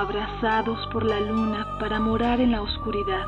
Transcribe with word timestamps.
abrazados 0.00 0.78
por 0.92 1.04
la 1.04 1.20
luna 1.20 1.66
para 1.78 2.00
morar 2.00 2.40
en 2.40 2.52
la 2.52 2.62
oscuridad 2.62 3.26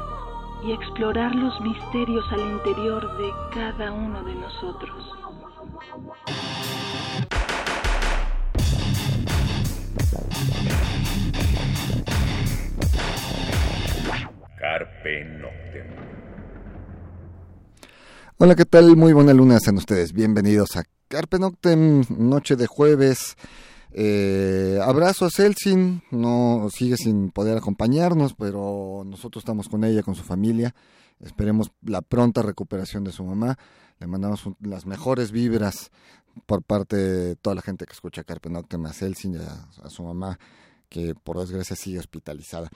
y 0.65 0.73
explorar 0.73 1.35
los 1.35 1.61
misterios 1.61 2.25
al 2.33 2.41
interior 2.41 3.17
de 3.19 3.31
cada 3.53 3.93
uno 3.93 4.23
de 4.25 4.35
nosotros. 4.35 4.97
Carpe 14.59 15.25
Noctem. 15.25 15.87
Hola, 18.39 18.55
¿qué 18.55 18.65
tal? 18.65 18.97
Muy 18.97 19.13
buena 19.13 19.35
luna, 19.35 19.59
sean 19.61 19.77
ustedes 19.77 20.13
bienvenidos 20.15 20.77
a 20.77 20.85
Carpe 21.09 21.39
Noctem, 21.39 22.05
noche 22.09 22.57
de 22.57 22.67
jueves. 22.67 23.37
Eh, 23.97 24.81
abrazo 24.83 25.25
a 25.25 25.31
Celsin, 25.31 26.03
no 26.11 26.69
sigue 26.73 26.97
sin 26.97 27.31
poder 27.31 27.57
acompañarnos, 27.57 28.35
pero 28.35 29.05
nosotros 29.07 29.43
estamos 29.43 29.69
con 29.69 29.85
ella, 29.85 30.03
con 30.03 30.17
su 30.17 30.25
familia. 30.25 30.75
Esperemos 31.21 31.71
la 31.83 32.03
pronta 32.03 32.43
recuperación 32.43 33.05
de 33.05 33.13
su 33.13 33.23
mamá. 33.25 33.57
Le 34.01 34.09
mandamos 34.09 34.43
las 34.61 34.85
mejores 34.85 35.31
vibras 35.31 35.93
por 36.47 36.65
parte 36.65 36.97
de 36.97 37.37
toda 37.37 37.55
la 37.55 37.63
gente 37.63 37.87
que 37.87 37.93
escucha 37.93 38.25
Carpe 38.25 38.51
Noctem, 38.51 38.85
a 38.87 38.93
Celsin 38.93 39.35
y 39.35 39.37
a, 39.37 39.69
a 39.85 39.89
su 39.91 40.03
mamá, 40.03 40.41
que 40.89 41.15
por 41.15 41.39
desgracia 41.39 41.77
sigue 41.77 42.01
hospitalizada. 42.01 42.71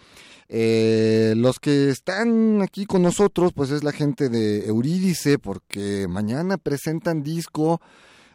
Eh, 0.48 1.34
los 1.36 1.58
que 1.58 1.90
están 1.90 2.62
aquí 2.62 2.86
con 2.86 3.02
nosotros, 3.02 3.52
pues 3.52 3.72
es 3.72 3.82
la 3.82 3.92
gente 3.92 4.28
de 4.28 4.66
Eurídice, 4.66 5.40
porque 5.40 6.06
mañana 6.08 6.58
presentan 6.58 7.24
disco. 7.24 7.80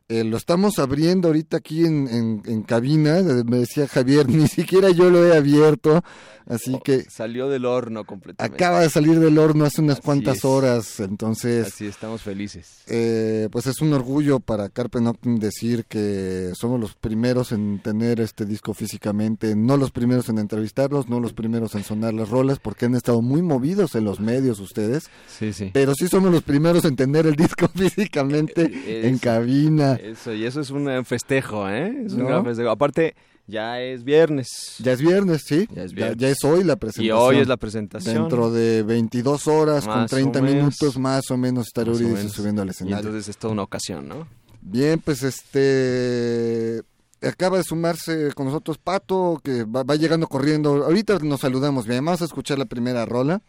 Eh, 0.09 0.23
lo 0.25 0.35
estamos 0.35 0.80
abriendo 0.80 1.30
ahorita 1.30 1.57
aquí 1.57 1.85
en, 1.85 2.07
en, 2.09 2.44
en 2.45 2.63
cabina, 2.63 3.20
eh, 3.20 3.44
me 3.45 3.58
decía 3.59 3.88
Javier, 3.88 4.27
ni 4.30 4.47
siquiera 4.47 4.89
yo 4.91 5.09
lo 5.09 5.25
he 5.25 5.36
abierto, 5.36 6.03
así 6.45 6.77
que 6.83 7.05
Salió 7.09 7.47
del 7.47 7.64
horno 7.66 8.03
completamente. 8.03 8.55
acaba 8.64 8.81
de 8.81 8.89
salir 8.89 9.17
del 9.22 9.38
horno 9.39 9.64
hace 9.64 9.80
unas 9.80 10.00
Así 10.00 10.05
cuantas 10.05 10.38
es. 10.39 10.45
horas, 10.45 11.00
entonces 11.00 11.67
Así 11.67 11.86
estamos 11.86 12.22
felices. 12.22 12.81
eh, 12.88 13.47
pues 13.50 13.66
es 13.66 13.80
un 13.80 13.94
orgullo 13.94 14.42
para 14.42 14.67
Carpe 14.67 15.00
Noctem 15.00 15.39
decir 15.39 15.86
que 15.86 16.52
somos 16.53 16.81
los 16.81 16.95
primeros 16.95 17.53
en 17.53 17.80
tener 17.81 18.20
este 18.20 18.45
disco 18.45 18.73
físicamente, 18.73 19.55
no 19.55 19.77
los 19.77 19.92
primeros 19.92 20.27
en 20.27 20.38
entrevistarlos, 20.38 21.08
no 21.08 21.22
los 21.22 21.31
primeros 21.31 21.75
en 21.75 21.86
sonar 21.86 22.14
las 22.14 22.27
rolas, 22.27 22.59
porque 22.59 22.86
han 22.86 22.95
estado 22.95 23.22
muy 23.22 23.42
movidos 23.42 23.95
en 23.95 24.03
los 24.03 24.20
medios 24.20 24.59
ustedes, 24.59 25.05
Sí, 25.30 25.53
sí. 25.53 25.72
pero 25.73 25.95
sí 25.95 26.09
somos 26.09 26.30
los 26.30 26.44
primeros 26.44 26.83
en 26.83 26.97
tener 26.97 27.25
el 27.25 27.38
disco 27.38 27.70
físicamente 27.73 29.08
en 29.08 29.16
Eso. 29.16 29.92
Eso, 29.95 30.33
y 30.33 30.45
eso 30.45 30.61
es 30.61 30.69
un 30.69 31.05
festejo, 31.05 31.69
¿eh? 31.69 32.03
Es 32.05 32.13
un 32.13 32.25
gran 32.25 32.44
festejo. 32.45 32.69
Aparte, 32.69 33.16
ya 33.47 33.81
es 33.81 34.03
viernes. 34.03 34.75
Ya 34.80 34.94
es 34.94 35.02
viernes, 35.02 35.44
sí. 35.45 35.67
Ya 35.73 35.83
es 35.83 35.91
Ya, 35.91 35.95
viernes. 35.95 36.17
ya 36.17 36.30
es 36.30 36.44
hoy 36.44 36.63
la 36.63 36.73
y 36.73 36.75
presentación. 36.77 37.17
hoy 37.19 37.38
es 37.38 37.47
la 37.47 37.58
presentación. 37.58 38.16
Dentro 38.16 38.52
de 38.52 38.83
22 38.83 39.47
horas, 39.47 39.86
con 39.86 39.95
Más 39.95 40.14
o 40.14 40.16
30 40.16 40.41
menos. 40.41 40.55
minutos 40.55 40.97
más 40.97 41.30
o 41.31 41.38
menos, 41.38 41.67
estar 41.67 41.88
Más 41.88 41.97
o 41.99 42.02
Eurídice 42.02 42.30
subiendo 42.30 42.61
al 42.61 42.69
Y 42.69 42.71
escenario. 42.71 42.97
entonces 42.97 43.27
es 43.30 43.38
toda 43.38 43.53
una 43.53 43.64
ocasión, 43.64 44.08
¿no? 44.08 44.27
Bien, 44.61 44.99
pues 44.99 45.23
este 45.23 46.81
acaba 47.21 47.58
de 47.58 47.64
sumarse 47.64 48.31
con 48.33 48.45
nosotros 48.47 48.77
Pato, 48.77 49.39
que 49.44 49.64
va, 49.64 49.83
va 49.83 49.95
llegando 49.95 50.27
corriendo. 50.27 50.83
Ahorita 50.86 51.19
nos 51.19 51.41
saludamos, 51.41 51.86
bien, 51.88 52.03
vamos 52.03 52.21
a 52.21 52.25
escuchar 52.25 52.58
la 52.59 52.66
primera 52.66 53.05
rola. 53.05 53.41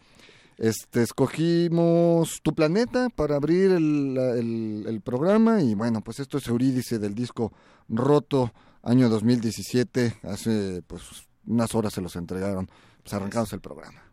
Este, 0.58 1.02
escogimos 1.02 2.40
Tu 2.42 2.54
Planeta 2.54 3.08
para 3.10 3.36
abrir 3.36 3.72
el, 3.72 4.16
el- 4.16 4.84
el 4.88 5.00
programa 5.00 5.62
y 5.62 5.74
bueno, 5.74 6.00
pues 6.02 6.20
esto 6.20 6.38
es 6.38 6.46
Eurídice 6.46 6.98
del 6.98 7.14
disco 7.14 7.52
Roto, 7.88 8.52
año 8.82 9.08
2017, 9.08 10.18
hace 10.22 10.82
pues 10.86 11.02
unas 11.46 11.74
horas 11.74 11.92
se 11.92 12.00
los 12.00 12.16
entregaron, 12.16 12.68
pues 13.02 13.12
arrancamos 13.14 13.52
el 13.52 13.60
programa. 13.60 14.03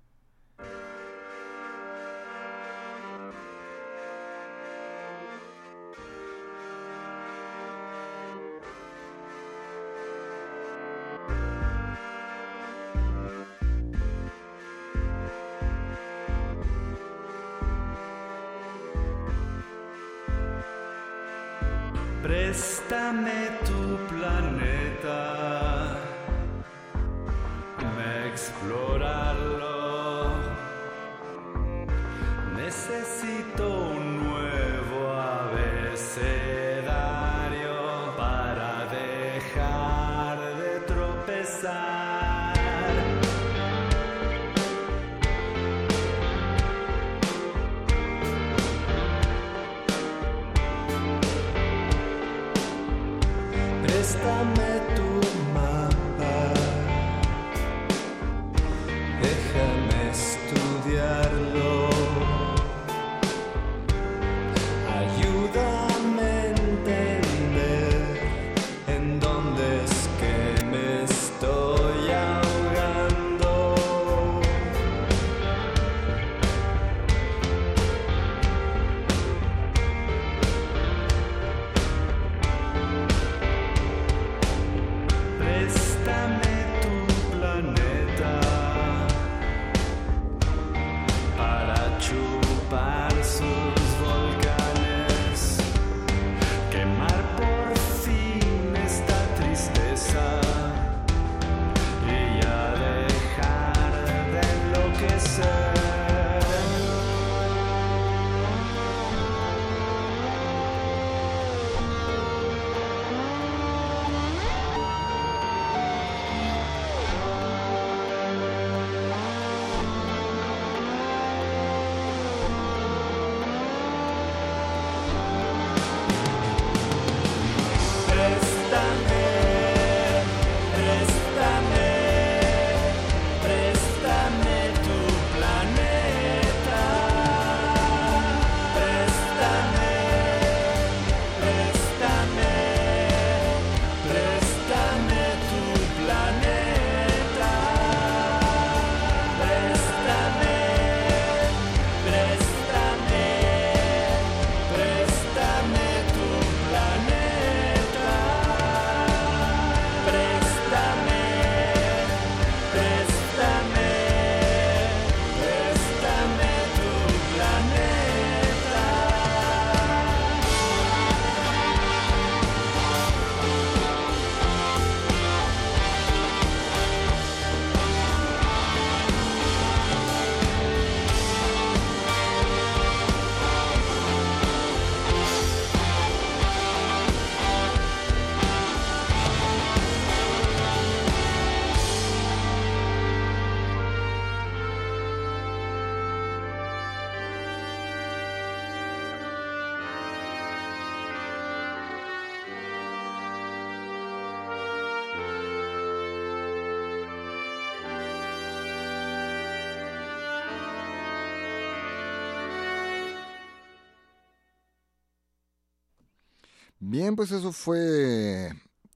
Bien, 216.91 217.15
pues 217.15 217.31
eso 217.31 217.53
fue 217.53 218.51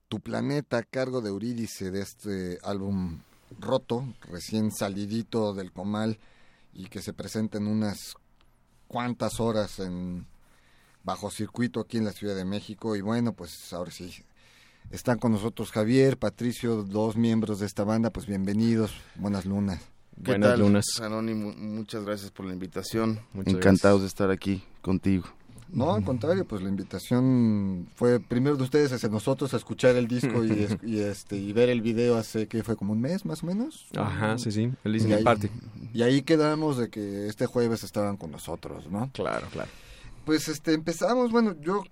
Tu 0.09 0.19
Planeta 0.19 0.79
a 0.79 0.83
cargo 0.83 1.21
de 1.21 1.29
Eurídice 1.29 1.91
de 1.91 2.01
este 2.01 2.59
álbum 2.61 3.19
roto, 3.57 4.05
recién 4.29 4.73
salidito 4.73 5.53
del 5.53 5.71
comal 5.71 6.19
y 6.73 6.87
que 6.87 7.01
se 7.01 7.13
presenta 7.13 7.57
en 7.57 7.67
unas 7.67 8.15
cuantas 8.89 9.39
horas 9.39 9.79
en 9.79 10.27
bajo 11.05 11.31
circuito 11.31 11.79
aquí 11.79 11.95
en 11.95 12.03
la 12.03 12.11
Ciudad 12.11 12.35
de 12.35 12.43
México 12.43 12.97
y 12.97 13.01
bueno, 13.01 13.31
pues 13.31 13.71
ahora 13.71 13.91
sí 13.91 14.13
están 14.91 15.17
con 15.17 15.31
nosotros 15.31 15.71
Javier, 15.71 16.17
Patricio, 16.17 16.83
dos 16.83 17.15
miembros 17.15 17.59
de 17.59 17.65
esta 17.65 17.85
banda, 17.85 18.09
pues 18.09 18.25
bienvenidos, 18.25 18.91
buenas 19.15 19.45
lunas. 19.45 19.79
¿Qué 20.21 20.31
Buenas 20.31 20.49
tal, 20.49 20.59
lunas. 20.59 20.85
Anónimo? 21.01 21.53
Muchas 21.55 22.03
gracias 22.03 22.31
por 22.31 22.45
la 22.45 22.51
invitación. 22.51 23.21
Muchas 23.31 23.53
Encantados 23.53 24.01
de 24.01 24.07
estar 24.07 24.31
aquí 24.31 24.63
contigo. 24.81 25.27
No, 25.71 25.93
al 25.93 26.03
contrario, 26.03 26.45
pues 26.45 26.61
la 26.61 26.69
invitación 26.69 27.87
fue 27.95 28.19
primero 28.19 28.55
de 28.55 28.63
ustedes 28.63 28.91
hacia 28.93 29.09
nosotros 29.09 29.53
a 29.53 29.57
escuchar 29.57 29.95
el 29.95 30.07
disco 30.07 30.43
y, 30.43 30.51
es- 30.51 30.77
y, 30.83 30.99
este 30.99 31.37
y 31.37 31.51
ver 31.53 31.69
el 31.69 31.81
video 31.81 32.15
hace 32.17 32.47
que 32.47 32.63
fue 32.63 32.75
como 32.75 32.93
un 32.93 33.01
mes 33.01 33.25
más 33.25 33.43
o 33.43 33.47
menos. 33.47 33.87
Ajá, 33.97 34.37
sí, 34.37 34.51
sí. 34.51 34.71
El 34.83 34.91
listening 34.91 35.23
party. 35.23 35.49
Y 35.93 36.01
ahí 36.03 36.21
quedamos 36.21 36.77
de 36.77 36.89
que 36.89 37.27
este 37.27 37.45
jueves 37.45 37.83
estaban 37.83 38.17
con 38.17 38.31
nosotros, 38.31 38.89
¿no? 38.89 39.09
Claro, 39.13 39.47
claro. 39.51 39.69
Pues 40.25 40.47
este 40.47 40.73
empezamos, 40.73 41.31
bueno, 41.31 41.55
yo 41.61 41.83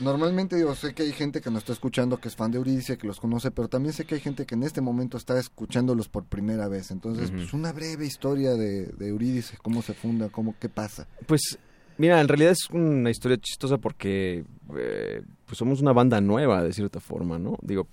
normalmente 0.00 0.56
digo, 0.56 0.74
sé 0.74 0.94
que 0.94 1.02
hay 1.02 1.12
gente 1.12 1.40
que 1.40 1.50
nos 1.50 1.58
está 1.60 1.72
escuchando 1.72 2.18
que 2.18 2.28
es 2.28 2.36
fan 2.36 2.50
de 2.50 2.58
Eurídice, 2.58 2.96
que 2.96 3.06
los 3.06 3.20
conoce, 3.20 3.50
pero 3.50 3.68
también 3.68 3.92
sé 3.92 4.04
que 4.04 4.14
hay 4.14 4.20
gente 4.20 4.46
que 4.46 4.54
en 4.54 4.62
este 4.62 4.80
momento 4.80 5.16
está 5.18 5.38
escuchándolos 5.38 6.08
por 6.08 6.24
primera 6.24 6.68
vez. 6.68 6.90
Entonces, 6.90 7.28
Ujú. 7.28 7.38
pues 7.38 7.52
una 7.52 7.72
breve 7.72 8.06
historia 8.06 8.52
de, 8.54 8.86
de 8.86 9.08
Eurídice, 9.08 9.58
cómo 9.62 9.82
se 9.82 9.92
funda, 9.94 10.28
cómo 10.30 10.54
qué 10.58 10.68
pasa. 10.68 11.06
Pues, 11.26 11.58
mira, 12.00 12.18
en 12.18 12.28
realidad 12.28 12.52
es 12.52 12.70
una 12.70 13.10
historia 13.10 13.36
chistosa 13.36 13.76
porque 13.76 14.42
eh, 14.74 15.22
pues 15.44 15.58
somos 15.58 15.82
una 15.82 15.92
banda 15.92 16.18
nueva, 16.22 16.62
de 16.62 16.72
cierta 16.72 16.98
forma, 16.98 17.38
¿no? 17.38 17.58
Digo, 17.60 17.86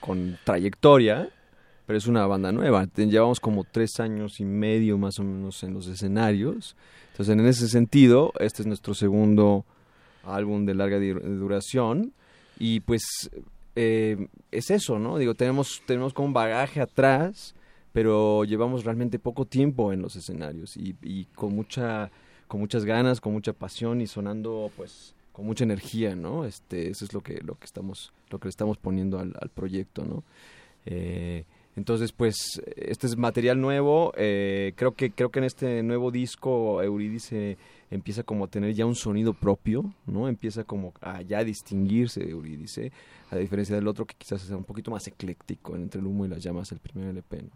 con 0.00 0.38
trayectoria, 0.44 1.28
pero 1.86 1.98
es 1.98 2.06
una 2.06 2.26
banda 2.26 2.52
nueva. 2.52 2.88
Llevamos 2.96 3.38
como 3.38 3.64
tres 3.64 4.00
años 4.00 4.40
y 4.40 4.46
medio 4.46 4.96
más 4.96 5.18
o 5.18 5.24
menos 5.24 5.62
en 5.62 5.74
los 5.74 5.88
escenarios. 5.88 6.74
Entonces, 7.12 7.34
en 7.34 7.46
ese 7.46 7.68
sentido, 7.68 8.32
este 8.40 8.62
es 8.62 8.66
nuestro 8.66 8.94
segundo 8.94 9.66
álbum 10.24 10.64
de 10.64 10.74
larga 10.74 10.98
duración. 10.98 12.14
Y 12.58 12.80
pues 12.80 13.02
eh, 13.76 14.28
es 14.50 14.70
eso, 14.70 14.98
¿no? 14.98 15.18
Digo, 15.18 15.34
tenemos, 15.34 15.82
tenemos 15.86 16.14
como 16.14 16.28
un 16.28 16.32
bagaje 16.32 16.80
atrás, 16.80 17.54
pero 17.92 18.44
llevamos 18.44 18.84
realmente 18.84 19.18
poco 19.18 19.44
tiempo 19.44 19.92
en 19.92 20.00
los 20.00 20.16
escenarios 20.16 20.78
y, 20.78 20.96
y 21.02 21.26
con 21.34 21.54
mucha 21.54 22.10
con 22.50 22.58
muchas 22.58 22.84
ganas, 22.84 23.20
con 23.20 23.32
mucha 23.32 23.52
pasión 23.52 24.00
y 24.00 24.08
sonando 24.08 24.72
pues 24.76 25.14
con 25.32 25.46
mucha 25.46 25.62
energía, 25.62 26.16
¿no? 26.16 26.44
Este, 26.44 26.90
eso 26.90 27.04
es 27.04 27.14
lo 27.14 27.20
que 27.20 27.40
lo 27.44 27.54
que 27.54 27.64
estamos 27.64 28.12
lo 28.28 28.40
que 28.40 28.46
le 28.46 28.50
estamos 28.50 28.76
poniendo 28.76 29.20
al, 29.20 29.50
proyecto, 29.54 30.04
¿no? 30.04 30.24
Eh, 30.84 31.44
entonces, 31.76 32.10
pues, 32.10 32.60
este 32.74 33.06
es 33.06 33.16
material 33.16 33.60
nuevo. 33.60 34.12
eh, 34.16 34.72
creo 34.74 34.94
que 34.96 35.12
creo 35.12 35.30
que 35.30 35.38
en 35.38 35.44
este 35.44 35.84
nuevo 35.84 36.10
disco 36.10 36.82
Eurídice 36.82 37.56
empieza 37.88 38.24
como 38.24 38.46
a 38.46 38.48
tener 38.48 38.74
ya 38.74 38.84
un 38.84 38.96
sonido 38.96 39.32
propio, 39.32 39.94
¿no? 40.06 40.28
Empieza 40.28 40.64
como 40.64 40.92
a 41.00 41.22
ya 41.22 41.44
distinguirse 41.44 42.28
Eurídice, 42.28 42.90
a 43.30 43.36
diferencia 43.36 43.76
del 43.76 43.86
otro 43.86 44.06
que 44.06 44.16
quizás 44.18 44.42
es 44.42 44.50
un 44.50 44.64
poquito 44.64 44.90
más 44.90 45.06
ecléctico 45.06 45.76
entre 45.76 46.00
el 46.00 46.06
humo 46.08 46.24
y 46.24 46.28
las 46.28 46.42
llamas, 46.42 46.72
el 46.72 46.80
primer 46.80 47.10
LP, 47.10 47.42
¿no? 47.42 47.50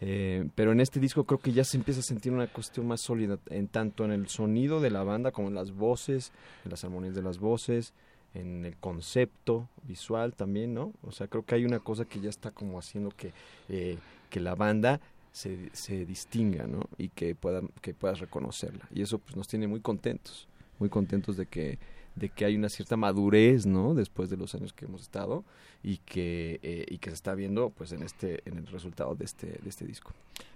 Eh, 0.00 0.48
pero 0.54 0.72
en 0.72 0.80
este 0.80 1.00
disco 1.00 1.24
creo 1.24 1.40
que 1.40 1.52
ya 1.52 1.64
se 1.64 1.76
empieza 1.76 2.00
a 2.00 2.02
sentir 2.02 2.32
una 2.32 2.46
cuestión 2.46 2.86
más 2.86 3.00
sólida, 3.00 3.38
en 3.50 3.68
tanto 3.68 4.04
en 4.04 4.10
el 4.10 4.28
sonido 4.28 4.80
de 4.80 4.90
la 4.90 5.02
banda 5.02 5.30
como 5.30 5.48
en 5.48 5.54
las 5.54 5.72
voces, 5.72 6.32
en 6.64 6.70
las 6.70 6.84
armonías 6.84 7.14
de 7.14 7.22
las 7.22 7.38
voces, 7.38 7.92
en 8.34 8.64
el 8.64 8.76
concepto 8.76 9.68
visual 9.84 10.34
también, 10.34 10.74
¿no? 10.74 10.92
O 11.02 11.12
sea, 11.12 11.28
creo 11.28 11.44
que 11.44 11.54
hay 11.54 11.64
una 11.64 11.78
cosa 11.78 12.04
que 12.04 12.20
ya 12.20 12.28
está 12.28 12.50
como 12.50 12.78
haciendo 12.78 13.10
que, 13.10 13.32
eh, 13.68 13.98
que 14.28 14.40
la 14.40 14.54
banda 14.54 15.00
se, 15.32 15.70
se 15.72 16.04
distinga, 16.04 16.66
¿no? 16.66 16.80
Y 16.98 17.08
que, 17.08 17.34
pueda, 17.34 17.62
que 17.80 17.94
puedas 17.94 18.18
reconocerla. 18.18 18.88
Y 18.92 19.02
eso 19.02 19.18
pues 19.18 19.36
nos 19.36 19.46
tiene 19.46 19.68
muy 19.68 19.80
contentos, 19.80 20.48
muy 20.78 20.88
contentos 20.88 21.36
de 21.36 21.46
que, 21.46 21.78
de 22.16 22.28
que 22.28 22.44
hay 22.44 22.56
una 22.56 22.68
cierta 22.68 22.96
madurez, 22.96 23.66
¿no? 23.66 23.94
Después 23.94 24.30
de 24.30 24.36
los 24.36 24.54
años 24.54 24.72
que 24.72 24.84
hemos 24.84 25.02
estado 25.02 25.44
y 25.82 25.98
que, 25.98 26.60
eh, 26.62 26.86
y 26.88 26.98
que 26.98 27.10
se 27.10 27.14
está 27.16 27.34
viendo 27.34 27.70
pues 27.70 27.92
en 27.92 28.02
este 28.02 28.42
en 28.46 28.58
el 28.58 28.66
resultado 28.66 29.14
de 29.14 29.24
este, 29.24 29.46
de 29.46 29.68
este 29.68 29.84
disco. 29.86 30.12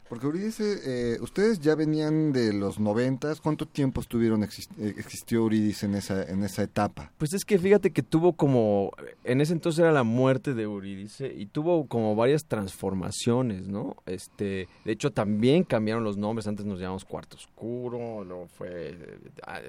Porque 0.09 0.25
Eurídice, 0.25 0.79
eh, 0.87 1.19
ustedes 1.21 1.61
ya 1.61 1.75
venían 1.75 2.33
de 2.33 2.55
los 2.55 2.81
noventas, 2.81 3.43
¿cuánto 3.43 3.67
tiempo 3.67 4.01
estuvieron 4.01 4.41
exist- 4.41 4.71
eh, 4.79 4.95
existió 4.97 5.41
Eurídice 5.41 5.85
en 5.85 5.97
esa 5.97 6.23
en 6.23 6.43
esa 6.45 6.63
etapa? 6.63 7.13
Pues 7.19 7.35
es 7.35 7.45
que 7.45 7.59
fíjate 7.59 7.91
que 7.91 8.03
tuvo 8.03 8.33
como, 8.33 8.91
en 9.25 9.43
ese 9.43 9.53
entonces 9.53 9.81
era 9.81 9.93
la 9.93 10.05
muerte 10.05 10.55
de 10.55 10.63
Eurídice 10.63 11.31
y 11.37 11.45
tuvo 11.45 11.87
como 11.89 12.17
varias 12.17 12.47
transformaciones, 12.47 13.69
¿no? 13.69 13.97
Este, 14.07 14.67
de 14.87 14.93
hecho 14.93 15.11
también 15.11 15.63
cambiaron 15.63 16.05
los 16.05 16.17
nombres, 16.17 16.47
antes 16.47 16.65
nos 16.65 16.81
llamamos 16.81 17.05
Cuarto 17.05 17.37
Oscuro, 17.37 18.25
luego 18.25 18.47
fue, 18.47 18.93
eh, 18.93 19.19
ah, 19.47 19.61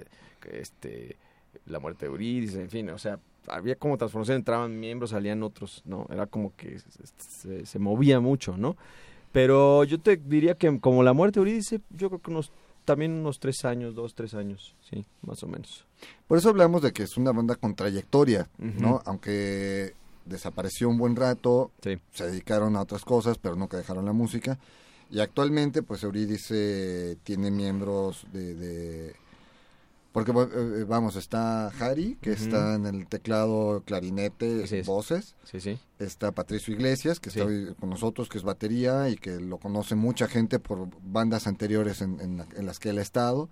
este, 0.54 1.18
la 1.70 1.80
muerte 1.80 2.06
de 2.06 2.12
Eurídice, 2.12 2.62
en 2.62 2.70
fin, 2.70 2.90
o 2.90 2.98
sea, 2.98 3.20
había 3.48 3.76
como 3.76 3.98
transformación, 3.98 4.38
entraban 4.38 4.80
miembros, 4.80 5.12
salían 5.12 5.42
otros, 5.44 5.82
¿no? 5.86 6.06
Era 6.12 6.26
como 6.28 6.56
que 6.56 6.80
se, 6.80 6.86
se- 7.18 7.66
se 7.66 7.80
movía 7.80 8.20
mucho, 8.20 8.58
¿no? 8.58 8.76
Pero 9.32 9.84
yo 9.84 10.00
te 10.00 10.18
diría 10.18 10.56
que 10.56 10.80
como 10.80 11.04
la 11.04 11.14
muerte 11.14 11.40
de 11.40 11.46
Eurídice, 11.46 11.82
yo 11.92 12.10
creo 12.10 12.22
que 12.22 12.32
unos, 12.32 12.52
también 12.86 13.12
unos 13.12 13.40
tres 13.40 13.64
años, 13.66 13.94
dos, 13.96 14.16
tres 14.16 14.34
años, 14.34 14.76
sí, 14.90 15.06
más 15.22 15.44
o 15.44 15.48
menos. 15.48 15.86
Por 16.28 16.38
eso 16.38 16.50
hablamos 16.50 16.82
de 16.82 16.92
que 16.92 17.04
es 17.04 17.16
una 17.18 17.32
banda 17.32 17.56
con 17.56 17.76
trayectoria, 17.76 18.50
¿no? 18.58 19.02
Aunque 19.06 19.94
desapareció 20.26 20.90
un 20.90 20.98
buen 20.98 21.16
rato, 21.16 21.72
Sí. 21.84 21.98
se 22.12 22.26
dedicaron 22.28 22.76
a 22.76 22.82
otras 22.82 23.04
cosas, 23.06 23.38
pero 23.38 23.56
nunca 23.56 23.78
dejaron 23.78 24.06
la 24.06 24.14
música. 24.14 24.58
Y 25.12 25.20
actualmente, 25.22 25.82
pues 25.82 26.04
Eurídice 26.04 27.18
tiene 27.24 27.50
miembros 27.52 28.26
de... 28.32 28.54
de- 28.56 29.16
porque, 30.12 30.32
eh, 30.32 30.86
vamos, 30.88 31.16
está 31.16 31.68
Harry, 31.68 32.18
que 32.22 32.32
está 32.32 32.76
en 32.76 32.86
el 32.88 33.08
teclado, 33.08 33.84
clarinete, 33.86 34.66
voces. 34.86 35.36
Sí, 35.44 35.60
sí. 35.60 35.78
Está 36.00 36.32
Patricio 36.32 36.74
Iglesias, 36.74 37.20
que 37.20 37.30
está 37.30 37.44
hoy 37.46 37.76
con 37.80 37.90
nosotros, 37.90 38.30
que 38.30 38.38
es 38.38 38.44
batería 38.44 39.10
y 39.10 39.16
que 39.18 39.40
lo 39.40 39.58
conoce 39.58 39.96
mucha 39.96 40.28
gente 40.28 40.58
por 40.60 40.88
bandas 41.04 41.46
anteriores 41.46 42.02
en, 42.02 42.20
en 42.22 42.38
la- 42.38 42.48
en 42.56 42.66
las 42.66 42.80
que 42.80 42.90
él 42.90 42.98
ha 42.98 43.02
estado. 43.02 43.50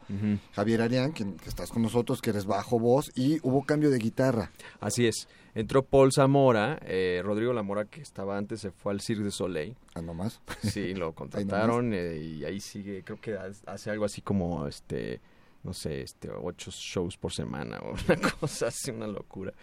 Javier 0.54 0.82
Arián, 0.82 1.12
que 1.14 1.26
estás 1.46 1.70
con 1.72 1.82
nosotros, 1.84 2.22
que 2.22 2.30
eres 2.32 2.46
bajo 2.46 2.80
voz, 2.80 3.12
y 3.16 3.40
hubo 3.44 3.64
cambio 3.64 3.90
de 3.92 3.98
guitarra. 4.00 4.52
Así 4.80 5.06
es. 5.06 5.28
Entró 5.56 5.84
Paul 5.86 6.12
Zamora, 6.14 6.80
eh, 6.86 7.22
Rodrigo 7.24 7.52
Lamora, 7.52 7.86
que 7.86 8.00
estaba 8.02 8.38
antes, 8.38 8.62
se 8.62 8.72
fue 8.72 8.94
al 8.94 9.02
Cirque 9.02 9.24
de 9.24 9.32
Soleil. 9.32 9.76
Ah, 9.96 10.02
nomás. 10.02 10.40
Sí, 10.64 10.94
lo 10.94 11.14
contrataron 11.16 11.94
eh, 11.94 12.18
y 12.18 12.46
ahí 12.46 12.60
sigue, 12.62 13.04
creo 13.04 13.20
que 13.20 13.36
ha- 13.36 13.52
hace 13.66 13.90
algo 13.90 14.06
así 14.06 14.22
como, 14.22 14.68
este, 14.68 15.20
no 15.68 15.74
sé, 15.74 16.02
este, 16.02 16.30
ocho 16.32 16.72
shows 16.72 17.18
por 17.18 17.32
semana 17.34 17.78
o 17.80 17.92
una 18.08 18.32
cosa 18.40 18.68
así, 18.68 18.90
una 18.90 19.06
locura. 19.06 19.54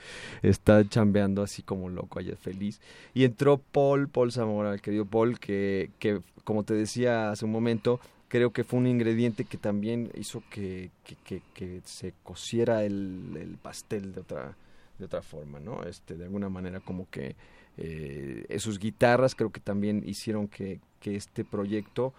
Está 0.43 0.87
chambeando 0.89 1.43
así 1.43 1.63
como 1.63 1.89
loco 1.89 2.19
allá, 2.21 2.37
feliz. 2.37 2.81
Y 3.15 3.25
entró 3.25 3.59
Paul, 3.59 4.09
Paul 4.09 4.31
Zamora, 4.31 4.73
el 4.75 4.81
querido 4.83 5.07
Paul, 5.07 5.41
que, 5.41 5.91
que 5.99 6.21
como 6.45 6.63
te 6.63 6.75
decía 6.75 7.31
hace 7.31 7.47
un 7.47 7.51
momento, 7.53 7.99
creo 8.29 8.53
que 8.53 8.65
fue 8.65 8.79
un 8.79 8.87
ingrediente 8.87 9.45
que 9.47 9.57
también 9.57 10.11
hizo 10.15 10.43
que, 10.51 10.91
que, 11.05 11.17
que- 11.25 11.43
que 11.55 11.81
se 11.85 12.13
cociera 12.23 12.85
el, 12.85 13.37
el 13.41 13.57
pastel 13.57 14.13
de 14.13 14.21
otra 14.21 14.57
de 14.99 15.07
otra 15.07 15.23
forma, 15.23 15.59
¿no? 15.59 15.83
Este, 15.83 16.15
de 16.15 16.23
alguna 16.25 16.49
manera 16.49 16.79
como 16.79 17.11
que 17.11 17.35
eh, 17.79 18.47
sus 18.61 18.79
guitarras 18.79 19.35
creo 19.35 19.51
que 19.51 19.59
también 19.61 20.05
hicieron 20.07 20.47
que, 20.47 20.79
que 21.01 21.17
este 21.17 21.45
proyecto 21.45 22.13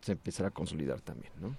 se 0.00 0.12
empezara 0.12 0.48
a 0.48 0.52
consolidar 0.52 1.02
también, 1.02 1.32
¿no? 1.40 1.54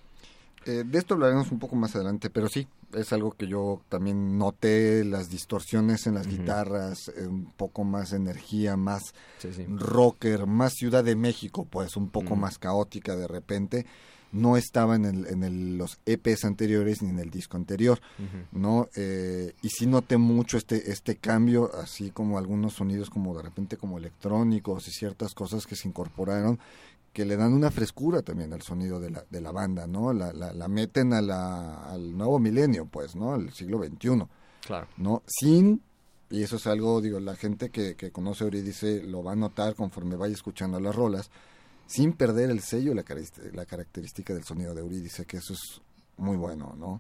Eh, 0.66 0.84
de 0.86 0.98
esto 1.00 1.14
hablaremos 1.14 1.52
un 1.52 1.60
poco 1.60 1.76
más 1.76 1.96
adelante, 1.96 2.30
pero 2.30 2.50
sí, 2.50 2.68
es 2.94 3.14
algo 3.14 3.32
que 3.32 3.48
yo 3.48 3.82
también 3.90 4.38
noté, 4.38 5.04
las 5.06 5.30
distorsiones 5.30 6.06
en 6.08 6.16
las 6.16 6.28
guitarras, 6.28 7.10
eh, 7.16 7.28
un 7.28 7.46
poco 7.52 7.84
más 7.84 8.14
energía, 8.14 8.76
más 8.78 9.14
Sí, 9.40 9.54
sí. 9.54 9.66
rocker, 9.68 10.46
más 10.48 10.74
Ciudad 10.74 11.04
de 11.04 11.16
México, 11.16 11.66
pues 11.70 11.96
un 11.96 12.10
poco 12.10 12.36
más 12.36 12.58
caótica 12.58 13.16
de 13.16 13.28
repente. 13.28 13.86
No 14.32 14.58
estaba 14.58 14.96
en, 14.96 15.06
el, 15.06 15.26
en 15.26 15.44
el- 15.44 15.78
los 15.80 15.98
EPs 16.06 16.46
anteriores 16.46 17.02
ni 17.02 17.10
en 17.10 17.18
el 17.18 17.32
disco 17.32 17.58
anterior. 17.58 18.00
¿no? 18.52 18.88
Eh, 18.96 19.54
y 19.64 19.70
sí 19.70 19.88
noté 19.88 20.18
mucho 20.18 20.58
este, 20.58 20.92
este 20.92 21.16
cambio, 21.16 21.72
así 21.82 22.12
como 22.12 22.38
algunos 22.38 22.74
sonidos 22.74 23.10
como 23.10 23.36
de 23.36 23.42
repente 23.42 23.76
como 23.78 23.98
electrónicos 23.98 24.88
y 24.88 24.92
ciertas 24.92 25.34
cosas 25.34 25.66
que 25.66 25.76
se 25.76 25.88
incorporaron 25.88 26.60
que 27.14 27.26
le 27.26 27.36
dan 27.38 27.54
una 27.54 27.72
frescura 27.72 28.22
también 28.22 28.54
al 28.54 28.62
sonido 28.62 29.00
de 29.00 29.10
la, 29.10 29.26
de 29.30 29.42
la 29.42 29.52
banda, 29.52 29.88
¿no? 29.88 30.14
La, 30.14 30.32
la, 30.34 30.54
la 30.54 30.68
meten 30.68 31.14
a 31.14 31.22
la, 31.22 31.84
al 31.92 32.18
nuevo 32.18 32.40
milenio, 32.40 32.86
pues, 32.86 33.16
¿no? 33.16 33.34
Al 33.34 33.52
siglo 33.54 33.80
XXI, 33.84 34.26
Claro. 34.66 34.88
¿no? 34.98 35.24
Sin, 35.26 35.82
y 36.30 36.44
eso 36.44 36.58
es 36.58 36.68
algo, 36.68 37.02
digo, 37.02 37.20
la 37.20 37.36
gente 37.36 37.70
que, 37.70 37.96
que 37.96 38.12
conoce 38.12 38.44
Eurídice 38.44 39.02
lo 39.04 39.24
va 39.24 39.32
a 39.32 39.36
notar 39.36 39.74
conforme 39.76 40.16
vaya 40.16 40.34
escuchando 40.34 40.80
las 40.80 40.96
rolas, 40.96 41.32
sin 41.88 42.14
perder 42.14 42.52
el 42.52 42.60
sello 42.62 42.92
y 42.92 42.96
la, 42.96 43.04
la 43.54 43.66
característica 43.66 44.34
del 44.34 44.44
sonido 44.44 44.76
de 44.76 44.82
Eurídice, 44.82 45.26
que 45.26 45.38
eso 45.38 45.54
es 45.54 45.82
muy 46.18 46.36
bueno, 46.38 46.76
¿no? 46.78 47.00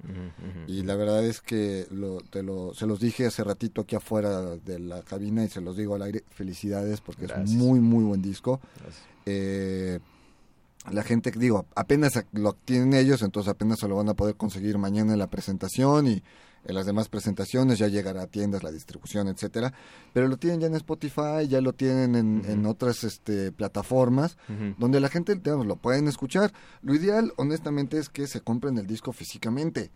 Y 0.65 0.81
la 0.83 0.95
verdad 0.95 1.23
es 1.25 1.41
que 1.41 1.85
lo, 1.91 2.21
te 2.21 2.41
lo, 2.41 2.73
se 2.73 2.87
los 2.87 2.99
dije 3.01 3.25
hace 3.25 3.43
ratito 3.43 3.81
aquí 3.81 3.95
afuera 3.97 4.55
de 4.55 4.79
la 4.79 5.03
cabina 5.03 5.43
y 5.43 5.49
se 5.49 5.59
los 5.61 5.75
digo 5.75 5.93
al 5.95 6.03
aire, 6.03 6.23
felicidades 6.29 7.01
porque 7.01 7.27
Gracias. 7.27 7.49
es 7.51 7.55
muy, 7.55 7.81
muy 7.81 8.05
buen 8.05 8.21
disco. 8.21 8.61
Gracias. 8.79 9.03
Eh, 9.29 9.99
la 10.91 11.03
gente, 11.03 11.31
digo, 11.31 11.65
apenas 11.75 12.25
lo 12.31 12.53
tienen 12.53 12.93
ellos, 12.93 13.21
entonces 13.21 13.51
apenas 13.51 13.79
se 13.79 13.87
lo 13.87 13.95
van 13.95 14.09
a 14.09 14.15
poder 14.15 14.35
conseguir 14.35 14.77
mañana 14.77 15.13
en 15.13 15.19
la 15.19 15.29
presentación 15.29 16.07
y 16.07 16.23
en 16.65 16.75
las 16.75 16.85
demás 16.85 17.09
presentaciones 17.09 17.79
ya 17.79 17.87
llegará 17.87 18.23
a 18.23 18.27
tiendas, 18.27 18.63
la 18.63 18.71
distribución, 18.71 19.27
etcétera. 19.27 19.73
Pero 20.13 20.27
lo 20.27 20.37
tienen 20.37 20.61
ya 20.61 20.67
en 20.67 20.75
Spotify, 20.75 21.47
ya 21.47 21.61
lo 21.61 21.73
tienen 21.73 22.15
en, 22.15 22.43
en 22.45 22.65
otras 22.65 23.03
este, 23.03 23.51
plataformas 23.51 24.37
donde 24.77 24.99
la 24.99 25.09
gente 25.09 25.35
digamos, 25.35 25.67
lo 25.67 25.75
pueden 25.75 26.07
escuchar. 26.07 26.51
Lo 26.81 26.95
ideal, 26.95 27.33
honestamente, 27.37 27.97
es 27.97 28.09
que 28.09 28.27
se 28.27 28.41
compren 28.41 28.77
el 28.77 28.87
disco 28.87 29.13
físicamente. 29.13 29.91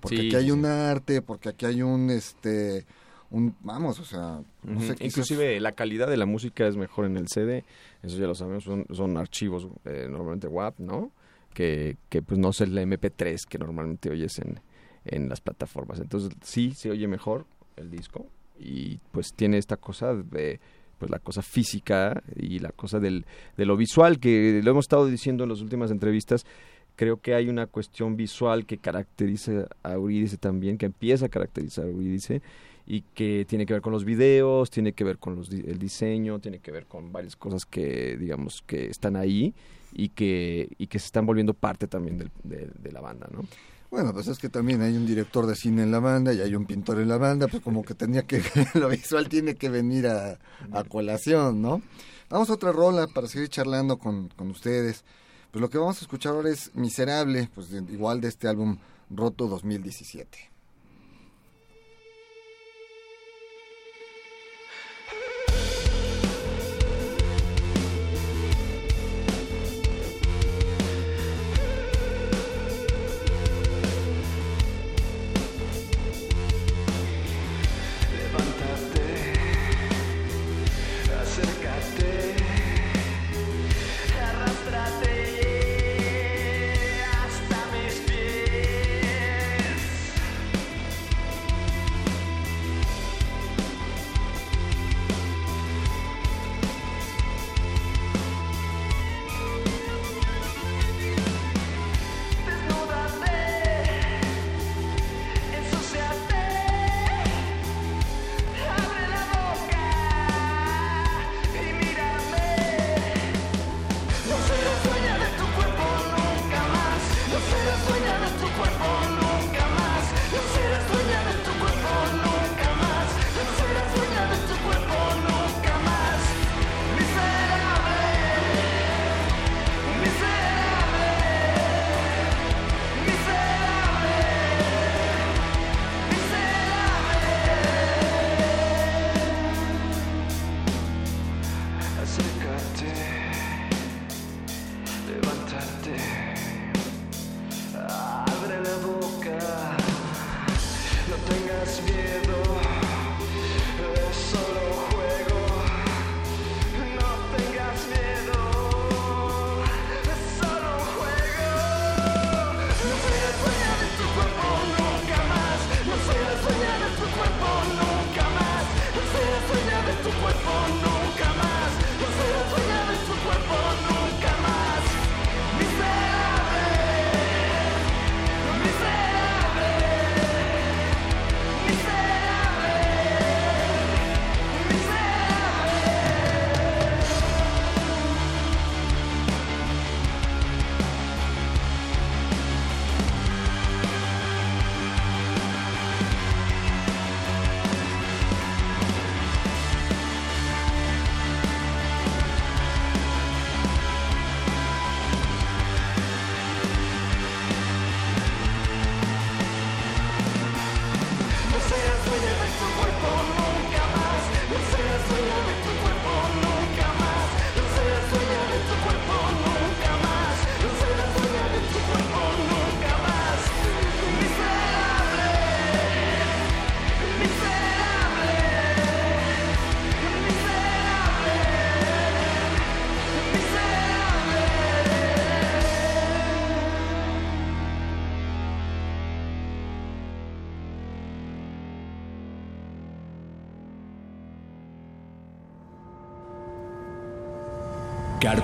Porque 0.00 0.16
Sí, 0.16 0.26
aquí 0.26 0.36
hay 0.36 0.44
sí, 0.46 0.50
un 0.50 0.66
arte, 0.66 1.22
porque 1.22 1.50
aquí 1.50 1.64
hay 1.64 1.82
un, 1.82 2.10
este, 2.10 2.84
un, 3.32 3.56
vamos, 3.62 3.98
o 3.98 4.04
sea, 4.04 4.40
no 4.62 4.80
sé, 4.80 4.94
Inclusive 5.00 5.58
la 5.58 5.72
calidad 5.72 6.08
de 6.08 6.16
la 6.16 6.26
música 6.26 6.66
es 6.66 6.76
mejor 6.76 7.06
en 7.06 7.16
el 7.16 7.28
CD, 7.28 7.64
eso 8.02 8.18
ya 8.18 8.26
lo 8.26 8.34
sabemos, 8.34 8.64
son, 8.64 8.86
son 8.92 9.16
archivos 9.16 9.66
eh, 9.84 10.06
normalmente 10.08 10.46
WAP, 10.46 10.78
¿no? 10.78 11.10
Que, 11.54 11.96
que 12.08 12.22
pues 12.22 12.38
no 12.38 12.50
es 12.50 12.60
el 12.60 12.76
MP3 12.76 13.38
que 13.48 13.58
normalmente 13.58 14.10
oyes 14.10 14.38
en, 14.38 14.60
en 15.04 15.28
las 15.28 15.40
plataformas. 15.40 15.98
Entonces 15.98 16.30
sí, 16.42 16.72
se 16.74 16.90
oye 16.90 17.08
mejor 17.08 17.46
el 17.76 17.90
disco 17.90 18.26
y 18.58 18.98
pues 19.10 19.32
tiene 19.34 19.58
esta 19.58 19.76
cosa 19.76 20.14
de 20.14 20.60
pues 20.98 21.10
la 21.10 21.18
cosa 21.18 21.42
física 21.42 22.22
y 22.36 22.60
la 22.60 22.70
cosa 22.70 23.00
del, 23.00 23.26
de 23.56 23.66
lo 23.66 23.76
visual 23.76 24.20
que 24.20 24.60
lo 24.62 24.70
hemos 24.70 24.84
estado 24.84 25.06
diciendo 25.06 25.42
en 25.42 25.50
las 25.50 25.60
últimas 25.60 25.90
entrevistas 25.90 26.46
creo 26.96 27.20
que 27.20 27.34
hay 27.34 27.48
una 27.48 27.66
cuestión 27.66 28.16
visual 28.16 28.66
que 28.66 28.78
caracteriza 28.78 29.66
a 29.82 29.94
Eurídice 29.94 30.36
también, 30.36 30.78
que 30.78 30.86
empieza 30.86 31.26
a 31.26 31.28
caracterizar 31.28 31.86
a 31.86 31.88
Eurídice 31.88 32.42
y 32.86 33.02
que 33.02 33.44
tiene 33.48 33.64
que 33.66 33.72
ver 33.74 33.82
con 33.82 33.92
los 33.92 34.04
videos, 34.04 34.70
tiene 34.70 34.92
que 34.92 35.04
ver 35.04 35.18
con 35.18 35.36
los, 35.36 35.50
el 35.50 35.78
diseño, 35.78 36.38
tiene 36.40 36.58
que 36.58 36.70
ver 36.72 36.86
con 36.86 37.12
varias 37.12 37.36
cosas 37.36 37.64
que 37.64 38.16
digamos 38.16 38.62
que 38.66 38.86
están 38.86 39.16
ahí 39.16 39.54
y 39.92 40.08
que, 40.10 40.68
y 40.78 40.86
que 40.88 40.98
se 40.98 41.06
están 41.06 41.26
volviendo 41.26 41.54
parte 41.54 41.86
también 41.86 42.18
del- 42.18 42.30
de, 42.44 42.92
la 42.92 43.00
banda, 43.00 43.28
¿no? 43.32 43.44
Bueno, 43.90 44.12
pues 44.14 44.26
es 44.28 44.38
que 44.38 44.48
también 44.48 44.80
hay 44.80 44.96
un 44.96 45.06
director 45.06 45.46
de 45.46 45.54
cine 45.54 45.82
en 45.82 45.90
la 45.90 46.00
banda 46.00 46.32
y 46.32 46.40
hay 46.40 46.54
un 46.54 46.64
pintor 46.64 46.98
en 47.00 47.08
la 47.08 47.18
banda, 47.18 47.46
pues 47.46 47.62
como 47.62 47.82
que 47.82 47.94
tenía 47.94 48.22
que, 48.22 48.40
lo 48.74 48.88
visual 48.88 49.28
tiene 49.28 49.54
que 49.54 49.68
venir 49.68 50.06
a, 50.06 50.38
a 50.72 50.84
colación, 50.84 51.60
¿no? 51.60 51.82
Vamos 52.30 52.48
a 52.48 52.54
otra 52.54 52.72
rola 52.72 53.06
para 53.06 53.28
seguir 53.28 53.48
charlando 53.50 53.98
con, 53.98 54.28
con 54.28 54.48
ustedes. 54.50 55.04
Pues 55.50 55.60
lo 55.60 55.68
que 55.68 55.76
vamos 55.76 55.98
a 55.98 56.00
escuchar 56.00 56.32
ahora 56.32 56.48
es 56.48 56.74
Miserable, 56.74 57.50
pues 57.54 57.68
igual 57.90 58.22
de 58.22 58.28
este 58.28 58.48
álbum 58.48 58.78
Roto 59.10 59.46
2017. 59.46 60.51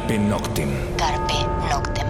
Carpe 0.08 0.24
Noctem. 0.24 0.70
Carpe 0.96 1.34
Noctem. 1.68 2.08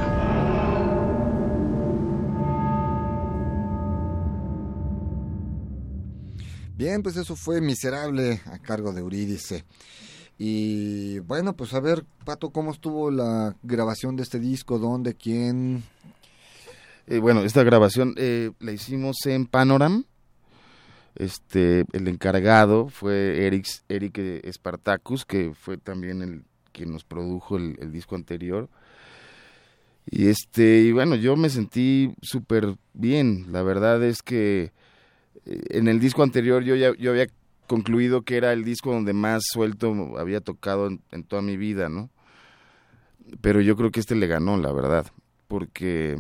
Bien, 6.77 7.03
pues 7.03 7.17
eso 7.17 7.35
fue 7.35 7.61
Miserable 7.61 8.41
a 8.47 8.61
cargo 8.61 8.93
de 8.93 9.01
Eurídice. 9.01 9.65
Y 10.39 11.19
bueno, 11.19 11.57
pues 11.57 11.75
a 11.75 11.81
ver, 11.81 12.05
Pato, 12.25 12.51
¿cómo 12.51 12.71
estuvo 12.71 13.11
la 13.11 13.57
grabación 13.65 14.15
de 14.15 14.23
este 14.23 14.39
disco? 14.39 14.79
¿Dónde? 14.79 15.17
¿Quién? 15.17 15.83
Eh, 17.09 17.19
bueno, 17.19 17.41
esta 17.41 17.65
grabación 17.65 18.15
eh, 18.17 18.53
la 18.61 18.71
hicimos 18.71 19.17
en 19.27 19.47
Panoram. 19.47 20.05
Este, 21.17 21.85
el 21.93 22.07
encargado 22.07 22.91
fue 22.91 23.45
Eric, 23.45 23.67
Eric 23.89 24.19
eh, 24.19 24.53
Spartacus, 24.53 25.25
que 25.25 25.53
fue 25.53 25.79
también 25.79 26.23
el 26.23 26.45
quien 26.79 26.93
nos 26.93 27.05
produjo 27.05 27.57
el, 27.57 27.93
disco 27.93 28.15
anterior. 28.15 28.69
Y 30.07 30.29
este, 30.29 30.83
y 30.83 30.93
bueno, 30.93 31.17
yo 31.17 31.37
me 31.37 31.51
sentí 31.51 32.15
súper 32.23 32.77
bien. 32.95 33.47
La 33.53 33.63
verdad 33.63 34.03
es 34.03 34.23
que 34.23 34.73
eh, 35.45 35.63
en 35.71 35.89
el 35.89 36.01
disco 36.01 36.23
anterior 36.23 36.63
yo 36.63 36.77
ya 36.77 36.95
yo 36.97 37.11
había 37.11 37.27
concluido 37.67 38.23
que 38.23 38.37
era 38.37 38.53
el 38.53 38.65
disco 38.65 38.93
donde 38.93 39.13
más 39.13 39.43
suelto 39.53 40.17
había 40.19 40.41
tocado 40.41 40.89
en, 40.89 41.25
toda 41.25 41.43
mi 41.43 41.57
vida, 41.57 41.89
¿no? 41.89 42.11
Pero 43.43 43.61
yo 43.61 43.77
creo 43.77 43.91
que 43.91 44.01
este 44.01 44.15
le 44.15 44.27
ganó, 44.27 44.57
la 44.57 44.73
verdad, 44.73 45.07
porque 45.49 46.17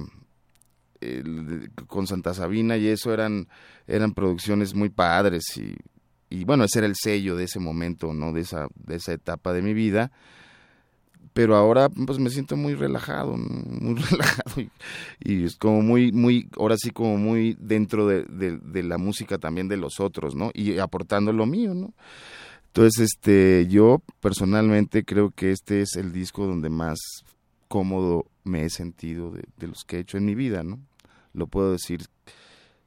con 1.87 2.09
Santa 2.09 2.35
Sabina 2.35 2.77
y 2.77 2.88
eso 2.88 3.15
eran 3.15 3.47
eran 3.87 4.12
producciones 4.12 4.75
muy 4.75 4.88
padres 4.88 5.45
y, 5.57 5.77
y 6.31 6.45
bueno, 6.45 6.65
ese 6.65 6.81
era 6.81 6.88
el 6.88 6.97
sello 6.97 7.37
de 7.37 7.45
ese 7.45 7.59
momento, 7.59 8.12
¿no? 8.12 8.33
De 8.33 8.43
esa 8.43 8.69
de 8.75 8.97
esa 8.97 9.12
etapa 9.12 9.53
de 9.53 9.62
mi 9.62 9.75
vida. 9.75 10.12
Pero 11.38 11.54
ahora 11.54 11.88
pues 11.88 12.18
me 12.18 12.30
siento 12.30 12.57
muy 12.57 12.75
relajado, 12.75 13.37
muy 13.37 13.95
relajado 14.11 14.61
y, 15.21 15.45
es 15.45 15.54
como 15.54 15.83
muy 15.83 16.11
muy 16.11 16.49
ahora 16.59 16.75
sí 16.76 16.90
como 16.90 17.16
muy 17.16 17.57
dentro 17.61 18.09
de, 18.09 18.25
de, 18.25 18.59
de 18.59 18.83
la 18.83 18.99
música 18.99 19.38
también 19.38 19.68
de 19.68 19.76
los 19.76 20.00
otros, 20.00 20.35
¿no? 20.35 20.50
Y 20.52 20.78
aportando 20.78 21.33
lo 21.33 21.47
mío, 21.47 21.75
¿no? 21.75 21.95
Entonces, 22.66 23.12
este, 23.12 23.68
yo 23.68 24.02
personalmente 24.18 25.04
creo 25.04 25.30
que 25.30 25.52
este 25.52 25.83
es 25.83 25.95
el 25.95 26.11
disco 26.11 26.45
donde 26.45 26.71
más 26.71 26.99
cómodo 27.68 28.25
me 28.42 28.64
he 28.64 28.68
sentido 28.68 29.30
de, 29.30 29.45
de 29.59 29.68
los 29.68 29.85
que 29.85 29.99
he 29.99 30.00
hecho 30.00 30.18
en 30.18 30.25
mi 30.25 30.35
vida, 30.35 30.64
¿no? 30.64 30.80
Lo 31.35 31.47
puedo 31.47 31.71
decir 31.71 32.00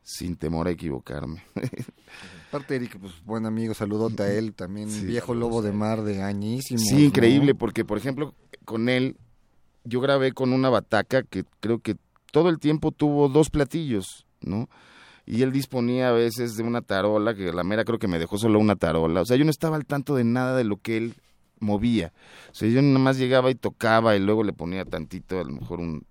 sin 0.04 0.36
temor 0.36 0.68
a 0.68 0.72
equivocarme. 0.72 1.42
Aparte, 2.52 2.76
Eric, 2.76 3.00
pues 3.00 3.14
buen 3.24 3.46
amigo, 3.46 3.74
saludote 3.74 4.24
a 4.24 4.34
él, 4.34 4.54
también 4.54 4.90
Sí, 4.90 5.06
viejo 5.06 5.34
lobo 5.34 5.62
de 5.62 5.72
mar 5.72 6.02
de 6.02 6.22
añísimos. 6.22 6.84
Sí, 6.84 6.96
¿no? 6.96 7.00
increíble, 7.00 7.56
porque 7.56 7.86
por 7.86 7.98
ejemplo, 7.98 8.36
con 8.66 8.90
él, 8.90 9.16
yo 9.86 10.02
grabé 10.02 10.34
con 10.34 10.52
una 10.52 10.70
bataca 10.70 11.24
que 11.24 11.46
creo 11.62 11.80
que 11.80 11.96
todo 12.34 12.50
el 12.50 12.60
tiempo 12.60 12.92
tuvo 12.92 13.30
dos 13.30 13.50
platillos, 13.50 14.28
¿no? 14.42 14.68
Y 15.26 15.44
él 15.44 15.54
disponía 15.54 16.10
a 16.10 16.12
veces 16.12 16.58
de 16.58 16.64
una 16.64 16.82
tarola, 16.82 17.34
que 17.36 17.54
la 17.54 17.64
mera 17.64 17.86
creo 17.86 18.00
que 18.00 18.10
me 18.10 18.20
dejó 18.20 18.38
solo 18.38 18.60
una 18.60 18.76
tarola. 18.76 19.22
O 19.22 19.26
sea, 19.26 19.38
yo 19.38 19.46
no 19.46 19.50
estaba 19.50 19.78
al 19.78 19.86
tanto 19.86 20.14
de 20.16 20.26
nada 20.26 20.58
de 20.58 20.66
lo 20.66 20.76
que 20.76 20.98
él 20.98 21.16
movía. 21.62 22.12
O 22.52 22.54
sea, 22.54 22.68
yo 22.68 22.82
nada 22.82 23.00
más 23.00 23.18
llegaba 23.18 23.50
y 23.50 23.56
tocaba 23.56 24.14
y 24.18 24.20
luego 24.20 24.44
le 24.44 24.52
ponía 24.52 24.84
tantito, 24.84 25.40
a 25.40 25.46
lo 25.46 25.54
mejor 25.54 25.80
un, 25.80 26.06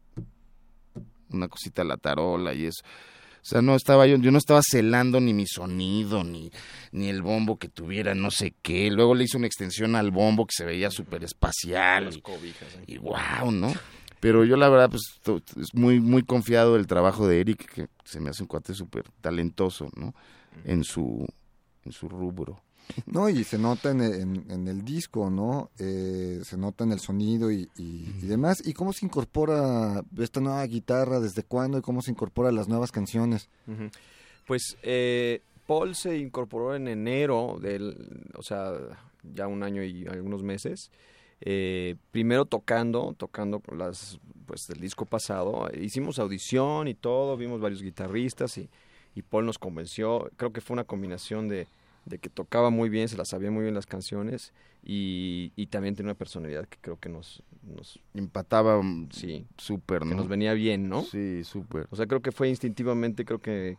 una 1.30 1.48
cosita 1.48 1.82
a 1.82 1.84
la 1.84 1.98
tarola 1.98 2.54
y 2.54 2.64
eso. 2.64 2.82
O 3.42 3.44
sea, 3.44 3.62
no 3.62 3.74
estaba 3.74 4.06
yo, 4.06 4.16
yo 4.16 4.30
no 4.30 4.38
estaba 4.38 4.60
celando 4.62 5.20
ni 5.20 5.32
mi 5.32 5.46
sonido, 5.46 6.24
ni, 6.24 6.50
ni 6.92 7.08
el 7.08 7.22
bombo 7.22 7.58
que 7.58 7.68
tuviera 7.68 8.14
no 8.14 8.30
sé 8.30 8.54
qué. 8.62 8.90
Luego 8.90 9.14
le 9.14 9.24
hice 9.24 9.36
una 9.36 9.46
extensión 9.46 9.96
al 9.96 10.10
bombo 10.10 10.46
que 10.46 10.54
se 10.54 10.64
veía 10.64 10.90
súper 10.90 11.24
espacial. 11.24 12.10
Y, 12.86 12.94
y 12.94 12.98
wow, 12.98 13.50
¿no? 13.50 13.72
Pero 14.20 14.44
yo 14.44 14.56
la 14.56 14.68
verdad, 14.68 14.90
pues, 14.90 15.02
es 15.56 15.74
muy, 15.74 15.98
muy 15.98 16.22
confiado 16.22 16.74
del 16.74 16.86
trabajo 16.86 17.26
de 17.26 17.40
Eric, 17.40 17.72
que 17.72 17.88
se 18.04 18.20
me 18.20 18.28
hace 18.28 18.42
un 18.42 18.48
cuate 18.48 18.74
súper 18.74 19.04
talentoso, 19.22 19.88
¿no? 19.96 20.14
En 20.64 20.84
su, 20.84 21.26
en 21.84 21.92
su 21.92 22.08
rubro. 22.08 22.62
No, 23.06 23.28
y 23.28 23.44
se 23.44 23.58
nota 23.58 23.90
en, 23.90 24.00
en- 24.00 24.50
en 24.50 24.68
el 24.68 24.84
disco, 24.84 25.30
¿no? 25.30 25.70
Eh, 25.78 26.40
se 26.44 26.56
nota 26.56 26.84
en 26.84 26.92
el 26.92 27.00
sonido 27.00 27.50
y, 27.50 27.68
y- 27.76 28.12
y 28.22 28.26
demás. 28.26 28.62
¿Y 28.66 28.72
cómo 28.72 28.92
se 28.92 29.06
incorpora 29.06 30.02
esta 30.18 30.40
nueva 30.40 30.64
guitarra? 30.66 31.20
¿Desde 31.20 31.42
cuándo? 31.42 31.78
¿Y 31.78 31.82
cómo 31.82 32.02
se 32.02 32.10
incorpora 32.10 32.52
las 32.52 32.68
nuevas 32.68 32.92
canciones? 32.92 33.48
Pues 34.46 34.76
eh, 34.82 35.42
Paul 35.66 35.94
se 35.94 36.18
incorporó 36.18 36.74
en 36.74 36.88
enero 36.88 37.58
del, 37.60 37.96
o 38.36 38.42
sea, 38.42 38.72
ya 39.34 39.46
un 39.46 39.62
año 39.62 39.82
y 39.84 40.06
algunos 40.06 40.42
meses. 40.42 40.90
Eh, 41.42 41.96
primero 42.10 42.44
tocando, 42.44 43.14
tocando 43.16 43.62
las, 43.76 44.18
pues 44.46 44.66
del 44.66 44.80
disco 44.80 45.06
pasado. 45.06 45.68
Hicimos 45.80 46.18
audición 46.18 46.88
y 46.88 46.94
todo, 46.94 47.36
vimos 47.36 47.60
varios 47.60 47.82
guitarristas 47.82 48.58
y, 48.58 48.68
y 49.14 49.22
Paul 49.22 49.46
nos 49.46 49.58
convenció. 49.58 50.30
Creo 50.36 50.52
que 50.52 50.60
fue 50.60 50.74
una 50.74 50.84
combinación 50.84 51.48
de, 51.48 51.66
de 52.10 52.18
que 52.18 52.28
tocaba 52.28 52.68
muy 52.70 52.88
bien, 52.90 53.08
se 53.08 53.16
las 53.16 53.28
sabía 53.28 53.50
muy 53.50 53.62
bien 53.62 53.74
las 53.74 53.86
canciones 53.86 54.52
y, 54.84 55.52
y 55.56 55.66
también 55.68 55.94
tenía 55.94 56.10
una 56.12 56.18
personalidad 56.18 56.66
que 56.68 56.76
creo 56.80 56.98
que 56.98 57.08
nos, 57.08 57.42
nos 57.62 57.98
Empataba 58.14 58.82
mm, 58.82 59.08
sí, 59.12 59.46
súper, 59.56 60.00
que 60.00 60.06
¿no? 60.06 60.16
nos 60.16 60.28
venía 60.28 60.52
bien, 60.52 60.88
¿no? 60.88 61.02
Sí, 61.02 61.44
súper. 61.44 61.86
O 61.90 61.96
sea, 61.96 62.06
creo 62.06 62.20
que 62.20 62.32
fue 62.32 62.48
instintivamente, 62.48 63.24
creo 63.24 63.40
que 63.40 63.78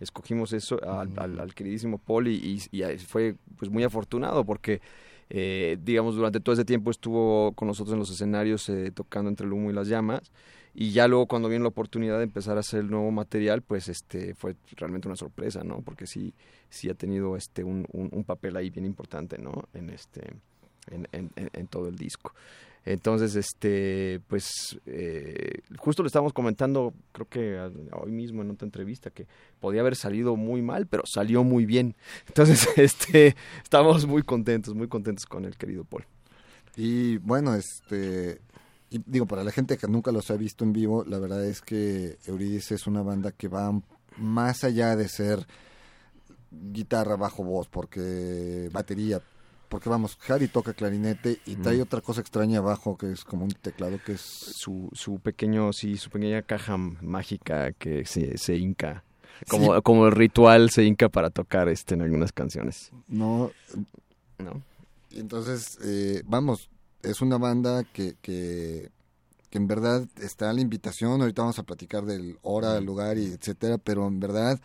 escogimos 0.00 0.52
eso 0.52 0.80
al, 0.82 1.12
al- 1.18 1.40
al 1.40 1.54
queridísimo 1.54 1.98
Paul 1.98 2.28
y, 2.28 2.34
y- 2.72 2.82
y 2.84 2.98
fue 2.98 3.34
pues 3.56 3.70
muy 3.70 3.82
afortunado 3.84 4.44
porque, 4.44 4.80
eh, 5.28 5.76
digamos, 5.82 6.14
durante 6.14 6.40
todo 6.40 6.52
ese 6.54 6.64
tiempo 6.64 6.90
estuvo 6.90 7.52
con 7.52 7.66
nosotros 7.68 7.92
en 7.94 7.98
los 7.98 8.10
escenarios 8.10 8.68
eh, 8.68 8.90
tocando 8.92 9.28
entre 9.28 9.46
el 9.46 9.52
humo 9.52 9.70
y 9.70 9.74
las 9.74 9.88
llamas 9.88 10.32
y 10.74 10.92
ya 10.92 11.08
luego 11.08 11.26
cuando 11.26 11.48
vino 11.48 11.62
la 11.62 11.68
oportunidad 11.68 12.18
de 12.18 12.24
empezar 12.24 12.56
a 12.56 12.60
hacer 12.60 12.80
el 12.80 12.90
nuevo 12.90 13.10
material, 13.10 13.62
pues 13.62 13.88
este 13.88 14.34
fue 14.34 14.56
realmente 14.76 15.08
una 15.08 15.16
sorpresa, 15.16 15.62
¿no? 15.64 15.82
Porque 15.82 16.06
sí, 16.06 16.34
sí 16.70 16.88
ha 16.88 16.94
tenido 16.94 17.36
este 17.36 17.64
un, 17.64 17.86
un- 17.92 18.24
papel 18.24 18.56
ahí 18.56 18.70
bien 18.70 18.86
importante, 18.86 19.38
¿no? 19.38 19.64
En 19.74 19.90
este, 19.90 20.22
en, 20.90 21.06
en- 21.36 21.66
todo 21.68 21.88
el 21.88 21.96
disco. 21.96 22.34
Entonces, 22.84 23.36
este, 23.36 24.20
pues, 24.26 24.78
eh, 24.86 25.60
justo 25.78 26.02
lo 26.02 26.08
estábamos 26.08 26.32
comentando, 26.32 26.92
creo 27.12 27.28
que 27.28 27.56
hoy 27.92 28.10
mismo 28.10 28.42
en 28.42 28.50
otra 28.50 28.66
entrevista, 28.66 29.10
que 29.10 29.26
podía 29.60 29.82
haber 29.82 29.94
salido 29.94 30.34
muy 30.34 30.62
mal, 30.62 30.88
pero 30.88 31.04
salió 31.06 31.44
muy 31.44 31.64
bien. 31.64 31.94
Entonces, 32.26 32.68
este, 32.76 33.36
estamos 33.62 34.06
muy 34.06 34.22
contentos, 34.24 34.74
muy 34.74 34.88
contentos 34.88 35.26
con 35.26 35.44
el 35.44 35.56
querido 35.56 35.84
Paul. 35.84 36.04
Y 36.76 37.18
bueno, 37.18 37.54
este... 37.54 38.40
Y 38.92 39.02
digo, 39.06 39.24
para 39.24 39.42
la 39.42 39.50
gente 39.50 39.78
que 39.78 39.88
nunca 39.88 40.12
los 40.12 40.30
ha 40.30 40.36
visto 40.36 40.64
en 40.64 40.74
vivo, 40.74 41.02
la 41.04 41.18
verdad 41.18 41.42
es 41.46 41.62
que 41.62 42.18
Eurídice 42.26 42.74
es 42.74 42.86
una 42.86 43.00
banda 43.00 43.32
que 43.32 43.48
va 43.48 43.72
más 44.18 44.64
allá 44.64 44.96
de 44.96 45.08
ser 45.08 45.46
guitarra, 46.50 47.16
bajo, 47.16 47.42
voz, 47.42 47.68
porque 47.68 48.68
batería, 48.70 49.22
porque 49.70 49.88
vamos, 49.88 50.18
Harry 50.28 50.48
toca 50.48 50.74
clarinete 50.74 51.40
y 51.46 51.56
trae 51.56 51.80
otra 51.80 52.02
cosa 52.02 52.20
extraña 52.20 52.58
abajo 52.58 52.98
que 52.98 53.12
es 53.12 53.24
como 53.24 53.44
un 53.44 53.52
teclado 53.52 53.98
que 54.04 54.12
es 54.12 54.20
Su, 54.20 54.90
su 54.92 55.18
pequeño, 55.20 55.72
sí, 55.72 55.96
su 55.96 56.10
pequeña 56.10 56.42
caja 56.42 56.76
mágica 56.76 57.72
que 57.72 58.04
se, 58.04 58.36
se 58.36 58.56
hinca. 58.56 59.04
Como, 59.48 59.80
como 59.80 60.06
el 60.06 60.12
ritual 60.12 60.68
se 60.68 60.84
hinca 60.84 61.08
para 61.08 61.30
tocar 61.30 61.70
este 61.70 61.94
en 61.94 62.02
algunas 62.02 62.32
canciones, 62.32 62.92
no 63.08 63.50
¿no? 64.38 64.62
Entonces, 65.10 65.78
eh, 65.82 66.22
vamos, 66.26 66.68
es 67.02 67.20
una 67.20 67.38
banda 67.38 67.84
que, 67.84 68.16
que, 68.22 68.90
que 69.50 69.58
en 69.58 69.66
verdad 69.66 70.06
está 70.20 70.50
a 70.50 70.52
la 70.52 70.60
invitación, 70.60 71.20
ahorita 71.20 71.42
vamos 71.42 71.58
a 71.58 71.62
platicar 71.64 72.04
del 72.04 72.38
hora, 72.42 72.78
el 72.78 72.84
lugar 72.84 73.18
y 73.18 73.26
etcétera, 73.26 73.78
pero 73.78 74.06
en 74.06 74.20
verdad 74.20 74.60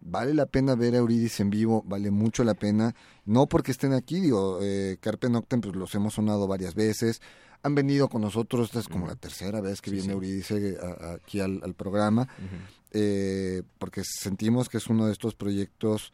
vale 0.00 0.32
la 0.32 0.46
pena 0.46 0.74
ver 0.74 0.94
a 0.94 0.98
Eurídice 0.98 1.42
en 1.42 1.50
vivo, 1.50 1.82
vale 1.86 2.10
mucho 2.10 2.42
la 2.44 2.54
pena, 2.54 2.94
no 3.26 3.46
porque 3.48 3.70
estén 3.70 3.92
aquí, 3.92 4.20
digo, 4.20 4.58
eh, 4.62 4.96
Carpe 5.00 5.28
Noctem 5.28 5.60
pues 5.60 5.76
los 5.76 5.94
hemos 5.94 6.14
sonado 6.14 6.46
varias 6.46 6.74
veces, 6.74 7.20
han 7.62 7.74
venido 7.74 8.08
con 8.08 8.22
nosotros, 8.22 8.68
esta 8.68 8.80
es 8.80 8.88
como 8.88 9.06
la 9.06 9.16
tercera 9.16 9.60
vez 9.60 9.82
que 9.82 9.90
Sí, 9.90 9.96
viene 9.96 10.42
sí. 10.42 10.56
A- 10.80 10.86
a- 10.86 11.12
aquí 11.16 11.40
al, 11.40 11.60
al 11.62 11.74
programa, 11.74 12.26
eh, 12.92 13.62
porque 13.78 14.02
sentimos 14.04 14.68
que 14.70 14.78
es 14.78 14.86
uno 14.86 15.04
de 15.06 15.12
estos 15.12 15.34
proyectos 15.34 16.12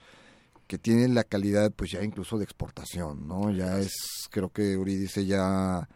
que 0.67 0.79
tiene 0.79 1.09
la 1.09 1.25
calidad 1.25 1.73
pues 1.73 1.91
ya 1.93 2.03
incluso 2.03 2.39
de 2.39 2.45
exportación, 2.45 3.27
¿no? 3.29 3.51
Ya 3.51 3.79
es, 3.79 3.95
creo 4.31 4.51
que 4.51 4.73
Eurídice 4.73 5.25
ya, 5.27 5.89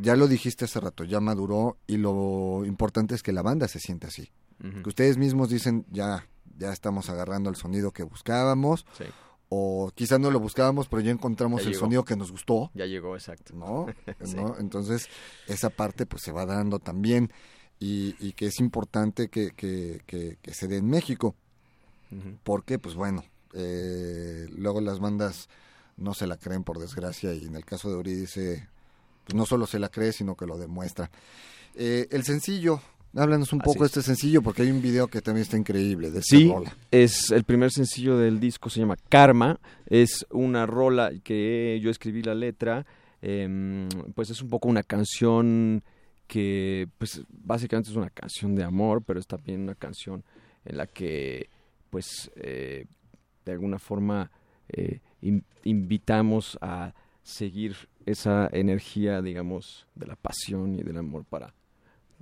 ya 0.00 0.16
lo 0.16 0.28
dijiste 0.28 0.64
hace 0.66 0.80
rato, 0.80 1.04
ya 1.04 1.20
maduró 1.20 1.76
y 1.86 1.96
lo 1.96 2.64
importante 2.64 3.14
es 3.14 3.22
que 3.22 3.32
la 3.32 3.42
banda 3.42 3.68
se 3.68 3.80
siente 3.80 4.06
así. 4.06 4.30
Que 4.60 4.88
ustedes 4.88 5.16
mismos 5.18 5.50
dicen, 5.50 5.86
ya, 5.90 6.26
ya 6.58 6.72
estamos 6.72 7.08
agarrando 7.10 7.48
el 7.48 7.54
sonido 7.56 7.92
que 7.92 8.02
buscábamos, 8.02 8.84
Sí, 8.98 9.04
o 9.50 9.90
quizás 9.94 10.18
no 10.20 10.30
lo 10.30 10.40
buscábamos, 10.40 10.88
pero 10.88 11.00
ya 11.00 11.10
encontramos 11.12 11.62
Ya 11.62 11.68
el 11.68 11.72
llegó. 11.74 11.84
sonido 11.86 12.04
que 12.04 12.16
nos 12.16 12.30
gustó, 12.32 12.70
ya 12.74 12.84
llegó, 12.84 13.14
exacto. 13.16 13.54
¿no? 13.54 13.86
Sí. 14.24 14.34
¿no? 14.36 14.56
Entonces, 14.58 15.08
esa 15.46 15.70
parte 15.70 16.04
pues 16.06 16.22
se 16.22 16.32
va 16.32 16.44
dando 16.44 16.80
también 16.80 17.32
y, 17.80 18.14
y 18.18 18.32
que 18.32 18.46
es 18.46 18.58
importante 18.60 19.28
que, 19.28 19.52
que, 19.52 20.02
que, 20.06 20.36
que 20.42 20.52
se 20.52 20.66
dé 20.68 20.78
en 20.78 20.86
México 20.88 21.34
porque 22.42 22.78
pues 22.78 22.94
bueno, 22.94 23.22
eh, 23.54 24.46
luego 24.56 24.80
las 24.80 24.98
bandas 25.00 25.48
no 25.96 26.14
se 26.14 26.26
la 26.26 26.36
creen 26.36 26.64
por 26.64 26.78
desgracia 26.78 27.34
y 27.34 27.44
en 27.46 27.56
el 27.56 27.64
caso 27.64 27.88
de 27.88 27.94
Eurídice 27.96 28.68
pues 29.24 29.34
no 29.34 29.46
solo 29.46 29.66
se 29.66 29.78
la 29.78 29.88
cree 29.88 30.12
sino 30.12 30.36
que 30.36 30.46
lo 30.46 30.58
demuestra. 30.58 31.10
Eh, 31.74 32.06
el 32.10 32.24
sencillo, 32.24 32.80
háblanos 33.14 33.52
un 33.52 33.60
Así 33.60 33.66
poco 33.66 33.80
de 33.80 33.86
es. 33.86 33.96
este 33.96 34.02
sencillo 34.02 34.42
porque 34.42 34.62
hay 34.62 34.70
un 34.70 34.80
video 34.82 35.08
que 35.08 35.20
también 35.22 35.42
está 35.42 35.56
increíble 35.56 36.10
de 36.10 36.20
esta 36.20 36.36
Sí, 36.36 36.48
rola. 36.50 36.76
es 36.90 37.30
el 37.30 37.44
primer 37.44 37.70
sencillo 37.72 38.16
del 38.16 38.40
disco, 38.40 38.70
se 38.70 38.80
llama 38.80 38.96
Karma. 39.08 39.60
Es 39.86 40.26
una 40.30 40.66
rola 40.66 41.10
que 41.22 41.78
yo 41.82 41.90
escribí 41.90 42.22
la 42.22 42.34
letra. 42.34 42.86
em, 43.20 43.88
pues 44.14 44.30
es 44.30 44.40
un 44.42 44.48
poco 44.48 44.68
una 44.68 44.82
canción 44.84 45.82
que 46.28 46.88
pues 46.98 47.22
básicamente 47.28 47.90
es 47.90 47.96
una 47.96 48.10
canción 48.10 48.54
de 48.54 48.62
amor, 48.62 49.02
pero 49.04 49.18
es 49.18 49.26
también 49.26 49.62
una 49.62 49.74
canción 49.74 50.22
en 50.64 50.76
la 50.76 50.86
que 50.86 51.48
pues 51.90 52.30
eh, 52.36 52.84
de 53.48 53.54
alguna 53.54 53.78
forma 53.78 54.30
eh, 54.68 55.00
in- 55.22 55.44
invitamos 55.64 56.58
a 56.60 56.94
seguir 57.22 57.76
esa 58.06 58.48
energía, 58.52 59.20
digamos, 59.22 59.86
de 59.94 60.06
la 60.06 60.16
pasión 60.16 60.74
y 60.74 60.82
del 60.82 60.96
amor 60.98 61.24
para, 61.24 61.54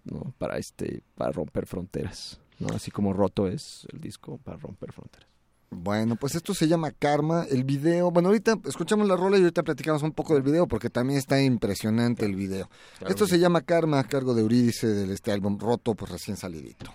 ¿no? 0.04 0.32
para 0.38 0.58
este, 0.58 1.02
para 1.14 1.30
romper 1.32 1.66
fronteras, 1.66 2.40
¿no? 2.58 2.68
Así 2.74 2.90
como 2.90 3.12
roto 3.12 3.46
es 3.48 3.86
el 3.92 4.00
disco 4.00 4.38
para 4.38 4.56
romper 4.56 4.92
fronteras. 4.92 5.28
Bueno, 5.70 6.14
pues 6.16 6.34
esto 6.36 6.54
se 6.54 6.68
llama 6.68 6.92
Karma. 6.92 7.44
El 7.50 7.64
video, 7.64 8.10
bueno, 8.12 8.28
ahorita 8.28 8.56
escuchamos 8.66 9.06
la 9.08 9.16
rola 9.16 9.36
y 9.36 9.40
ahorita 9.42 9.64
platicamos 9.64 10.02
un 10.02 10.12
poco 10.12 10.34
del 10.34 10.42
video 10.44 10.66
porque 10.68 10.90
también 10.90 11.18
está 11.18 11.42
impresionante 11.42 12.24
el 12.24 12.36
video. 12.36 12.70
Claro 12.98 13.10
esto 13.12 13.26
se 13.26 13.38
llama 13.40 13.60
Karma 13.62 13.98
a 13.98 14.04
cargo 14.04 14.32
de 14.34 14.42
Eurídice 14.42 14.86
del 14.86 15.10
este 15.10 15.32
álbum 15.32 15.58
Roto, 15.58 15.94
pues 15.94 16.10
recién 16.12 16.36
salidito. 16.36 16.92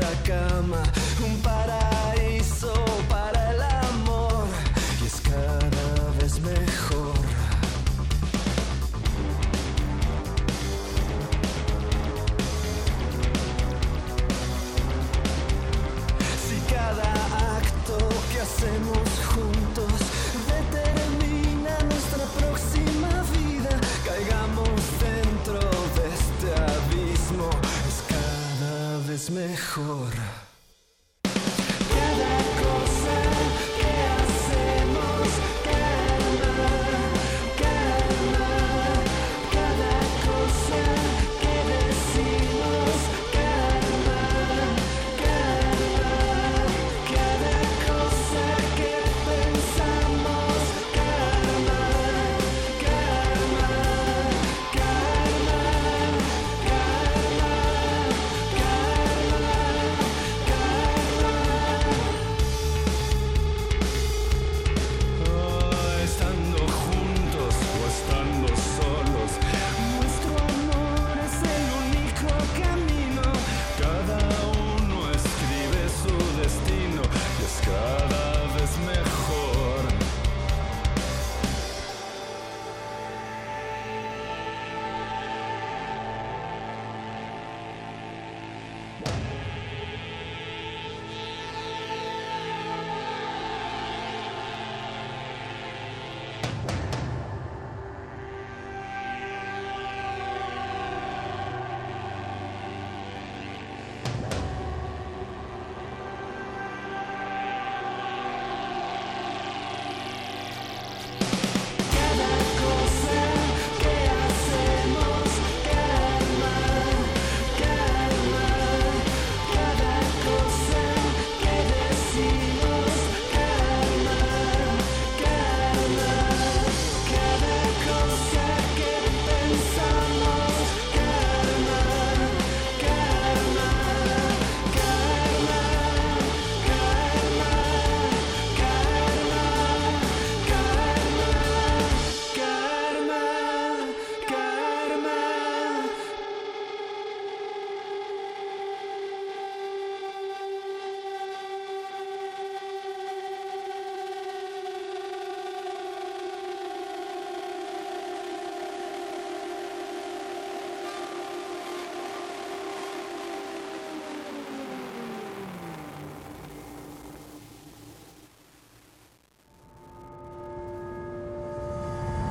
Esta 0.00 0.22
cama 0.22 0.82
un 1.24 1.42
paraíso 1.42 1.87
mejor. 29.30 30.47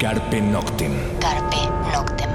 Carpe 0.08 0.40
Noctem. 0.40 0.94
Carpe 1.20 1.58
Noctem. 1.94 2.30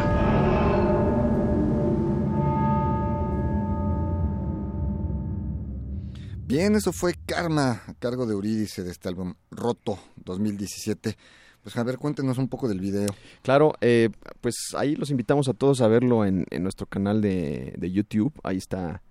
Bien, 6.44 6.74
eso 6.74 6.92
fue 6.92 7.14
Karma 7.24 7.80
a 7.86 7.94
cargo 7.94 8.26
de 8.26 8.34
Eurídice 8.34 8.82
de 8.82 8.90
este 8.90 9.08
álbum 9.08 9.32
Roto 9.50 9.98
2017. 10.16 11.16
Pues 11.62 11.74
a 11.78 11.82
ver, 11.82 11.96
cuéntenos 11.96 12.36
un 12.36 12.48
poco 12.48 12.68
del 12.68 12.78
video. 12.78 13.08
Claro, 13.40 13.72
eh, 13.80 14.10
pues 14.42 14.74
ahí 14.76 14.94
los 14.94 15.08
invitamos 15.08 15.48
a 15.48 15.54
todos 15.54 15.80
a 15.80 15.88
verlo 15.88 16.26
en, 16.26 16.44
en 16.50 16.62
nuestro 16.62 16.84
canal 16.84 17.22
de, 17.22 17.72
de 17.78 17.90
YouTube. 17.90 18.34
Ahí 18.42 18.58
está, 18.58 19.02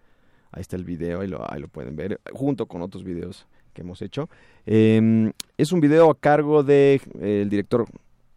ahí 0.51 0.61
está 0.61 0.75
el 0.75 0.85
video, 0.85 1.21
ahí 1.21 1.27
lo, 1.27 1.51
ahí 1.51 1.59
lo 1.59 1.67
pueden 1.67 1.95
ver, 1.95 2.21
junto 2.31 2.67
con 2.67 2.83
otros 2.83 3.03
videos 3.03 3.47
que 3.73 3.81
hemos 3.81 4.03
hecho. 4.03 4.29
Eh, 4.67 5.33
es 5.57 5.71
un 5.71 5.79
video 5.79 6.11
a 6.11 6.19
cargo 6.19 6.61
del 6.61 7.01
de, 7.15 7.41
el 7.41 7.49
director 7.49 7.87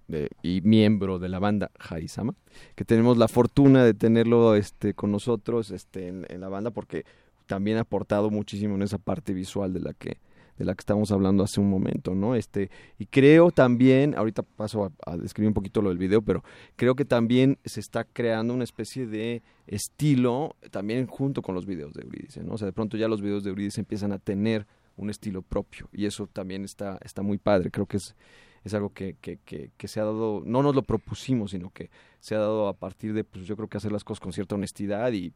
de- 0.08 0.30
y 0.42 0.60
miembro 0.62 1.18
de 1.18 1.28
la 1.28 1.38
banda 1.38 1.70
Harisama, 1.78 2.34
que 2.74 2.84
tenemos 2.84 3.16
la 3.16 3.28
fortuna 3.28 3.84
de 3.84 3.94
tenerlo 3.94 4.54
este, 4.54 4.94
con 4.94 5.10
nosotros 5.10 5.70
este, 5.70 6.08
en, 6.08 6.40
la 6.40 6.48
banda 6.48 6.70
porque 6.70 7.04
también 7.46 7.78
ha 7.78 7.82
aportado 7.82 8.30
muchísimo 8.30 8.74
en 8.74 8.82
esa 8.82 8.98
parte 8.98 9.34
visual 9.34 9.72
de 9.72 9.80
la 9.80 9.92
que 9.92 10.18
de 10.58 10.64
la 10.64 10.74
que 10.74 10.82
estamos 10.82 11.10
hablando 11.10 11.42
hace 11.42 11.60
un 11.60 11.68
momento, 11.68 12.14
¿no? 12.14 12.36
Este, 12.36 12.70
y 12.96 13.06
creo 13.06 13.50
también, 13.50 14.14
ahorita 14.16 14.44
paso 14.44 14.92
a, 15.04 15.16
describir 15.16 15.48
un 15.48 15.54
poquito 15.54 15.82
lo 15.82 15.88
del 15.88 15.98
video, 15.98 16.22
pero 16.22 16.44
creo 16.76 16.94
que 16.94 17.04
también 17.04 17.58
se 17.64 17.80
está 17.80 18.04
creando 18.04 18.54
una 18.54 18.62
especie 18.62 19.06
de 19.06 19.42
estilo 19.66 20.54
también 20.70 21.06
junto 21.06 21.42
con 21.42 21.56
los 21.56 21.66
videos 21.66 21.92
de 21.94 22.02
Eurídice, 22.02 22.44
¿no? 22.44 22.54
O 22.54 22.58
sea, 22.58 22.66
de 22.66 22.72
pronto 22.72 22.96
ya 22.96 23.08
los 23.08 23.20
videos 23.20 23.42
de 23.42 23.50
Eurídice 23.50 23.80
empiezan 23.80 24.12
a 24.12 24.18
tener 24.18 24.64
un 24.96 25.10
estilo 25.10 25.42
propio 25.42 25.88
y 25.92 26.06
eso 26.06 26.28
también 26.28 26.64
está, 26.64 26.98
está 27.02 27.22
muy 27.22 27.38
padre, 27.38 27.70
creo 27.72 27.86
que 27.86 27.96
es, 27.96 28.14
es 28.64 28.74
algo 28.74 28.90
que, 28.90 29.16
que, 29.20 29.38
que, 29.44 29.70
que 29.76 29.88
se 29.88 30.00
ha 30.00 30.04
dado, 30.04 30.42
no 30.44 30.62
nos 30.62 30.74
lo 30.74 30.82
propusimos, 30.82 31.52
sino 31.52 31.70
que 31.70 31.90
se 32.20 32.34
ha 32.34 32.38
dado 32.38 32.68
a 32.68 32.74
partir 32.74 33.12
de, 33.12 33.22
pues 33.24 33.46
yo 33.46 33.56
creo 33.56 33.68
que 33.68 33.76
hacer 33.76 33.92
las 33.92 34.04
cosas 34.04 34.20
con 34.20 34.32
cierta 34.32 34.54
honestidad 34.54 35.12
y, 35.12 35.32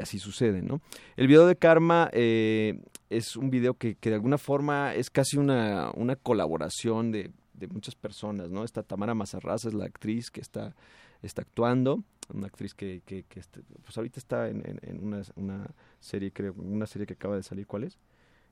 así 0.00 0.18
sucede, 0.18 0.60
¿no? 0.60 0.80
El 1.16 1.28
video 1.28 1.46
de 1.46 1.54
Karma 1.54 2.10
eh, 2.12 2.80
es 3.10 3.36
un 3.36 3.48
video 3.48 3.74
que, 3.74 3.96
de 4.00 4.14
alguna 4.14 4.36
forma 4.36 4.92
es 4.94 5.08
casi 5.08 5.36
una, 5.36 5.92
una 5.94 6.16
colaboración 6.16 7.12
de 7.12 7.30
de 7.62 7.68
muchas 7.68 7.94
personas, 7.94 8.50
¿no? 8.50 8.64
Esta 8.64 8.82
Tamara 8.82 9.14
Mazarraza 9.14 9.68
es 9.68 9.74
la 9.74 9.84
actriz 9.84 10.30
que 10.30 10.40
está, 10.40 10.74
está 11.22 11.42
actuando, 11.42 12.02
una 12.32 12.48
actriz 12.48 12.74
que, 12.74 13.02
que, 13.06 13.22
que 13.24 13.40
este, 13.40 13.62
pues 13.84 13.96
ahorita 13.96 14.18
está 14.18 14.48
en 14.48 14.98
una, 15.00 15.22
una 15.36 15.70
serie, 16.00 16.32
creo, 16.32 16.54
una 16.54 16.86
serie 16.86 17.06
que 17.06 17.14
acaba 17.14 17.36
de 17.36 17.42
salir, 17.42 17.66
¿cuál 17.66 17.84
es? 17.84 17.98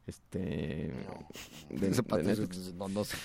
Este... 0.06 0.92
de- 1.70 1.90
de 1.90 2.22
Netflix. 2.24 2.74
no, 2.74 2.88
no 2.88 3.04
sé. 3.04 3.16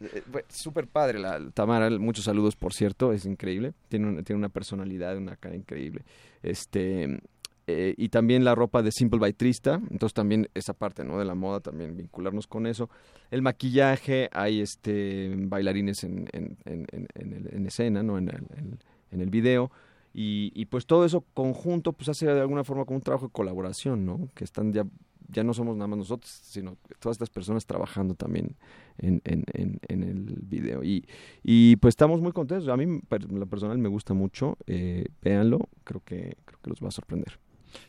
Eh, 0.00 0.22
Súper 0.48 0.86
padre 0.88 1.18
la 1.20 1.38
Tamara, 1.52 1.88
muchos 1.90 2.24
saludos 2.24 2.56
por 2.56 2.72
cierto, 2.74 3.12
es 3.12 3.24
increíble, 3.24 3.72
tiene, 3.88 4.08
una- 4.08 4.22
tiene 4.22 4.38
una 4.38 4.48
personalidad, 4.48 5.16
una 5.16 5.36
cara 5.36 5.54
increíble. 5.54 6.02
Este 6.42 7.20
eh, 7.68 7.94
y 7.96 8.08
también 8.08 8.42
la 8.44 8.56
ropa 8.56 8.82
de 8.82 8.90
Simple 8.90 9.20
by 9.20 9.34
Trista, 9.34 9.80
entonces 9.90 10.12
también 10.14 10.48
esa 10.54 10.72
parte 10.74 11.04
¿no? 11.04 11.16
de 11.20 11.24
la 11.24 11.36
moda, 11.36 11.60
también 11.60 11.96
vincularnos 11.96 12.48
con 12.48 12.66
eso. 12.66 12.90
El 13.30 13.42
maquillaje, 13.42 14.28
hay 14.32 14.60
este 14.60 15.32
bailarines 15.36 16.02
en, 16.02 16.28
en, 16.32 16.56
en, 16.64 17.66
escena, 17.66 18.02
¿no? 18.02 18.18
en, 18.18 18.28
el, 18.30 18.36
en- 18.58 18.78
en 19.12 19.20
el 19.20 19.30
video. 19.30 19.70
Y, 20.12 20.50
y 20.54 20.66
pues 20.66 20.84
todo 20.86 21.04
eso 21.06 21.24
conjunto 21.32 21.92
pues 21.92 22.08
hace 22.08 22.26
de 22.26 22.40
alguna 22.40 22.64
forma 22.64 22.84
como 22.84 22.96
un 22.96 23.02
trabajo 23.02 23.26
de 23.28 23.32
colaboración, 23.32 24.04
¿no? 24.04 24.28
Que 24.34 24.44
están 24.44 24.72
ya, 24.72 24.84
ya 25.32 25.42
no 25.42 25.54
somos 25.54 25.76
nada 25.76 25.88
más 25.88 25.98
nosotros, 25.98 26.30
sino 26.44 26.76
todas 27.00 27.14
estas 27.16 27.30
personas 27.30 27.66
trabajando 27.66 28.14
también 28.14 28.56
en, 28.98 29.20
en, 29.24 29.44
en, 29.54 29.80
en 29.88 30.02
el 30.02 30.38
video. 30.42 30.84
Y, 30.84 31.06
y 31.42 31.76
pues 31.76 31.92
estamos 31.92 32.20
muy 32.20 32.32
contentos. 32.32 32.68
A 32.68 32.76
mí, 32.76 33.00
lo 33.30 33.46
personal, 33.46 33.78
me 33.78 33.88
gusta 33.88 34.14
mucho. 34.14 34.56
Eh, 34.66 35.06
véanlo, 35.22 35.68
creo 35.84 36.02
que, 36.04 36.36
creo 36.44 36.58
que 36.62 36.70
los 36.70 36.80
va 36.82 36.88
a 36.88 36.92
sorprender. 36.92 37.38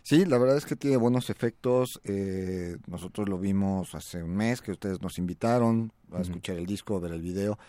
Sí, 0.01 0.25
la 0.25 0.37
verdad 0.37 0.55
es 0.55 0.65
que 0.65 0.77
tiene 0.77 0.97
buenos 0.97 1.29
efectos. 1.29 1.99
eh, 2.05 2.77
nosotros 2.87 3.27
lo 3.27 3.37
vimos 3.37 3.93
hace 3.95 4.23
un 4.23 4.35
mes 4.35 4.61
que 4.61 4.71
ustedes 4.71 5.01
nos 5.01 5.17
invitaron 5.17 5.91
a 6.11 6.21
escuchar 6.21 6.57
el 6.57 6.65
disco, 6.65 6.95
a 6.95 6.99
ver 6.99 7.11
el 7.11 7.21
video. 7.21 7.59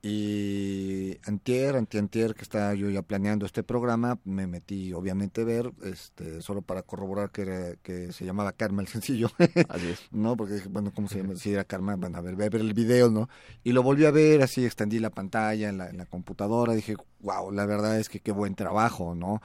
Y 0.00 1.18
antier, 1.26 1.76
antiantier, 1.76 2.34
que 2.34 2.42
estaba 2.42 2.72
yo 2.74 2.88
ya 2.88 3.02
planeando 3.02 3.46
este 3.46 3.62
programa, 3.64 4.18
me 4.24 4.46
metí 4.46 4.92
obviamente 4.92 5.40
a 5.40 5.44
ver, 5.44 5.72
este, 5.82 6.40
solo 6.40 6.62
para 6.62 6.82
corroborar 6.82 7.30
que, 7.30 7.42
era- 7.42 7.74
que 7.82 8.12
se 8.12 8.24
llamaba 8.24 8.52
Karma 8.52 8.82
el 8.82 8.88
sencillo, 8.88 9.30
Así 9.68 9.88
es. 9.88 10.00
¿no? 10.12 10.36
Porque 10.36 10.54
dije, 10.54 10.68
bueno, 10.68 10.92
¿cómo 10.94 11.08
se 11.08 11.18
llama? 11.22 11.34
Si 11.36 11.52
era 11.52 11.64
Karma, 11.64 11.96
bueno, 11.96 12.16
a 12.18 12.20
ver, 12.20 12.36
voy 12.36 12.46
a 12.46 12.50
ver 12.50 12.60
el 12.60 12.74
video, 12.74 13.10
¿no? 13.10 13.28
Y 13.64 13.72
lo 13.72 13.82
volví 13.82 14.04
a 14.04 14.10
ver, 14.12 14.42
así 14.42 14.64
extendí 14.64 14.98
la 15.00 15.10
pantalla 15.10 15.68
en 15.68 15.78
la, 15.78 15.88
en 15.90 15.96
la 15.98 16.06
computadora, 16.06 16.74
dije, 16.74 16.96
wow, 17.20 17.50
la 17.50 17.66
verdad 17.66 17.98
es 17.98 18.08
que 18.08 18.20
qué 18.20 18.30
buen 18.32 18.54
trabajo, 18.54 19.14
¿no? 19.16 19.42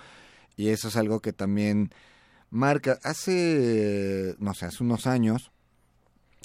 Y 0.56 0.70
eso 0.70 0.90
es 0.90 0.98
algo 0.98 1.20
que 1.22 1.34
también 1.34 1.90
marca. 2.52 3.00
Hace, 3.04 4.36
no 4.40 4.54
sé, 4.54 4.68
hace 4.68 4.84
unos 4.84 5.08
años, 5.08 5.53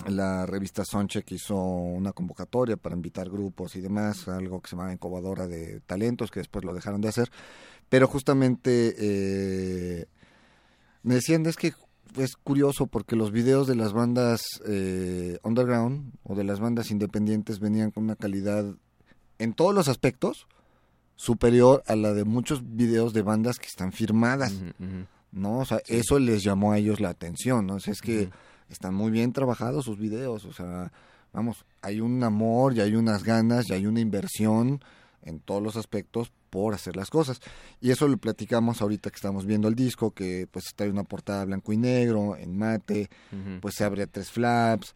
la 0.07 0.47
revista 0.47 0.85
Soncheck 0.85 1.31
hizo 1.33 1.57
una 1.57 2.13
convocatoria 2.13 2.77
para 2.77 2.95
invitar 2.95 3.29
grupos 3.29 3.75
y 3.77 3.81
demás, 3.81 4.29
algo 4.29 4.61
que 4.61 4.69
se 4.71 4.77
llamaba 4.77 4.93
Incubadora 4.93 5.47
de 5.47 5.81
Talentos, 5.81 6.31
que 6.31 6.41
después 6.41 6.65
lo 6.65 6.73
dejaron 6.75 7.01
de 7.01 7.09
hacer. 7.09 7.31
Pero 7.89 8.07
justamente 8.07 8.95
eh, 8.99 10.07
me 11.03 11.15
decían, 11.15 11.47
es 11.47 11.57
que 11.57 11.73
es 12.17 12.37
curioso 12.37 12.87
porque 12.87 13.17
los 13.17 13.33
videos 13.33 13.67
de 13.67 13.75
las 13.77 13.93
bandas 13.93 14.43
eh, 14.67 15.39
underground 15.43 16.13
o 16.23 16.35
de 16.35 16.45
las 16.45 16.61
bandas 16.61 16.91
independientes 16.91 17.59
venían 17.61 17.91
con 17.91 18.05
una 18.05 18.17
calidad 18.17 18.65
en 19.39 19.53
todos 19.55 19.75
los 19.75 19.89
aspectos 19.89 20.47
superior 21.17 21.83
a 21.87 21.97
la 21.97 22.13
de 22.15 22.25
muchos 22.25 22.63
videos 22.77 23.13
de 23.13 23.23
bandas 23.23 23.59
que 23.59 23.67
están 23.67 23.93
firmadas. 23.93 24.55
¿no? 25.33 25.59
O 25.59 25.65
sea, 25.65 25.81
Sí. 25.85 25.97
eso 25.97 26.19
les 26.19 26.43
llamó 26.43 26.73
a 26.73 26.79
ellos 26.79 27.01
la 27.01 27.11
atención, 27.11 27.67
¿no? 27.67 27.75
O 27.75 27.81
sea, 27.81 27.93
es 27.93 28.01
que. 28.01 28.31
Están 28.69 28.95
muy 28.95 29.11
bien 29.11 29.33
trabajados 29.33 29.85
sus 29.85 29.99
videos, 29.99 30.45
o 30.45 30.53
sea, 30.53 30.93
vamos, 31.33 31.65
hay 31.83 32.01
un 32.01 32.23
amor 32.23 32.75
y 32.75 32.81
hay 32.81 32.95
unas 32.95 33.25
ganas 33.25 33.69
y 33.69 33.75
hay 33.75 33.87
una 33.87 34.01
inversión 34.01 34.81
en 35.23 35.41
todos 35.41 35.63
los 35.63 35.77
aspectos 35.77 36.33
por 36.51 36.75
hacer 36.75 36.97
las 36.97 37.11
cosas. 37.11 37.41
Y 37.81 37.91
eso 37.91 38.09
lo 38.09 38.17
platicamos 38.17 38.81
ahorita 38.81 39.11
que 39.11 39.17
estamos 39.17 39.47
viendo 39.47 39.69
el 39.69 39.75
disco, 39.75 40.13
que 40.13 40.47
pues 40.51 40.65
trae 40.75 40.91
una 40.91 41.05
portada 41.05 41.45
blanco 41.45 41.73
y 41.73 41.77
negro, 41.77 42.37
en 42.37 42.57
mate, 42.57 43.11
pues 43.61 43.75
se 43.77 43.85
abre 43.85 44.05
a 44.05 44.07
tres 44.07 44.31
flaps, 44.31 44.95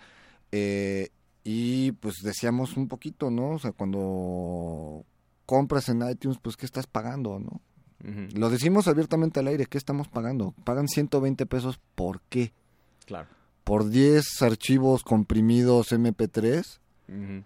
eh, 0.50 1.08
y 1.44 1.92
pues 1.92 2.22
decíamos 2.22 2.76
un 2.76 2.88
poquito, 2.88 3.30
¿no? 3.30 3.50
O 3.50 3.58
sea, 3.58 3.72
cuando 3.72 5.04
compras 5.46 5.88
en 5.88 6.08
iTunes, 6.08 6.38
pues 6.40 6.56
¿qué 6.56 6.66
estás 6.66 6.86
pagando, 6.86 7.38
no? 7.38 7.60
Lo 8.34 8.50
decimos 8.50 8.88
abiertamente 8.88 9.38
al 9.38 9.46
aire, 9.46 9.66
¿qué 9.66 9.78
estamos 9.78 10.08
pagando? 10.08 10.54
Pagan 10.64 10.88
120 10.88 11.46
pesos, 11.46 11.78
¿por 11.94 12.20
qué? 12.22 12.52
Claro. 13.06 13.28
Por 13.64 13.88
10 13.88 14.42
archivos 14.42 15.02
comprimidos 15.02 15.92
MP3, 15.92 16.78
Ujú. 17.08 17.44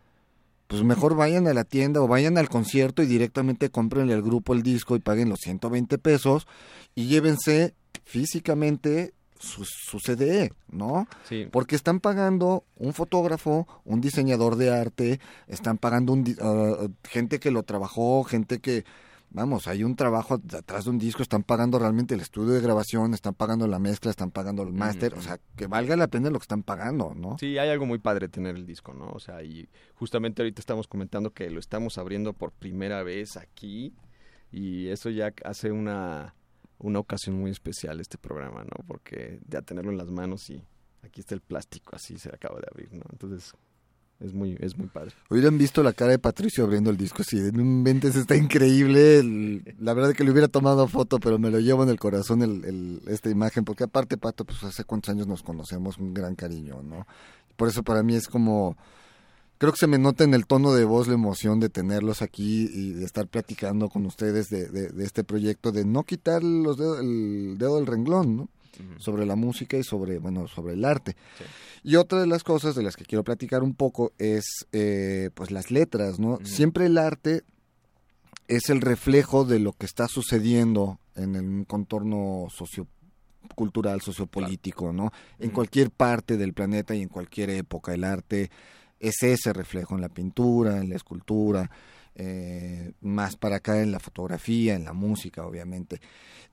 pues 0.66 0.82
mejor 0.82 1.14
vayan 1.14 1.46
a 1.46 1.54
la 1.54 1.64
tienda 1.64 2.00
o 2.00 2.08
vayan 2.08 2.38
al 2.38 2.48
concierto 2.48 3.02
y 3.02 3.06
directamente 3.06 3.70
comprenle 3.70 4.14
al 4.14 4.22
grupo 4.22 4.54
el 4.54 4.62
disco 4.62 4.96
y 4.96 5.00
paguen 5.00 5.28
los 5.28 5.40
120 5.40 5.98
pesos 5.98 6.46
y 6.94 7.06
llévense 7.06 7.74
físicamente 8.04 9.12
su, 9.38 9.64
su 9.64 10.00
CD, 10.00 10.52
¿no? 10.70 11.06
Sí. 11.28 11.46
Porque 11.50 11.76
están 11.76 12.00
pagando 12.00 12.64
un 12.76 12.94
fotógrafo, 12.94 13.66
un 13.84 14.00
diseñador 14.00 14.56
de 14.56 14.70
arte, 14.74 15.20
están 15.46 15.78
pagando 15.78 16.12
un, 16.12 16.36
ah, 16.40 16.88
gente 17.04 17.38
que 17.38 17.50
lo 17.50 17.62
trabajó, 17.62 18.24
gente 18.24 18.60
que, 18.60 18.84
vamos, 19.30 19.68
hay 19.68 19.84
un 19.84 19.96
trabajo 19.96 20.34
atrás 20.34 20.84
de 20.84 20.90
un 20.90 20.98
disco, 20.98 21.22
están 21.22 21.42
pagando 21.42 21.78
realmente 21.78 22.14
el 22.14 22.20
estudio 22.20 22.54
de 22.54 22.60
grabación, 22.60 23.14
están 23.14 23.34
pagando 23.34 23.66
la 23.66 23.78
mezcla, 23.78 24.10
están 24.10 24.30
pagando 24.30 24.62
el 24.62 24.72
máster, 24.72 25.14
o 25.14 25.20
sea, 25.20 25.38
que 25.56 25.66
valga 25.66 25.96
la 25.96 26.08
pena 26.08 26.30
lo 26.30 26.38
que 26.38 26.44
están 26.44 26.62
pagando, 26.62 27.14
¿no? 27.14 27.36
Sí, 27.38 27.58
hay 27.58 27.68
algo 27.68 27.86
muy 27.86 27.98
padre 27.98 28.28
tener 28.28 28.56
el 28.56 28.66
disco, 28.66 28.94
¿no? 28.94 29.08
O 29.10 29.18
sea, 29.18 29.42
y 29.42 29.68
justamente 29.94 30.42
ahorita 30.42 30.60
estamos 30.60 30.88
comentando 30.88 31.32
que 31.32 31.50
lo 31.50 31.60
estamos 31.60 31.98
abriendo 31.98 32.32
por 32.32 32.52
primera 32.52 33.02
vez 33.02 33.36
aquí 33.36 33.94
y 34.50 34.88
eso 34.88 35.10
ya 35.10 35.32
hace 35.44 35.70
una, 35.70 36.34
una 36.78 36.98
ocasión 36.98 37.38
muy 37.38 37.50
especial 37.50 38.00
este 38.00 38.18
programa, 38.18 38.64
¿no? 38.64 38.84
Porque 38.86 39.40
ya 39.48 39.62
tenerlo 39.62 39.90
en 39.90 39.98
las 39.98 40.10
manos 40.10 40.48
y 40.50 40.62
aquí 41.02 41.20
está 41.20 41.34
el 41.34 41.40
plástico, 41.40 41.94
así 41.94 42.18
se 42.18 42.28
acaba 42.28 42.58
de 42.60 42.66
abrir, 42.70 42.92
¿no? 42.92 43.04
Entonces 43.10 43.54
es 44.20 44.32
muy, 44.32 44.56
es 44.60 44.76
muy 44.78 44.86
padre. 44.88 45.12
Hubieran 45.28 45.58
visto 45.58 45.82
la 45.82 45.92
cara 45.92 46.12
de 46.12 46.18
Patricio 46.18 46.64
abriendo 46.64 46.90
el 46.90 46.96
disco 46.96 47.22
así, 47.22 47.38
de 47.38 47.52
no 47.52 47.60
inventes, 47.60 48.16
está 48.16 48.34
increíble. 48.36 49.22
la 49.78 49.92
verdad 49.94 50.12
que 50.14 50.24
le 50.24 50.30
hubiera 50.30 50.48
tomado 50.48 50.88
foto, 50.88 51.18
pero 51.20 51.38
me 51.38 51.50
lo 51.50 51.60
llevo 51.60 51.82
en 51.82 51.90
el 51.90 51.98
corazón 51.98 53.02
esta 53.08 53.30
imagen, 53.30 53.64
porque 53.64 53.84
aparte, 53.84 54.16
Pato, 54.16 54.44
pues 54.44 54.62
hace 54.64 54.84
cuántos 54.84 55.10
años 55.10 55.26
nos 55.26 55.42
conocemos, 55.42 55.98
un 55.98 56.14
gran 56.14 56.34
cariño, 56.34 56.82
¿no? 56.82 57.06
Por 57.56 57.68
eso 57.68 57.82
para 57.82 58.02
mí 58.02 58.14
es 58.14 58.26
como, 58.28 58.76
creo 59.58 59.72
que 59.72 59.78
se 59.78 59.86
me 59.86 59.98
nota 59.98 60.24
en 60.24 60.34
el 60.34 60.46
tono 60.46 60.72
de 60.72 60.84
voz 60.84 61.08
la 61.08 61.14
emoción 61.14 61.60
de 61.60 61.68
tenerlos 61.68 62.22
aquí 62.22 62.68
y 62.72 62.92
de 62.92 63.04
estar 63.04 63.26
platicando 63.26 63.88
con 63.88 64.04
ustedes 64.06 64.48
de, 64.48 64.68
de- 64.68 64.88
de 64.88 65.04
este 65.04 65.24
proyecto, 65.24 65.72
de 65.72 65.84
no 65.84 66.04
quitar 66.04 66.42
los 66.42 66.78
dedos- 66.78 67.00
el 67.00 67.56
dedo 67.58 67.76
del 67.76 67.86
renglón, 67.86 68.36
¿no? 68.36 68.48
Sobre 68.98 69.26
la 69.26 69.36
música 69.36 69.76
y 69.76 69.82
sobre, 69.82 70.18
bueno, 70.18 70.48
sobre 70.48 70.74
el 70.74 70.84
arte. 70.84 71.16
Sí. 71.38 71.44
Y 71.84 71.96
otra 71.96 72.20
de 72.20 72.26
las 72.26 72.42
cosas 72.42 72.74
de 72.74 72.82
las 72.82 72.96
que 72.96 73.04
quiero 73.04 73.22
platicar 73.24 73.62
un 73.62 73.74
poco 73.74 74.12
es, 74.18 74.66
eh, 74.72 75.30
pues, 75.34 75.50
las 75.50 75.70
letras, 75.70 76.18
¿no? 76.18 76.38
Siempre 76.42 76.86
el 76.86 76.98
arte 76.98 77.44
es 78.48 78.70
el 78.70 78.80
reflejo 78.80 79.44
de 79.44 79.58
lo 79.58 79.72
que 79.72 79.86
está 79.86 80.08
sucediendo 80.08 80.98
en 81.14 81.36
un 81.36 81.64
contorno 81.64 82.48
sociocultural, 82.50 84.00
sociopolítico, 84.00 84.92
¿no? 84.92 85.12
En 85.38 85.50
cualquier 85.50 85.90
parte 85.90 86.36
del 86.36 86.52
planeta 86.52 86.94
y 86.94 87.02
en 87.02 87.08
cualquier 87.08 87.50
época 87.50 87.94
el 87.94 88.04
arte 88.04 88.50
es 89.00 89.22
ese 89.22 89.52
reflejo 89.52 89.94
en 89.94 90.00
la 90.00 90.08
pintura, 90.08 90.78
en 90.78 90.88
la 90.88 90.96
escultura, 90.96 91.70
eh, 92.14 92.92
más 93.00 93.36
para 93.36 93.56
acá 93.56 93.82
en 93.82 93.92
la 93.92 94.00
fotografía, 94.00 94.74
en 94.74 94.84
la 94.84 94.92
música, 94.92 95.46
obviamente. 95.46 96.00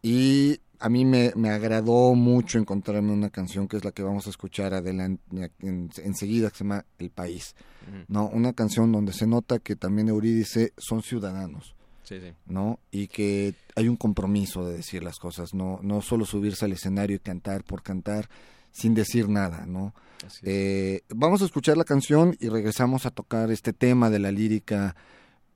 Y 0.01 0.59
a 0.83 0.89
mí 0.89 1.05
me, 1.05 1.31
me 1.35 1.49
agradó 1.49 2.13
mucho 2.13 2.59
encontrarme 2.59 3.11
una 3.13 3.29
canción 3.29 3.67
que 3.67 3.77
es 3.77 3.85
la 3.85 3.91
que 3.91 4.03
vamos 4.03 4.27
a 4.27 4.29
escuchar 4.29 4.73
adelante, 4.73 5.21
en- 5.61 5.89
enseguida, 6.03 6.49
que 6.49 6.57
se 6.57 6.63
llama 6.65 6.85
El 6.99 7.09
País. 7.09 7.55
¿no? 8.07 8.27
Una 8.27 8.53
canción 8.53 8.91
donde 8.91 9.13
se 9.13 9.25
nota 9.27 9.59
que 9.59 9.75
también 9.75 10.09
Eurídice 10.09 10.73
son 10.77 11.01
ciudadanos, 11.01 11.75
Sí, 12.03 12.19
sí. 12.19 12.33
¿no? 12.45 12.79
Y 12.91 13.07
que 13.07 13.55
hay 13.75 13.87
un 13.87 13.95
compromiso 13.95 14.65
de 14.67 14.75
decir 14.77 15.03
las 15.03 15.19
cosas, 15.19 15.53
no, 15.53 15.79
no 15.81 16.01
solo 16.01 16.25
subirse 16.25 16.65
al 16.65 16.73
escenario 16.73 17.15
y 17.15 17.19
cantar 17.19 17.63
por 17.63 17.81
cantar 17.81 18.29
sin 18.71 18.93
decir 18.93 19.29
nada, 19.29 19.65
¿no? 19.65 19.93
Eh, 20.41 21.01
vamos 21.09 21.41
a 21.41 21.45
escuchar 21.45 21.77
la 21.77 21.83
canción 21.85 22.35
y 22.39 22.49
regresamos 22.49 23.05
a 23.05 23.11
tocar 23.11 23.51
este 23.51 23.71
tema 23.73 24.09
de 24.09 24.19
la 24.19 24.31
lírica, 24.31 24.95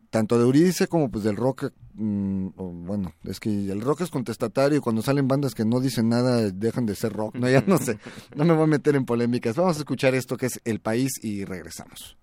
tanto 0.09 0.37
de 0.37 0.45
Eurídice 0.45 0.87
como 0.87 1.09
pues 1.09 1.23
del 1.23 1.35
rock. 1.35 1.71
mm, 1.93 2.47
bueno, 2.85 3.13
es 3.23 3.39
que 3.39 3.49
el 3.49 3.81
rock 3.81 4.01
es 4.01 4.09
contestatario 4.09 4.77
y 4.77 4.81
cuando 4.81 5.01
salen 5.01 5.27
bandas 5.27 5.55
que 5.55 5.65
no 5.65 5.79
dicen 5.79 6.09
nada 6.09 6.49
dejan 6.51 6.85
de 6.85 6.95
ser 6.95 7.13
rock. 7.13 7.35
No, 7.35 7.49
ya 7.49 7.63
no 7.65 7.77
sé, 7.77 7.99
no 8.35 8.45
me 8.45 8.53
voy 8.53 8.63
a 8.63 8.67
meter 8.67 8.95
en 8.95 9.05
polémicas. 9.05 9.55
Vamos 9.55 9.77
a 9.77 9.79
escuchar 9.79 10.15
esto 10.15 10.37
que 10.37 10.47
es 10.47 10.61
El 10.63 10.79
País 10.79 11.13
y 11.23 11.45
regresamos. 11.45 12.17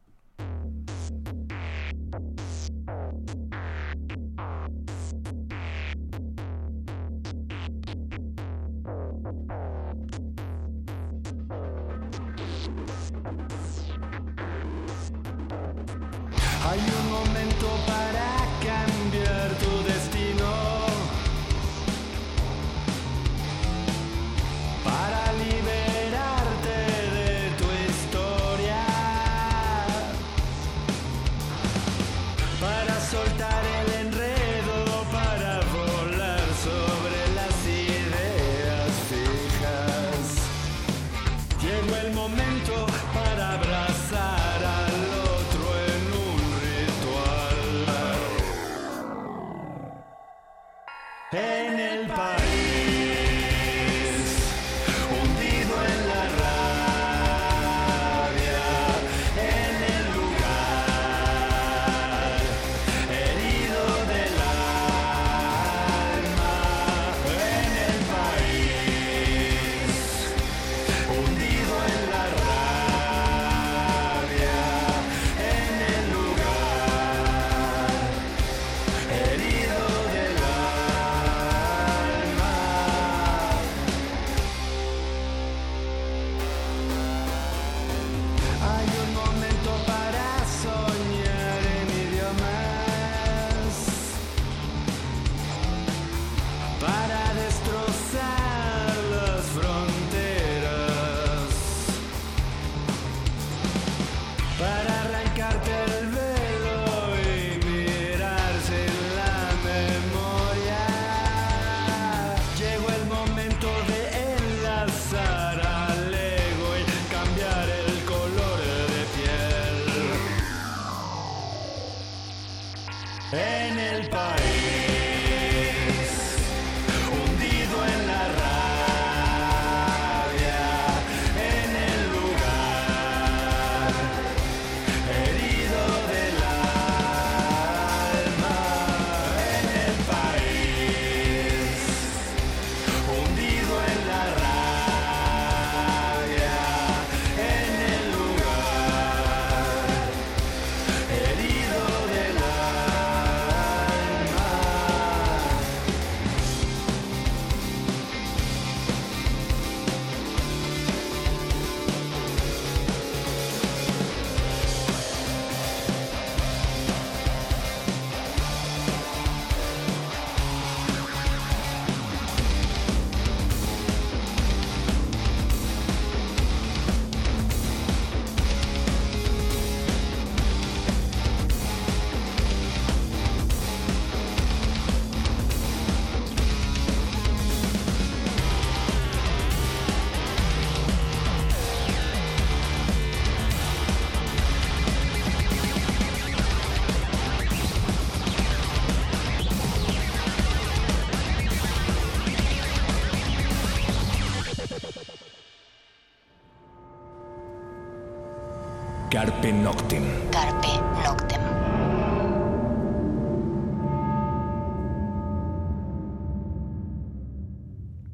Carpe 209.45 209.59
Noctem. 209.63 210.03
Carpe 210.31 210.69
Noctem. 211.05 211.43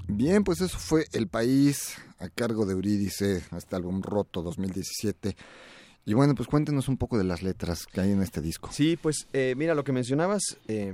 Bien, 0.08 0.42
pues 0.42 0.60
eso 0.60 0.76
fue 0.76 1.04
El 1.12 1.28
País 1.28 1.94
a 2.18 2.28
cargo 2.30 2.66
de 2.66 2.72
Eurídice, 2.72 3.44
este 3.56 3.76
álbum 3.76 4.02
roto 4.02 4.42
2017. 4.42 5.36
Y 6.04 6.14
bueno, 6.14 6.34
pues 6.34 6.48
cuéntenos 6.48 6.88
un 6.88 6.96
poco 6.96 7.16
de 7.16 7.22
las 7.22 7.44
letras 7.44 7.86
que 7.86 8.00
hay 8.00 8.10
en 8.10 8.22
este 8.22 8.40
disco. 8.40 8.70
Sí, 8.72 8.98
pues 9.00 9.28
eh, 9.32 9.54
mira, 9.56 9.76
lo 9.76 9.84
que 9.84 9.92
mencionabas, 9.92 10.58
eh, 10.66 10.92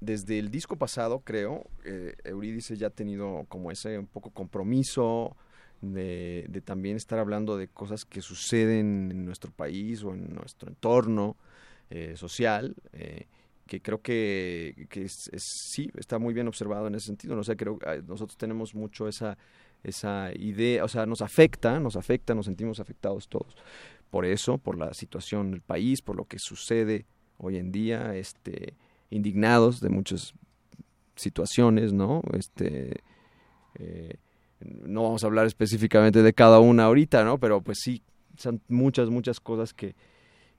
desde 0.00 0.38
el 0.38 0.50
disco 0.50 0.76
pasado, 0.76 1.20
creo, 1.20 1.66
eh, 1.84 2.14
Eurídice 2.24 2.78
ya 2.78 2.86
ha 2.86 2.90
tenido 2.90 3.44
como 3.50 3.70
ese 3.70 3.98
un 3.98 4.06
poco 4.06 4.30
compromiso 4.30 5.36
de, 5.80 6.62
también 6.64 6.96
estar 6.96 7.18
hablando 7.18 7.56
de 7.56 7.68
cosas 7.68 8.04
que 8.04 8.20
suceden 8.20 9.10
en 9.10 9.24
nuestro 9.24 9.50
país 9.50 10.02
o 10.02 10.14
en 10.14 10.34
nuestro 10.34 10.68
entorno 10.68 11.36
eh, 11.90 12.14
social, 12.16 12.74
eh, 12.92 13.26
que 13.66 13.80
creo 13.80 14.00
que, 14.00 14.86
que 14.88 15.08
sí, 15.08 15.90
está 15.96 16.18
muy 16.18 16.34
bien 16.34 16.48
observado 16.48 16.86
en 16.86 16.94
ese 16.94 17.06
sentido. 17.06 17.34
No 17.34 17.44
sé, 17.44 17.56
creo 17.56 17.78
que 17.78 18.02
nosotros 18.06 18.36
tenemos 18.36 18.74
mucho 18.74 19.08
esa, 19.08 19.36
esa 19.82 20.30
idea, 20.34 20.84
o 20.84 20.88
sea, 20.88 21.04
nos 21.06 21.20
afecta, 21.20 21.80
nos 21.80 21.96
afecta, 21.96 22.34
nos 22.34 22.46
sentimos 22.46 22.80
afectados 22.80 23.28
todos 23.28 23.56
por 24.10 24.24
eso, 24.24 24.58
por 24.58 24.78
la 24.78 24.94
situación 24.94 25.50
del 25.50 25.60
país, 25.60 26.00
por 26.02 26.16
lo 26.16 26.24
que 26.24 26.38
sucede 26.38 27.06
hoy 27.38 27.56
en 27.56 27.72
día, 27.72 28.14
este, 28.16 28.74
indignados 29.10 29.80
de 29.80 29.88
muchas 29.88 30.34
situaciones, 31.16 31.92
¿no? 31.92 32.22
Este, 32.32 33.02
eh, 33.74 34.16
no 34.60 35.02
vamos 35.02 35.22
a 35.22 35.26
hablar 35.26 35.46
específicamente 35.46 36.22
de 36.22 36.32
cada 36.32 36.60
una 36.60 36.84
ahorita, 36.84 37.24
¿no? 37.24 37.38
Pero 37.38 37.60
pues 37.60 37.78
sí, 37.82 38.02
son 38.36 38.60
muchas, 38.68 39.10
muchas 39.10 39.40
cosas 39.40 39.72
que, 39.72 39.94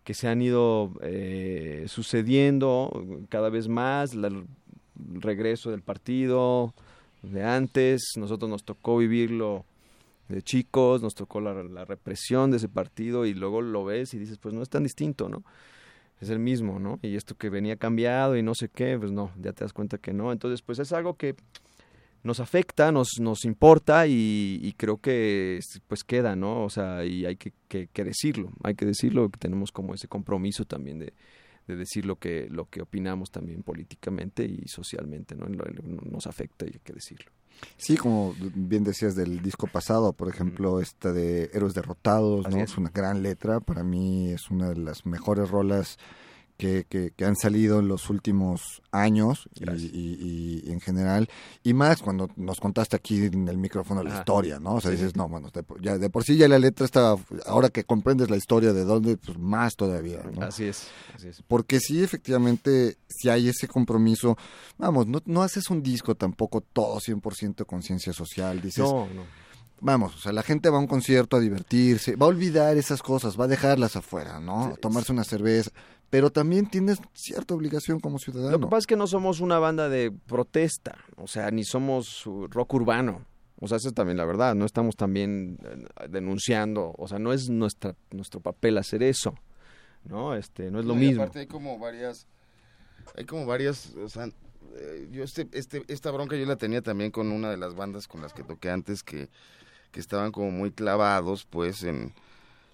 que 0.04 0.14
se 0.14 0.28
han 0.28 0.41
ido 0.41 0.91
eh, 1.02 1.86
sucediendo 1.88 2.91
cada 3.30 3.50
vez 3.50 3.68
más, 3.68 4.14
el 4.14 4.45
regreso 4.95 5.72
del 5.72 5.82
partido 5.82 6.74
de 7.22 7.43
antes, 7.43 8.14
nosotros 8.16 8.50
nos 8.50 8.64
tocó 8.64 8.98
vivirlo 8.98 9.66
de 10.30 10.41
chicos, 10.41 11.02
nos 11.02 11.16
tocó 11.16 11.39
la, 11.39 11.64
la 11.64 11.86
represión 11.86 12.52
de 12.52 12.58
ese 12.58 12.70
partido 12.70 13.26
y 13.26 13.34
luego 13.34 13.62
lo 13.62 13.86
ves 13.86 14.14
y 14.14 14.20
dices, 14.20 14.38
pues 14.38 14.54
no 14.54 14.62
es 14.62 14.70
tan 14.70 14.84
distinto, 14.84 15.30
¿no? 15.30 15.43
Es 16.20 16.30
el 16.30 16.39
mismo, 16.39 16.80
¿no? 16.80 17.00
Y 17.02 17.16
esto 17.16 17.36
que 17.36 17.50
venía 17.50 17.76
cambiado 17.76 18.36
y 18.36 18.41
no 18.41 18.56
sé 18.56 18.70
qué, 18.70 18.98
pues 18.98 19.12
no, 19.12 19.32
ya 19.39 19.54
te 19.54 19.64
das 19.64 19.72
cuenta 19.72 20.00
que 20.00 20.14
no. 20.14 20.32
Entonces, 20.32 20.64
pues 20.64 20.80
es 20.80 20.91
algo 20.91 21.16
que 21.16 21.36
nos 22.28 22.39
afecta, 22.39 22.91
nos, 22.91 23.19
nos 23.19 23.43
importa 23.45 24.05
y, 24.05 24.59
y 24.61 24.73
creo 24.73 24.97
que 24.97 25.59
pues 25.88 26.03
queda, 26.03 26.36
¿no? 26.36 26.63
O 26.63 26.69
sea, 26.69 27.03
y 27.05 27.25
hay 27.25 27.38
que, 27.38 27.53
que- 27.67 27.88
que 27.88 28.03
decirlo, 28.03 28.51
hay 28.63 28.75
que 28.75 28.86
decirlo, 28.86 29.30
que 29.30 29.39
tenemos 29.39 29.71
como 29.71 29.95
ese 29.95 30.07
compromiso 30.07 30.65
también 30.65 30.99
de, 30.99 31.13
de 31.67 31.75
decir 31.75 32.05
lo 32.05 32.17
que, 32.17 32.47
lo 32.51 32.65
que 32.69 32.82
opinamos 32.82 33.32
también 33.32 33.63
políticamente 33.63 34.45
y 34.45 34.67
socialmente, 34.67 35.36
¿no? 35.36 35.47
Nos 35.47 36.28
afecta 36.28 36.65
y 36.65 36.69
hay 36.73 36.82
que 36.84 36.93
decirlo. 36.93 37.32
Sí, 37.75 37.97
como 37.97 38.36
bien 38.53 38.84
decías 38.84 39.15
del 39.15 39.41
disco 39.41 39.65
pasado, 39.65 40.13
por 40.13 40.30
ejemplo, 40.30 40.80
esta 40.80 41.11
de 41.11 41.49
Héroes 41.53 41.73
Derrotados, 41.73 42.47
¿no? 42.47 42.57
es. 42.57 42.71
Es 42.71 42.78
una 42.78 42.91
gran 42.91 43.23
letra, 43.23 43.59
para 43.61 43.84
mí 43.84 44.30
es 44.30 44.51
una 44.51 44.69
de 44.69 44.78
las 44.78 45.07
mejores 45.07 45.49
rolas 45.49 45.97
que, 46.58 46.86
que, 46.89 47.12
que 47.16 47.24
han 47.26 47.36
salido 47.36 47.80
en 47.80 47.88
los 47.88 48.10
últimos 48.10 48.82
años 48.91 49.47
y, 49.55 49.60
Gracias. 49.66 49.91
y- 49.93 50.64
y 50.66 50.72
en 50.72 50.80
general. 50.82 51.30
Y 51.64 51.74
más 51.74 52.01
cuando 52.01 52.30
nos 52.36 52.60
contaste 52.60 52.95
aquí 52.95 53.26
en 53.26 53.47
el 53.47 53.58
micrófono 53.58 54.01
la 54.03 54.10
Ajá. 54.10 54.20
historia, 54.20 54.60
¿no? 54.60 54.76
O 54.76 54.82
sea, 54.82 54.89
Sí, 54.91 54.97
dices, 54.97 55.12
sí. 55.14 55.18
no, 55.20 55.30
bueno, 55.30 55.49
de, 55.53 55.64
por- 55.64 55.82
ya, 55.82 55.97
de 55.97 56.10
por 56.10 56.24
sí 56.24 56.36
ya 56.36 56.47
la 56.47 56.58
letra 56.60 56.86
está, 56.86 57.16
ahora 57.45 57.70
que 57.70 57.84
comprendes 57.84 58.30
la 58.30 58.38
historia 58.38 58.74
de 58.74 58.84
dónde, 58.86 59.18
pues 59.18 59.38
más 59.38 59.76
todavía, 59.76 60.24
¿no? 60.34 60.41
Así 60.41 60.66
es, 60.66 60.88
así 61.16 61.28
es. 61.28 61.43
Porque 61.47 61.80
sí, 61.80 62.03
efectivamente, 62.03 62.97
si 63.08 63.30
hay 63.30 63.49
ese 63.49 63.68
compromiso, 63.68 64.36
vamos, 64.78 65.08
no, 65.08 65.22
no 65.26 65.43
haces 65.43 65.70
un 65.70 65.84
disco 65.84 66.16
tampoco 66.16 66.62
todo 66.62 66.99
100% 66.99 67.66
conciencia 67.66 68.14
social, 68.14 68.62
dices, 68.62 68.84
No, 68.84 69.08
no. 69.14 69.24
vamos, 69.80 70.16
o 70.16 70.20
sea, 70.20 70.32
la 70.34 70.41
gente 70.43 70.70
va 70.70 70.78
a 70.78 70.80
un 70.82 70.88
concierto 70.88 71.38
a 71.38 71.39
divertirse, 71.39 72.16
va 72.16 72.26
a 72.26 72.30
olvidar 72.30 72.78
esas 72.78 73.01
cosas, 73.03 73.39
va 73.39 73.45
a 73.45 73.47
dejarlas 73.47 73.95
afuera, 73.95 74.39
¿no? 74.39 74.66
A 74.66 74.76
tomarse 74.76 75.12
una 75.12 75.24
cerveza, 75.24 75.72
pero 76.10 76.32
también 76.32 76.70
tienes 76.70 76.99
cierta 77.14 77.53
obligación 77.53 77.99
como 77.99 78.20
ciudadano. 78.20 78.51
Lo 78.51 78.60
que 78.60 78.68
pasa 78.68 78.80
es 78.80 78.88
que 78.88 78.95
no 78.95 79.08
somos 79.08 79.39
una 79.39 79.60
banda 79.60 79.89
de 79.89 80.12
protesta, 80.12 80.97
o 81.16 81.28
sea, 81.28 81.51
ni 81.51 81.64
somos 81.64 82.26
uh, 82.26 82.47
rock 82.47 82.74
urbano. 82.76 83.26
O 83.60 83.68
sea, 83.68 83.78
esa 83.78 83.88
es 83.88 83.95
también 83.95 84.18
la 84.18 84.26
verdad, 84.26 84.53
no 84.53 84.66
estamos 84.66 84.95
también 84.95 85.58
eh, 85.64 86.08
denunciando, 86.10 86.93
o 86.97 87.08
sea, 87.08 87.18
no 87.18 87.34
es 87.34 87.49
nuestra 87.49 87.95
nuestro 88.12 88.39
papel 88.39 88.78
hacer 88.78 89.01
eso. 89.03 89.34
¿No? 90.03 90.36
Este, 90.36 90.72
no 90.72 90.80
es 90.80 90.86
lo 90.86 90.93
No, 90.95 91.01
y 91.01 91.08
mismo. 91.08 91.24
aparte 91.24 91.39
hay 91.39 91.47
como 91.47 91.78
varias, 91.80 92.28
hay 93.16 93.26
como 93.26 93.45
varias, 93.45 93.93
o 93.95 94.08
sea, 94.08 94.30
eh, 94.76 95.10
yo 95.12 95.24
este, 95.24 95.47
este, 95.51 95.84
esta 95.88 96.12
bronca 96.12 96.38
yo 96.38 96.45
la 96.45 96.55
tenía 96.55 96.82
también 96.82 97.12
con 97.12 97.32
una 97.32 97.49
de 97.49 97.58
las 97.58 97.76
bandas 97.76 98.08
con 98.08 98.22
las 98.22 98.32
que 98.32 98.43
toqué 98.43 98.70
antes 98.70 99.03
que, 99.03 99.28
que 99.91 99.99
estaban 99.99 100.32
como 100.32 100.51
muy 100.51 100.72
clavados, 100.72 101.45
pues, 101.49 101.84
en, 101.84 102.14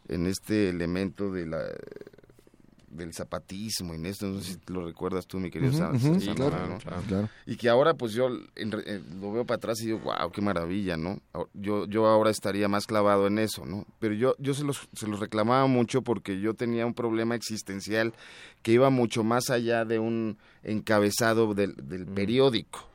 en 0.09 0.27
este 0.27 0.69
elemento 0.69 1.31
de 1.31 1.47
la 1.47 1.63
del 2.93 3.13
zapatismo 3.13 3.93
y 3.93 3.97
en 3.97 4.05
esto, 4.05 4.27
no 4.27 4.39
sé 4.39 4.53
si 4.53 4.59
lo 4.67 4.85
recuerdas 4.85 5.27
tú, 5.27 5.39
mi 5.39 5.49
querido 5.49 5.71
claro. 7.01 7.29
Y 7.45 7.55
que 7.55 7.69
ahora 7.69 7.93
pues 7.93 8.13
yo 8.13 8.27
en 8.55 8.73
eh, 8.85 9.01
lo 9.19 9.31
veo 9.31 9.45
para 9.45 9.57
atrás 9.57 9.81
y 9.81 9.87
digo, 9.87 9.99
wow, 9.99 10.31
qué 10.31 10.41
maravilla, 10.41 10.97
¿no? 10.97 11.19
Yo, 11.53 11.85
yo 11.85 12.07
ahora 12.07 12.29
estaría 12.31 12.67
más 12.67 12.87
clavado 12.87 13.27
en 13.27 13.39
eso, 13.39 13.65
¿no? 13.65 13.85
Pero 13.99 14.13
yo, 14.13 14.35
yo 14.39 14.53
se, 14.53 14.63
los, 14.63 14.87
se 14.93 15.07
los 15.07 15.19
reclamaba 15.19 15.67
mucho 15.67 16.01
porque 16.01 16.39
yo 16.39 16.53
tenía 16.53 16.85
un 16.85 16.93
problema 16.93 17.35
existencial 17.35 18.13
que 18.61 18.73
iba 18.73 18.89
mucho 18.89 19.23
más 19.23 19.49
allá 19.49 19.85
de 19.85 19.99
un 19.99 20.37
encabezado 20.63 21.53
del, 21.53 21.75
del 21.75 22.05
periódico. 22.05 22.89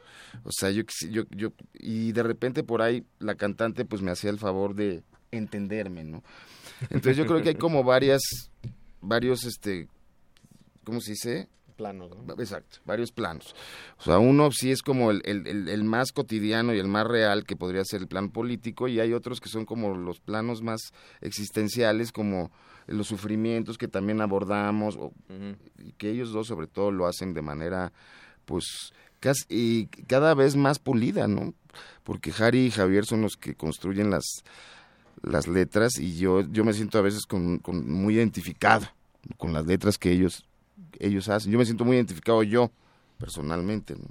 O 0.44 0.50
sea, 0.52 0.70
yo, 0.70 0.82
yo, 1.10 1.24
yo, 1.30 1.52
y 1.74 2.12
de 2.12 2.22
repente 2.22 2.62
por 2.62 2.82
ahí 2.82 3.04
la 3.18 3.34
cantante 3.34 3.84
pues 3.84 4.02
me 4.02 4.10
hacía 4.10 4.30
el 4.30 4.38
favor 4.38 4.74
de 4.74 5.02
entenderme, 5.30 6.04
¿no? 6.04 6.22
Entonces 6.90 7.16
yo 7.16 7.26
creo 7.26 7.42
que 7.42 7.50
hay 7.50 7.54
como 7.54 7.82
varias, 7.84 8.22
varios, 9.00 9.44
este, 9.44 9.88
¿cómo 10.84 11.00
se 11.00 11.12
dice? 11.12 11.48
Planos, 11.76 12.10
¿no? 12.10 12.34
Exacto, 12.34 12.78
varios 12.84 13.12
planos. 13.12 13.54
O 14.00 14.02
sea, 14.02 14.18
uno 14.18 14.50
sí 14.50 14.72
es 14.72 14.82
como 14.82 15.12
el, 15.12 15.22
el- 15.24 15.68
el- 15.68 15.84
más 15.84 16.10
cotidiano 16.10 16.74
y 16.74 16.78
el 16.80 16.88
más 16.88 17.06
real, 17.06 17.44
que 17.44 17.54
podría 17.54 17.84
ser 17.84 18.00
el 18.00 18.08
plan 18.08 18.30
político, 18.30 18.88
y 18.88 18.98
hay 18.98 19.12
otros 19.12 19.40
que 19.40 19.48
son 19.48 19.64
como 19.64 19.94
los 19.96 20.18
planos 20.18 20.60
más 20.60 20.80
existenciales, 21.20 22.10
como 22.10 22.50
los 22.88 23.06
sufrimientos 23.06 23.78
que 23.78 23.86
también 23.86 24.20
abordamos, 24.20 24.96
o- 24.96 25.12
y 25.78 25.92
que 25.92 26.10
ellos 26.10 26.32
dos 26.32 26.48
sobre 26.48 26.66
todo 26.66 26.90
lo 26.90 27.06
hacen 27.06 27.32
de 27.32 27.42
manera, 27.42 27.92
pues, 28.44 28.92
casi, 29.20 29.44
y 29.48 29.86
cada 30.06 30.34
vez 30.34 30.56
más 30.56 30.80
pulida, 30.80 31.28
¿no? 31.28 31.54
Porque 32.02 32.32
Harry 32.40 32.66
y 32.66 32.70
Javier 32.72 33.04
son 33.04 33.22
los 33.22 33.36
que 33.36 33.54
construyen 33.54 34.10
las, 34.10 34.24
las 35.22 35.48
letras, 35.48 35.98
y 35.98 36.16
yo, 36.16 36.40
yo 36.40 36.64
me 36.64 36.72
siento 36.72 36.98
a 36.98 37.02
veces 37.02 37.26
con, 37.26 37.58
con 37.58 37.90
muy 37.90 38.14
identificado 38.14 38.86
con 39.36 39.52
las 39.52 39.66
letras 39.66 39.98
que 39.98 40.12
ellos 40.12 40.44
ellos 40.98 41.28
hacen. 41.28 41.52
Yo 41.52 41.58
me 41.58 41.64
siento 41.64 41.84
muy 41.84 41.96
identificado 41.96 42.42
yo, 42.42 42.70
personalmente. 43.18 43.94
¿no? 43.94 44.06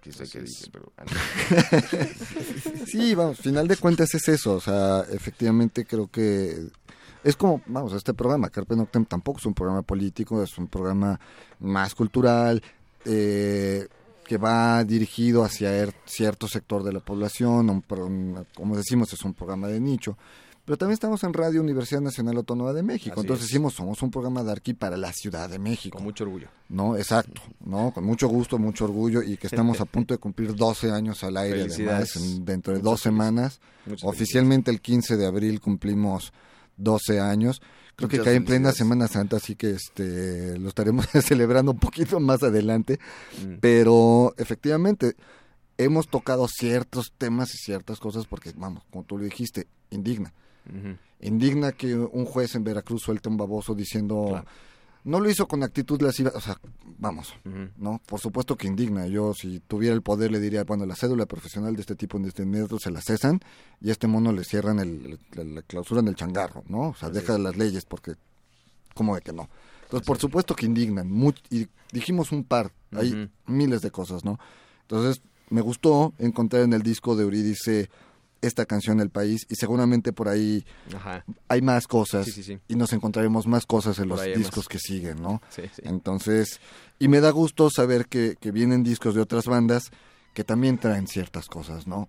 Qué 0.00 0.12
sé 0.12 0.24
qué 0.30 0.42
dije, 0.42 0.66
pero... 0.70 0.92
Sí, 2.86 3.14
vamos, 3.14 3.38
final 3.38 3.66
de 3.66 3.76
cuentas 3.76 4.14
es 4.14 4.28
eso, 4.28 4.54
o 4.54 4.60
sea, 4.60 5.00
efectivamente 5.10 5.86
creo 5.86 6.08
que 6.08 6.68
es 7.22 7.36
como, 7.36 7.62
vamos, 7.66 7.94
este 7.94 8.12
programa, 8.12 8.50
Carpe 8.50 8.76
Noctem 8.76 9.06
tampoco 9.06 9.38
es 9.38 9.46
un 9.46 9.54
programa 9.54 9.80
político, 9.80 10.42
es 10.42 10.58
un 10.58 10.68
programa 10.68 11.18
más 11.58 11.94
cultural, 11.94 12.62
eh, 13.06 13.88
que 14.26 14.36
va 14.38 14.82
dirigido 14.84 15.44
hacia 15.44 15.70
er- 15.76 15.94
cierto 16.06 16.48
sector 16.48 16.82
de 16.82 16.92
la 16.92 17.00
población, 17.00 17.68
un 17.70 17.82
pro- 17.82 18.06
un- 18.06 18.46
como 18.54 18.76
decimos, 18.76 19.12
es 19.12 19.22
un 19.24 19.34
programa 19.34 19.68
de 19.68 19.80
nicho. 19.80 20.16
Pero 20.64 20.78
también 20.78 20.94
estamos 20.94 21.22
en 21.24 21.34
Radio 21.34 21.60
Universidad 21.60 22.00
Nacional 22.00 22.38
Autónoma 22.38 22.72
de 22.72 22.82
México. 22.82 23.12
Así 23.12 23.20
Entonces 23.20 23.44
es. 23.44 23.50
decimos, 23.50 23.74
somos 23.74 24.00
un 24.00 24.10
programa 24.10 24.42
de 24.42 24.52
aquí 24.52 24.72
para 24.72 24.96
la 24.96 25.12
Ciudad 25.12 25.50
de 25.50 25.58
México. 25.58 25.96
Con 25.98 26.04
mucho 26.04 26.24
orgullo. 26.24 26.48
No, 26.70 26.96
exacto, 26.96 27.42
¿no? 27.66 27.92
Con 27.92 28.04
mucho 28.04 28.28
gusto, 28.28 28.58
mucho 28.58 28.86
orgullo 28.86 29.22
y 29.22 29.36
que 29.36 29.46
estamos 29.46 29.78
a 29.82 29.84
punto 29.84 30.14
de 30.14 30.18
cumplir 30.18 30.54
12 30.54 30.90
años 30.90 31.22
al 31.22 31.36
aire 31.36 31.64
además, 31.64 32.16
en- 32.16 32.46
dentro 32.46 32.72
de 32.72 32.78
Muchas 32.78 32.90
dos 32.90 33.00
semanas. 33.02 33.60
Oficialmente 34.02 34.70
el 34.70 34.80
15 34.80 35.18
de 35.18 35.26
abril 35.26 35.60
cumplimos 35.60 36.32
12 36.78 37.20
años. 37.20 37.60
Creo 37.96 38.08
que 38.08 38.16
Muchas 38.16 38.24
cae 38.24 38.36
en 38.36 38.44
plena. 38.44 38.72
Semana 38.72 39.08
Santa, 39.08 39.36
así 39.36 39.54
que 39.54 39.70
este 39.70 40.58
lo 40.58 40.68
estaremos 40.68 41.06
celebrando 41.22 41.72
un 41.72 41.78
poquito 41.78 42.20
más 42.20 42.42
adelante. 42.42 42.98
Mm. 43.44 43.54
Pero 43.60 44.34
efectivamente, 44.36 45.16
hemos 45.78 46.08
tocado 46.08 46.48
ciertos 46.48 47.12
temas 47.16 47.54
y 47.54 47.58
ciertas 47.58 48.00
cosas 48.00 48.26
porque, 48.26 48.52
vamos, 48.56 48.84
como 48.90 49.04
tú 49.04 49.18
lo 49.18 49.24
dijiste, 49.24 49.66
indigna. 49.90 50.32
Indigna 51.20 51.72
que 51.72 51.94
un 51.94 52.24
juez 52.24 52.54
en 52.54 52.64
Veracruz 52.64 53.02
suelte 53.02 53.28
un 53.28 53.36
baboso 53.36 53.74
diciendo... 53.74 54.26
Claro. 54.28 54.46
No 55.04 55.20
lo 55.20 55.28
hizo 55.28 55.46
con 55.46 55.62
actitud 55.62 56.00
lasciva, 56.00 56.32
o 56.34 56.40
sea, 56.40 56.58
vamos. 56.98 57.34
¿no? 57.76 58.00
Por 58.06 58.20
supuesto 58.20 58.56
que 58.56 58.66
indigna. 58.66 59.06
Yo, 59.06 59.34
si 59.34 59.60
tuviera 59.60 59.94
el 59.94 60.00
poder, 60.02 60.32
le 60.32 60.40
diría, 60.40 60.64
bueno, 60.64 60.86
la 60.86 60.96
cédula 60.96 61.26
profesional 61.26 61.74
de 61.76 61.82
este 61.82 61.94
tipo 61.94 62.16
en 62.16 62.24
este 62.24 62.46
metro 62.46 62.78
se 62.78 62.90
la 62.90 63.02
cesan 63.02 63.40
y 63.80 63.90
a 63.90 63.92
este 63.92 64.06
mono 64.06 64.32
le 64.32 64.44
cierran 64.44 64.78
el, 64.78 65.18
la, 65.32 65.44
la 65.44 65.62
clausura 65.62 66.00
en 66.00 66.08
el 66.08 66.14
changarro, 66.14 66.64
¿no? 66.68 66.88
O 66.88 66.94
sea, 66.94 67.10
Así 67.10 67.18
deja 67.20 67.34
es. 67.34 67.40
las 67.40 67.56
leyes 67.56 67.84
porque, 67.84 68.14
¿cómo 68.94 69.14
de 69.14 69.20
que 69.20 69.32
no? 69.32 69.48
Entonces, 69.82 70.06
por 70.06 70.18
supuesto 70.18 70.56
que 70.56 70.64
indignan. 70.66 71.10
y 71.50 71.68
dijimos 71.92 72.32
un 72.32 72.44
par, 72.44 72.72
hay 72.92 73.30
miles 73.46 73.82
de 73.82 73.90
cosas, 73.90 74.24
¿no? 74.24 74.38
Entonces, 74.82 75.22
me 75.50 75.60
gustó 75.60 76.14
encontrar 76.18 76.62
en 76.62 76.72
el 76.72 76.82
disco 76.82 77.14
de 77.14 77.24
Eurídice 77.24 77.90
esta 78.46 78.66
canción 78.66 79.00
El 79.00 79.10
País 79.10 79.46
y 79.48 79.54
seguramente 79.56 80.12
por 80.12 80.28
ahí 80.28 80.64
Ajá. 80.94 81.24
hay 81.48 81.62
más 81.62 81.86
cosas 81.86 82.26
Sí, 82.26 82.32
sí, 82.32 82.42
sí. 82.42 82.58
y 82.68 82.76
nos 82.76 82.92
encontraremos 82.92 83.46
más 83.46 83.66
cosas 83.66 83.98
en 83.98 84.08
Por 84.08 84.18
los 84.18 84.36
discos 84.36 84.64
más. 84.64 84.68
que 84.68 84.78
siguen, 84.78 85.20
¿no? 85.22 85.40
Sí, 85.50 85.62
sí. 85.74 85.82
Entonces, 85.84 86.60
y 86.98 87.08
me 87.08 87.20
da 87.20 87.30
gusto 87.30 87.70
saber 87.70 88.06
que, 88.06 88.36
que 88.40 88.50
vienen 88.52 88.82
discos 88.82 89.14
de 89.14 89.20
otras 89.20 89.46
bandas 89.46 89.90
que 90.34 90.44
también 90.44 90.78
traen 90.78 91.06
ciertas 91.06 91.46
cosas, 91.46 91.86
¿no? 91.86 92.08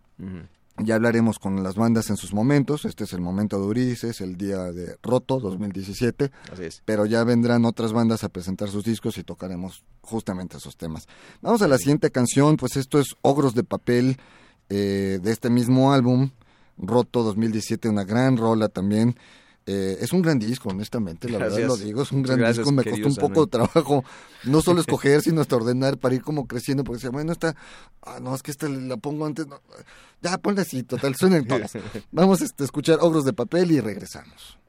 Ya 0.78 0.96
hablaremos 0.96 1.40
con 1.40 1.64
las 1.64 1.76
bandas 1.76 2.10
en 2.10 2.18
sus 2.18 2.34
momentos, 2.34 2.84
este 2.84 3.06
es 3.06 3.14
el 3.14 3.22
momento 3.22 3.58
de 3.58 3.64
Eurídice, 3.64 4.10
es 4.10 4.20
el 4.20 4.36
día 4.36 4.58
de 4.74 4.98
Roto 5.02 5.40
2017, 5.40 6.32
Así 6.52 6.64
es. 6.64 6.82
pero 6.84 7.06
ya 7.06 7.24
vendrán 7.24 7.64
otras 7.64 7.94
bandas 7.94 8.26
a 8.26 8.30
presentar 8.30 8.68
sus 8.70 8.84
discos 8.84 9.18
y 9.18 9.24
tocaremos 9.24 9.86
justamente 10.02 10.58
esos 10.58 10.76
temas. 10.76 11.08
Vamos 11.42 11.62
a 11.62 11.70
la 11.70 11.78
siguiente 11.78 12.12
canción, 12.12 12.58
pues 12.58 12.76
esto 12.76 13.00
es 13.00 13.16
Ogros 13.22 13.56
de 13.56 13.64
Papel 13.64 14.18
eh, 14.70 15.20
de 15.22 15.32
este 15.32 15.49
mismo 15.49 15.93
álbum, 15.93 16.32
Roto 16.78 17.24
2017, 17.24 17.89
una 17.89 18.03
gran 18.03 18.38
rola 18.38 18.70
también. 18.70 19.16
Eh, 19.68 19.97
es 19.99 20.13
un 20.13 20.22
gran 20.22 20.38
disco, 20.38 20.70
honestamente, 20.70 21.28
la 21.28 21.39
verdad 21.39 21.57
lo 21.66 21.76
digo, 21.76 22.03
es 22.03 22.11
un 22.11 22.22
gran 22.22 22.38
gracias, 22.38 22.57
disco, 22.57 22.72
me 22.72 22.84
costó 22.84 23.07
un 23.07 23.16
poco 23.16 23.45
de 23.45 23.51
trabajo, 23.51 24.03
no 24.43 24.61
solo 24.61 24.80
escoger, 24.82 25.24
sino 25.24 25.41
hasta 25.41 25.55
ordenar 25.55 25.97
para 25.97 26.13
ir 26.13 26.22
como 26.22 26.45
creciendo, 26.45 26.84
porque 26.84 26.97
decía, 26.97 27.09
bueno, 27.09 27.32
esta, 27.32 27.55
ah, 28.03 28.20
no, 28.22 28.36
es 28.36 28.43
que 28.43 28.51
esta 28.51 28.70
la 28.70 28.97
pongo 28.97 29.26
antes, 29.26 29.47
no, 29.47 29.59
ya 30.22 30.38
ponla 30.38 30.61
así, 30.61 30.84
total, 30.84 31.16
suenen 31.16 31.47
todas. 31.47 31.74
Vamos 32.11 32.41
este, 32.41 32.63
a 32.63 32.66
escuchar 32.66 32.99
Ogros 33.01 33.26
de 33.26 33.34
Papel 33.34 33.72
y 33.72 33.80
regresamos. 33.80 34.59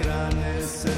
Alacranes 0.00 0.64
se 0.64 0.92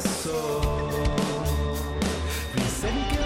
pasó. 0.00 0.60
Dicen 2.54 3.08
que 3.10 3.17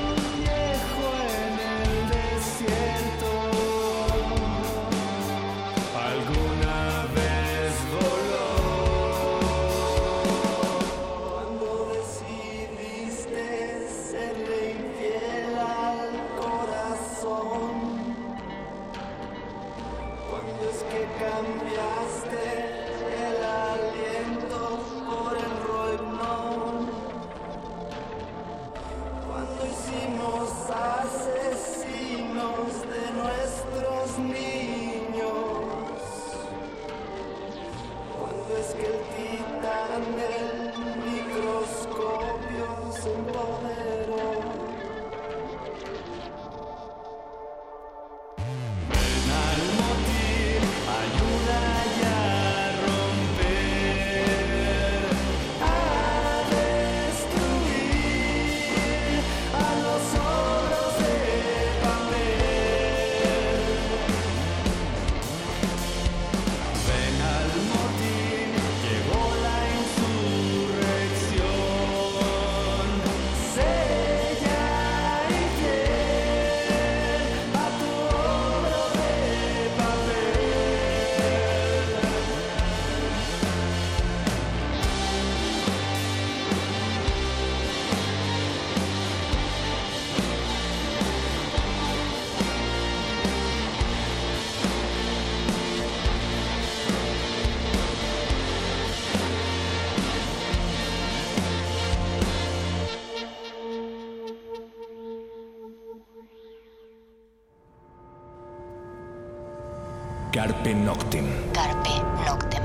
Carpe 110.33 110.75
Noctem. 110.75 111.27
Carpe 111.53 111.91
Noctem. 112.25 112.63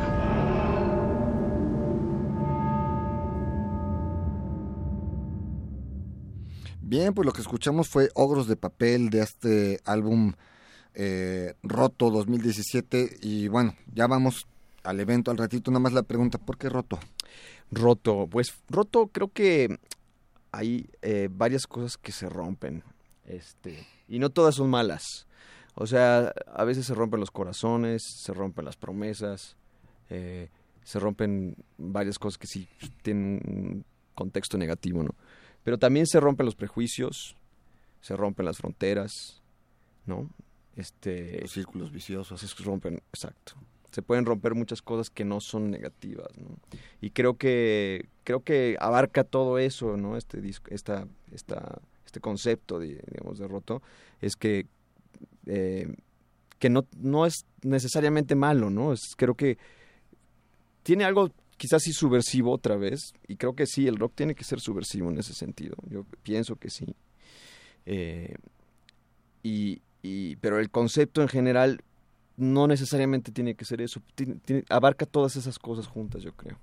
Bien, 6.80 7.14
pues 7.14 7.26
lo 7.26 7.34
que 7.34 7.42
escuchamos 7.42 7.90
fue 7.90 8.10
Ogros 8.16 8.48
de 8.48 8.56
Papel 8.56 9.10
de 9.10 9.20
este 9.20 9.82
álbum 9.84 10.32
eh, 10.94 11.56
Roto 11.62 12.10
2017 12.10 13.18
y 13.22 13.50
bueno, 13.50 13.76
ya 13.94 14.08
vamos 14.08 14.48
al 14.84 15.02
evento 15.02 15.32
al 15.32 15.38
ratito, 15.38 15.70
nada 15.70 15.82
más 15.82 15.92
la 15.92 16.04
pregunta, 16.04 16.38
¿por 16.38 16.58
qué 16.58 16.70
Roto? 16.70 16.98
Roto, 17.70 18.28
pues 18.32 18.54
roto 18.70 19.08
creo 19.08 19.28
que 19.34 19.78
hay 20.54 20.90
eh, 21.02 21.28
varias 21.30 21.68
cosas 21.68 21.98
que 21.98 22.14
se 22.14 22.30
rompen, 22.30 22.82
este, 23.26 23.86
y 24.08 24.20
no 24.20 24.30
todas 24.30 24.56
son 24.56 24.70
malas. 24.70 25.27
O 25.80 25.86
sea, 25.86 26.34
a 26.54 26.64
veces 26.64 26.88
se 26.88 26.96
rompen 26.96 27.20
los 27.20 27.30
corazones, 27.30 28.04
se 28.04 28.34
rompen 28.34 28.66
las 28.66 28.76
promesas, 28.76 29.56
eh, 30.10 30.50
se 30.84 31.00
rompen 31.00 31.56
varias 31.78 32.18
cosas 32.18 32.40
que 32.40 32.48
sí 32.48 32.68
tienen 33.04 33.42
un 33.46 33.86
contexto 34.16 34.58
negativo, 34.58 35.04
¿no? 35.04 35.14
Pero 35.64 35.78
también 35.78 36.08
se 36.08 36.20
rompen 36.20 36.48
los 36.48 36.56
prejuicios, 36.56 37.36
se 38.02 38.16
rompen 38.16 38.46
las 38.48 38.58
fronteras, 38.58 39.44
¿no? 40.08 40.28
Este, 40.76 41.42
Los 41.42 41.52
círculos 41.52 41.92
viciosos. 41.92 42.42
se 42.42 42.64
rompen, 42.64 42.96
exacto. 43.14 43.54
Se 43.92 44.02
pueden 44.02 44.26
romper 44.26 44.56
muchas 44.56 44.82
cosas 44.82 45.12
que 45.12 45.26
no 45.26 45.42
son 45.42 45.70
negativas, 45.70 46.36
¿no? 46.38 46.58
Y 47.02 47.12
creo 47.12 47.38
que 47.38 48.10
creo 48.24 48.44
que 48.44 48.78
abarca 48.80 49.24
todo 49.24 49.60
eso, 49.60 49.96
¿no? 49.96 50.18
Este 50.18 50.42
disco, 50.42 50.72
esta, 50.72 51.08
esta, 51.32 51.80
este 52.04 52.20
concepto, 52.20 52.80
de, 52.80 53.00
digamos, 53.12 53.38
de 53.38 53.48
roto, 53.48 53.84
es 54.22 54.36
que 54.36 54.66
eh, 55.48 55.96
que 56.60 56.70
no, 56.70 56.86
no 56.98 57.26
es 57.26 57.46
necesariamente 57.64 58.36
malo, 58.36 58.70
¿no? 58.70 58.94
Es, 58.94 59.16
creo 59.16 59.36
que 59.36 59.58
tiene 60.84 61.04
algo 61.04 61.32
quizás 61.58 61.84
sí 61.84 61.92
subversivo 61.92 62.52
otra 62.52 62.76
vez, 62.76 63.14
y 63.28 63.36
creo 63.36 63.56
que 63.56 63.66
sí, 63.66 63.88
el 63.88 63.98
rock 63.98 64.14
tiene 64.16 64.36
que 64.36 64.44
ser 64.44 64.60
subversivo 64.60 65.10
en 65.10 65.18
ese 65.18 65.34
sentido. 65.34 65.76
Yo 65.90 66.06
pienso 66.24 66.56
que 66.56 66.70
sí. 66.70 66.96
Eh, 67.86 68.36
y, 69.44 69.82
y, 70.04 70.36
pero 70.38 70.60
el 70.60 70.70
concepto 70.70 71.22
en 71.22 71.28
general 71.28 71.82
no 72.38 72.68
necesariamente 72.68 73.32
tiene 73.32 73.56
que 73.56 73.66
ser 73.66 73.82
eso. 73.82 74.02
Abarca 74.70 75.06
todas 75.06 75.36
esas 75.36 75.58
cosas 75.58 75.88
juntas, 75.88 76.22
yo 76.22 76.34
creo. 76.34 76.58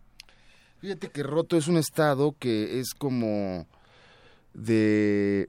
Fíjate 0.78 1.08
que 1.08 1.22
roto 1.22 1.56
es 1.56 1.66
un 1.66 1.76
estado 1.76 2.36
que 2.38 2.78
es 2.78 2.94
como 2.94 3.66
de, 4.54 5.48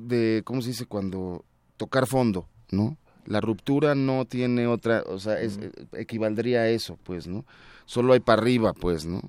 de 0.00 0.42
¿cómo 0.44 0.62
se 0.62 0.68
dice? 0.68 0.86
Cuando 0.86 1.44
tocar 1.76 2.06
fondo, 2.06 2.46
¿no? 2.70 2.96
La 3.26 3.40
ruptura 3.40 3.94
no 3.94 4.24
tiene 4.24 4.66
otra, 4.66 5.04
o 5.06 5.18
sea, 5.18 5.40
es, 5.40 5.58
eh, 5.58 5.70
equivaldría 5.92 6.62
a 6.62 6.68
eso, 6.68 6.98
pues, 7.04 7.26
¿no? 7.26 7.44
Solo 7.84 8.12
hay 8.12 8.20
para 8.20 8.40
arriba, 8.40 8.72
pues, 8.72 9.04
¿no? 9.06 9.20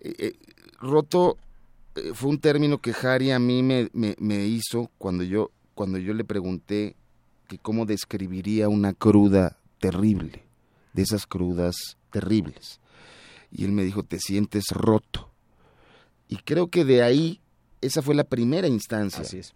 Eh, 0.00 0.14
eh, 0.18 0.32
roto 0.80 1.36
eh, 1.94 2.12
fue 2.14 2.30
un 2.30 2.38
término 2.38 2.78
que 2.78 2.94
Harry 3.02 3.30
a 3.30 3.38
mí 3.38 3.62
me, 3.62 3.90
me, 3.92 4.14
me 4.18 4.46
hizo 4.46 4.90
cuando 4.98 5.24
yo, 5.24 5.50
cuando 5.74 5.98
yo 5.98 6.14
le 6.14 6.24
pregunté 6.24 6.96
que 7.48 7.58
cómo 7.58 7.84
describiría 7.84 8.68
una 8.68 8.92
cruda 8.92 9.58
terrible, 9.78 10.44
de 10.92 11.02
esas 11.02 11.26
crudas 11.26 11.96
terribles. 12.10 12.80
Y 13.50 13.64
él 13.64 13.72
me 13.72 13.82
dijo, 13.82 14.04
te 14.04 14.18
sientes 14.18 14.66
roto. 14.70 15.30
Y 16.28 16.36
creo 16.36 16.68
que 16.68 16.84
de 16.84 17.02
ahí, 17.02 17.40
esa 17.80 18.02
fue 18.02 18.14
la 18.14 18.24
primera 18.24 18.68
instancia 18.68 19.22
Así 19.22 19.38
es. 19.38 19.54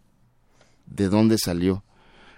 De 0.86 1.08
dónde 1.08 1.38
salió. 1.38 1.84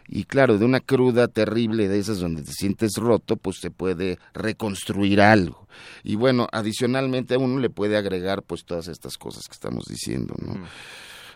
Y 0.08 0.24
claro, 0.24 0.56
de 0.58 0.64
una 0.64 0.80
cruda 0.80 1.26
terrible 1.26 1.88
de 1.88 1.98
esas 1.98 2.18
donde 2.20 2.42
te 2.42 2.52
sientes 2.52 2.92
roto, 2.96 3.36
pues 3.36 3.56
se 3.60 3.70
puede 3.72 4.18
reconstruir 4.34 5.20
algo. 5.20 5.66
Y 6.04 6.14
bueno, 6.14 6.46
adicionalmente 6.52 7.34
a 7.34 7.38
uno 7.38 7.58
le 7.58 7.70
puede 7.70 7.96
agregar 7.96 8.42
pues 8.42 8.64
todas 8.64 8.86
estas 8.88 9.16
cosas 9.18 9.46
que 9.48 9.54
estamos 9.54 9.86
diciendo, 9.86 10.34
¿no? 10.40 10.54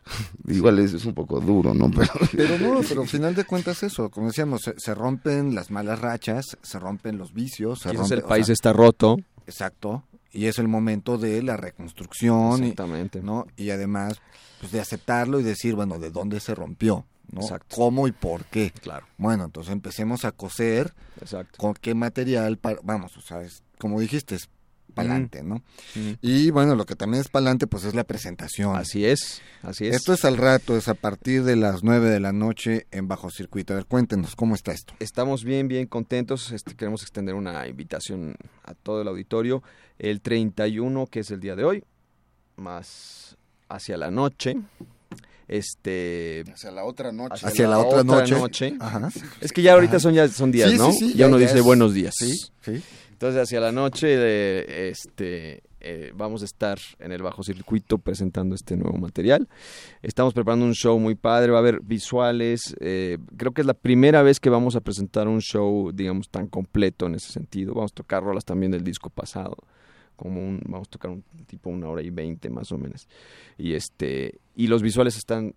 Igual 0.49 0.79
es, 0.79 0.93
es 0.95 1.05
un 1.05 1.15
poco 1.15 1.41
duro, 1.41 1.75
¿no? 1.75 1.91
Pero, 1.91 2.13
Pero 2.33 2.59
no, 2.59 2.81
pero 2.89 3.03
al 3.03 3.09
final 3.09 3.35
de 3.35 3.45
cuentas 3.45 3.83
eso, 3.83 4.09
como 4.09 4.29
decíamos, 4.29 4.63
se, 4.63 4.75
se 4.79 4.95
rompen 4.95 5.55
las 5.55 5.71
malas 5.71 6.01
rachas, 6.01 6.57
se 6.63 6.79
rompen 6.79 7.19
los 7.19 7.35
vicios, 7.35 7.81
se 7.81 7.93
rompe, 7.93 8.15
el 8.15 8.23
o 8.23 8.29
país 8.29 8.47
sea, 8.47 8.53
está 8.53 8.73
roto. 8.73 9.19
exacto, 9.47 10.05
y 10.33 10.47
es 10.47 10.59
el 10.59 10.69
momento 10.69 11.19
de 11.19 11.43
la 11.43 11.57
reconstrucción, 11.57 12.61
y, 12.61 12.69
Exactamente. 12.69 13.21
¿no? 13.21 13.47
Y 13.57 13.71
además, 13.71 14.21
pues 14.61 14.73
de 14.73 14.81
aceptarlo 14.81 15.41
y 15.41 15.43
decir, 15.43 15.75
bueno, 15.75 15.99
de 15.99 16.11
dónde 16.11 16.39
se 16.39 16.55
rompió, 16.55 17.07
¿no? 17.33 17.41
Exacto. 17.41 17.75
¿Cómo 17.77 18.07
y 18.07 18.13
por 18.13 18.45
qué? 18.45 18.71
Claro, 18.71 19.07
Bueno, 19.17 19.45
entonces 19.45 19.73
empecemos 19.73 20.25
a 20.25 20.33
coser 20.33 20.93
exacto. 21.21 21.59
con 21.59 21.75
qué 21.75 21.95
material, 21.95 22.59
para, 22.59 22.79
vamos, 22.83 23.17
o 23.17 23.23
sea, 23.23 23.41
es, 23.41 23.63
como 23.79 23.99
dijiste, 23.99 24.35
es 24.35 24.51
pa'lante, 24.91 25.43
¿no? 25.43 25.63
Y 26.21 26.51
bueno, 26.51 26.75
lo 26.75 26.85
que 26.85 26.97
también 26.97 27.23
es 27.23 27.29
pa'lante, 27.29 27.67
pues 27.67 27.85
es 27.85 27.95
la 27.95 28.05
presentación. 28.05 28.77
Así 28.77 29.07
es, 29.07 29.41
así 29.63 29.87
es. 29.87 29.97
Esto 29.97 30.13
es 30.13 30.25
al 30.25 30.37
rato, 30.37 30.77
es 30.77 30.89
a 30.89 30.95
partir 30.95 31.45
de 31.45 31.57
las 31.57 31.83
9 31.83 32.11
de 32.11 32.21
la 32.21 32.33
noche 32.33 32.87
en 32.91 33.09
Bajo 33.09 33.31
Circuito. 33.31 33.73
A 33.73 33.77
ver, 33.77 33.87
cuéntenos, 33.87 34.37
¿cómo 34.37 34.55
está 34.55 34.73
esto? 34.73 34.95
Estamos 34.99 35.45
bien, 35.45 35.69
bien 35.69 35.87
contentos. 35.87 36.53
Este, 36.53 36.75
queremos 36.75 37.03
extender 37.03 37.35
una 37.35 37.67
invitación 37.67 38.35
a 38.65 38.75
todo 38.75 39.03
el 39.03 39.09
auditorio. 39.09 39.63
El 39.99 40.21
31, 40.21 41.07
que 41.07 41.21
es 41.21 41.31
el 41.31 41.41
día 41.41 41.57
de 41.57 41.65
hoy, 41.65 41.85
más 42.57 43.30
hacia 43.71 43.97
la 43.97 44.11
noche. 44.11 44.57
Este, 45.49 46.45
hacia 46.53 46.71
la 46.71 46.85
otra 46.85 47.11
noche. 47.11 47.45
Hacia 47.47 47.67
la 47.69 47.79
otra 47.81 48.05
noche. 48.05 48.75
Ajá. 48.79 49.09
Es 49.41 49.53
que 49.53 49.63
ya 49.63 49.73
ahorita 49.75 49.99
son 49.99 50.15
ya 50.15 50.29
son 50.29 50.53
días, 50.53 50.71
Sí, 50.71 50.77
¿no? 50.79 50.93
sí, 50.93 50.99
sí, 50.99 51.09
ya, 51.13 51.17
ya- 51.21 51.27
uno 51.27 51.39
ya 51.39 51.47
dice 51.47 51.59
es- 51.59 51.65
buenos 51.65 51.93
días. 51.93 52.15
Sí, 52.17 52.33
sí. 52.61 52.83
Entonces 53.13 53.43
hacia 53.43 53.61
la 53.61 53.73
noche, 53.73 54.07
eh, 54.11 54.91
este, 54.91 55.63
eh, 55.81 56.13
vamos 56.15 56.43
a 56.43 56.45
estar 56.45 56.79
en 57.01 57.11
el 57.13 57.21
bajo 57.23 57.43
circuito 57.43 57.99
presentando 57.99 58.55
este 58.55 58.77
nuevo 58.77 58.97
material. 58.97 59.49
Estamos 60.03 60.33
preparando 60.35 60.65
un 60.65 60.73
show 60.75 60.99
muy 61.01 61.17
padre, 61.17 61.51
va 61.51 61.59
a 61.59 61.61
haber 61.61 61.81
visuales. 61.83 62.75
eh, 62.81 63.19
creo 63.37 63.53
que 63.53 63.61
es 63.63 63.67
la 63.67 63.75
primera 63.75 64.23
vez 64.23 64.39
que 64.41 64.51
vamos 64.51 64.77
a 64.77 64.81
presentar 64.81 65.27
un 65.29 65.41
show, 65.41 65.91
digamos, 65.93 66.29
tan 66.31 66.47
completo 66.47 67.07
en 67.07 67.17
ese 67.17 67.33
sentido. 67.33 67.75
Vamos 67.75 67.91
a 67.91 67.95
tocar 67.97 68.23
rolas 68.23 68.45
también 68.45 68.71
del 68.73 68.85
disco 68.85 69.11
pasado, 69.11 69.57
como 70.21 70.39
un, 70.39 70.61
vamos 70.67 70.87
a 70.89 70.91
tocar 70.91 71.11
un 71.11 71.25
tipo 71.47 71.71
una 71.71 71.89
hora 71.89 72.03
y 72.03 72.11
veinte 72.11 72.51
más 72.51 72.71
o 72.73 72.77
menos. 72.77 73.09
Y 73.57 73.73
este, 73.73 74.39
y 74.55 74.67
los 74.67 74.83
visuales 74.83 75.17
están, 75.17 75.55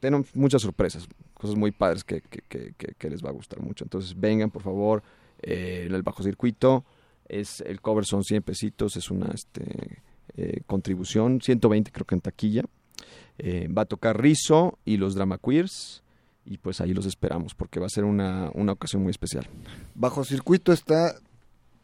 tienen 0.00 0.24
muchas 0.32 0.62
sorpresas, 0.62 1.06
cosas 1.34 1.54
muy 1.54 1.70
padres 1.70 2.02
que, 2.02 2.22
que, 2.22 3.10
les 3.10 3.22
va 3.22 3.28
a 3.28 3.32
gustar 3.32 3.60
mucho. 3.60 3.84
Entonces 3.84 4.18
vengan, 4.18 4.50
por 4.50 4.62
favor, 4.62 5.02
eh, 5.42 5.86
el 5.90 6.02
bajo 6.02 6.22
circuito. 6.22 6.86
Es, 7.28 7.60
el 7.60 7.82
cover 7.82 8.06
son 8.06 8.24
100 8.24 8.42
pesitos, 8.42 8.96
es 8.96 9.10
una 9.10 9.32
este, 9.34 9.98
eh, 10.36 10.62
contribución, 10.66 11.42
120 11.42 11.90
creo 11.90 12.06
que 12.06 12.14
en 12.14 12.20
taquilla. 12.22 12.62
Eh, 13.36 13.68
va 13.68 13.82
a 13.82 13.86
tocar 13.86 14.18
Rizo 14.18 14.78
y 14.86 14.96
los 14.96 15.14
Drama 15.14 15.36
Queers 15.36 16.02
y 16.46 16.56
pues 16.56 16.80
ahí 16.80 16.94
los 16.94 17.04
esperamos 17.04 17.54
porque 17.54 17.80
va 17.80 17.86
a 17.86 17.90
ser 17.90 18.04
una, 18.04 18.50
una 18.54 18.72
ocasión 18.72 19.02
muy 19.02 19.10
especial. 19.10 19.46
Bajo 19.94 20.24
Circuito 20.24 20.72
está, 20.72 21.16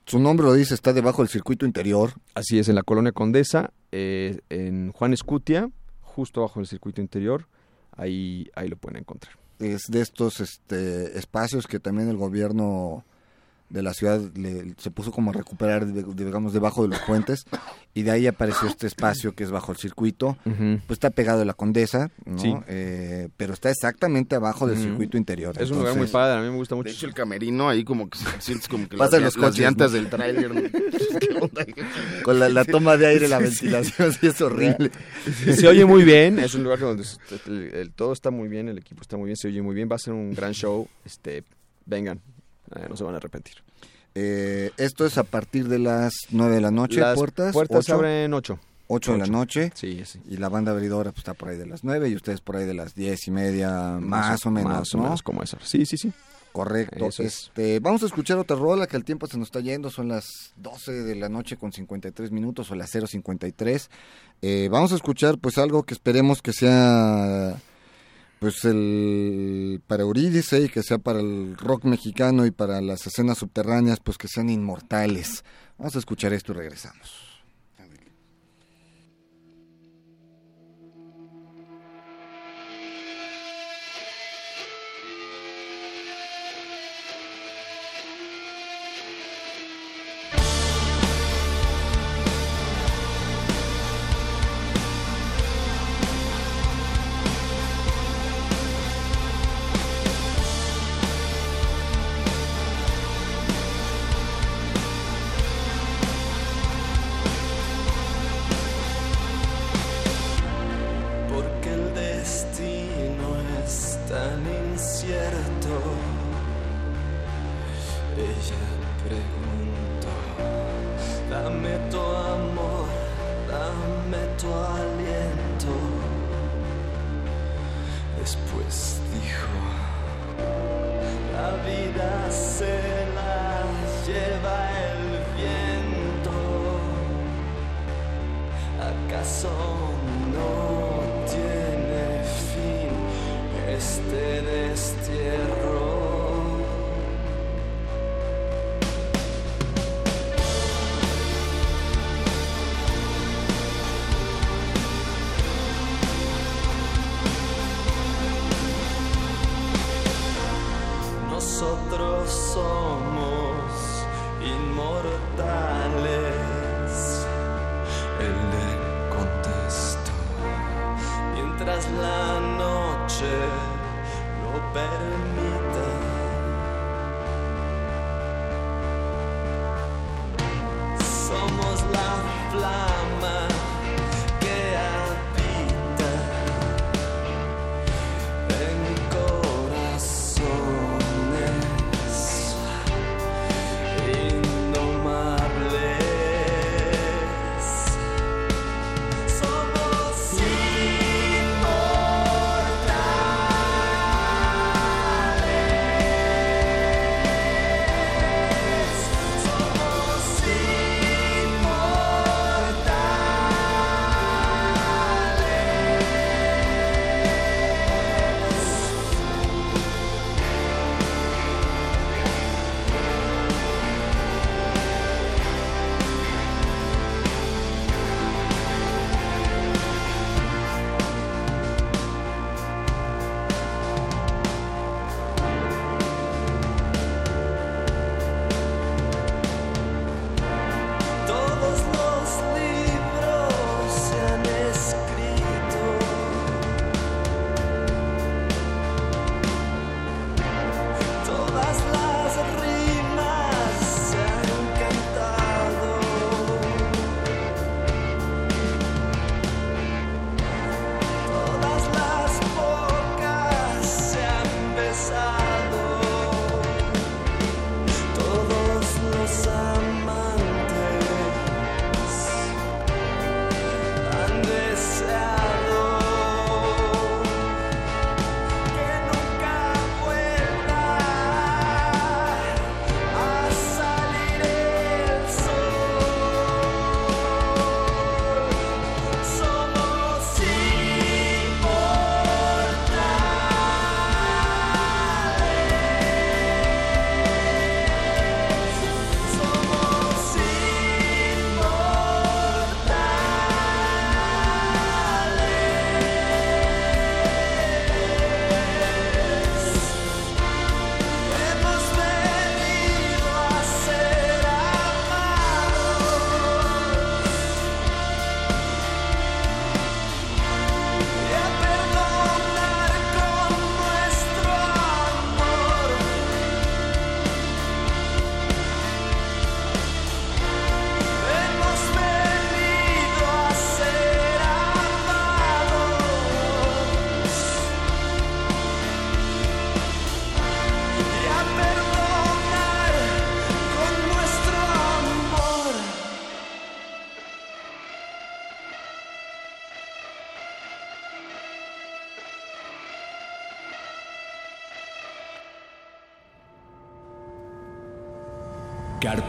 su 0.07 0.19
nombre 0.19 0.47
lo 0.47 0.55
dice, 0.55 0.75
está 0.75 0.93
debajo 0.93 1.23
del 1.23 1.29
circuito 1.29 1.67
interior. 1.67 2.13
Así 2.35 2.59
es, 2.59 2.69
en 2.69 2.75
la 2.75 2.83
colonia 2.83 3.13
Condesa, 3.13 3.73
eh, 3.93 4.41
en 4.51 4.93
Juan 4.93 5.13
Escutia, 5.13 5.71
justo 6.01 6.43
bajo 6.43 6.61
el 6.61 6.67
circuito 6.67 7.01
interior, 7.01 7.47
ahí, 7.93 8.51
ahí 8.55 8.69
lo 8.69 8.77
pueden 8.77 9.01
encontrar. 9.01 9.35
Es 9.59 9.83
de 9.89 10.01
estos 10.01 10.41
este, 10.41 11.19
espacios 11.19 11.67
que 11.67 11.79
también 11.79 12.09
el 12.09 12.17
gobierno 12.17 13.05
de 13.73 13.83
la 13.83 13.95
ciudad 13.95 14.21
le- 14.37 14.75
se 14.79 14.91
puso 14.91 15.11
como 15.11 15.31
a 15.31 15.35
recuperar, 15.35 15.87
de- 15.87 16.05
digamos, 16.15 16.53
debajo 16.53 16.83
de 16.83 16.89
los 16.89 16.99
puentes. 17.01 17.45
Y 17.95 18.03
de 18.03 18.11
ahí 18.11 18.27
apareció 18.27 18.69
este 18.69 18.87
espacio 18.87 19.33
que 19.35 19.45
es 19.45 19.51
bajo 19.51 19.73
el 19.73 19.79
circuito. 19.79 20.37
Pues 20.45 20.91
está 20.91 21.11
pegado 21.11 21.39
de 21.41 21.45
la 21.47 21.55
Condesa, 21.55 22.11
¿no? 22.25 22.39
Sí. 22.39 22.55
Eh, 22.69 23.29
pero 23.37 23.53
está 23.55 23.71
exactamente 23.71 24.35
abajo 24.37 24.67
del 24.67 24.79
Ujú. 24.79 24.89
circuito 24.89 25.17
interior. 25.17 25.55
Es 25.61 25.71
un 25.71 25.79
lugar 25.79 25.93
muy 25.95 26.07
Entonces, 26.07 26.13
padre, 26.13 26.39
a 26.39 26.43
mí 26.43 26.51
me 26.51 26.57
gusta 26.57 26.75
mucho. 26.75 26.89
De 26.89 26.95
hecho, 26.95 27.07
el 27.07 27.15
camerino 27.15 27.69
ahí 27.69 27.83
como 27.85 28.09
que 28.09 28.19
sientes 28.39 28.69
como 28.69 28.89
que 28.89 28.97
Pasan 28.97 29.21
las, 29.23 29.35
los 29.35 29.43
las 29.43 29.51
coches, 29.51 29.61
llantas 29.65 29.91
¿no? 29.93 29.97
del 29.97 30.09
tráiler. 30.11 30.55
¿no? 30.55 30.61
¿Qué 31.21 31.35
onda? 31.41 31.67
Con 32.23 32.39
la, 32.39 32.49
la 32.49 32.65
toma 32.65 32.97
de 32.97 33.07
aire, 33.07 33.29
la 33.29 33.39
Sí, 33.41 33.47
sí. 33.47 33.51
ventilación, 33.67 34.13
sí 34.13 34.27
es 34.27 34.41
horrible. 34.41 34.91
Se 35.55 35.67
oye 35.67 35.85
muy 35.85 36.05
bien, 36.05 36.39
es 36.39 36.55
un 36.55 36.63
lugar 36.65 36.79
donde 36.79 37.05
el- 37.47 37.75
el- 37.75 37.91
todo 37.93 38.13
está 38.13 38.31
muy 38.31 38.49
bien, 38.49 38.69
el 38.69 38.79
equipo 38.79 39.03
está 39.03 39.17
muy 39.17 39.27
bien, 39.27 39.37
se 39.37 39.49
oye 39.49 39.63
muy 39.63 39.75
bien, 39.75 39.89
va 39.91 39.97
a 39.97 39.99
ser 39.99 40.13
un 40.15 40.35
gran 40.35 40.53
show, 40.53 40.89
este, 41.05 41.45
vengan, 41.87 42.21
eh, 42.77 42.87
no 42.89 42.97
se 42.97 43.05
van 43.05 43.15
a 43.15 43.17
arrepentir. 43.19 43.57
Eh, 44.15 44.71
esto 44.77 45.07
es 45.07 45.17
a 45.17 45.25
partir 45.25 45.69
de 45.69 45.79
las 45.79 46.13
9 46.31 46.57
de 46.57 46.61
la 46.61 46.71
noche, 46.71 47.01
Las 47.01 47.17
puertas, 47.17 47.53
puertas 47.53 47.79
ocho, 47.87 47.95
abren 47.95 48.33
8. 48.35 48.59
8 48.89 49.13
de 49.13 49.19
la 49.19 49.27
noche. 49.27 49.73
Sí, 49.75 50.03
sí. 50.05 50.21
Y 50.29 50.37
la 50.37 50.49
banda 50.51 50.73
abridora 50.73 51.13
pues, 51.13 51.21
está 51.21 51.35
por 51.35 51.49
ahí 51.49 51.57
de 51.57 51.67
las 51.67 51.83
9 51.83 52.09
y 52.11 52.15
ustedes 52.15 52.41
por 52.41 52.57
ahí 52.57 52.67
de 52.67 52.75
las 52.75 52.95
10 52.95 53.29
y 53.29 53.31
media, 53.31 53.99
más, 54.01 54.45
o 54.45 54.51
menos, 54.51 54.71
Más 54.71 54.95
o 54.95 54.99
¿no? 54.99 55.05
menos 55.05 55.23
como 55.23 55.43
eso. 55.43 55.57
Sí, 55.63 55.87
sí, 55.87 55.97
sí. 55.97 56.13
Correcto. 56.53 57.07
Eso 57.07 57.23
es. 57.23 57.45
Este, 57.45 57.81
vamos 57.81 58.03
a 58.03 58.07
escuchar 58.07 58.37
otra 58.37 58.57
rola 58.57 58.87
que 58.87 58.99
el 58.99 59.05
tiempo 59.05 59.27
se 59.27 59.39
nos 59.39 59.49
está 59.49 59.61
yendo. 59.61 59.89
Son 59.91 60.09
las 60.09 60.53
12 60.57 60.93
de 60.93 61.15
la 61.15 61.31
noche 61.31 61.57
con 61.57 61.73
53 61.73 62.31
minutos 62.31 62.71
o 62.71 62.75
las 62.75 62.91
053. 62.91 63.91
Eh, 64.43 64.69
vamos 64.71 64.93
a 64.93 64.97
escuchar 64.97 65.39
pues 65.39 65.57
algo 65.57 65.85
que 65.85 65.95
esperemos 65.95 66.43
que 66.43 66.53
sea 66.53 67.57
pues 68.43 68.65
el 68.65 69.81
para 69.87 70.03
Eurídice 70.03 70.63
y 70.63 70.69
que 70.69 70.83
sea 70.83 70.99
para 70.99 71.21
el 71.21 71.57
rock 71.57 71.85
mexicano 71.85 72.45
y 72.45 72.51
para 72.51 72.81
las 72.81 73.07
escenas 73.07 73.39
subterráneas, 73.39 74.01
pues 74.01 74.19
que 74.19 74.27
sean 74.27 74.51
inmortales. 74.51 75.45
Vamos 75.79 75.95
a 75.95 76.01
escuchar 76.01 76.33
esto 76.33 76.51
y 76.51 76.57
regresamos. 76.57 77.32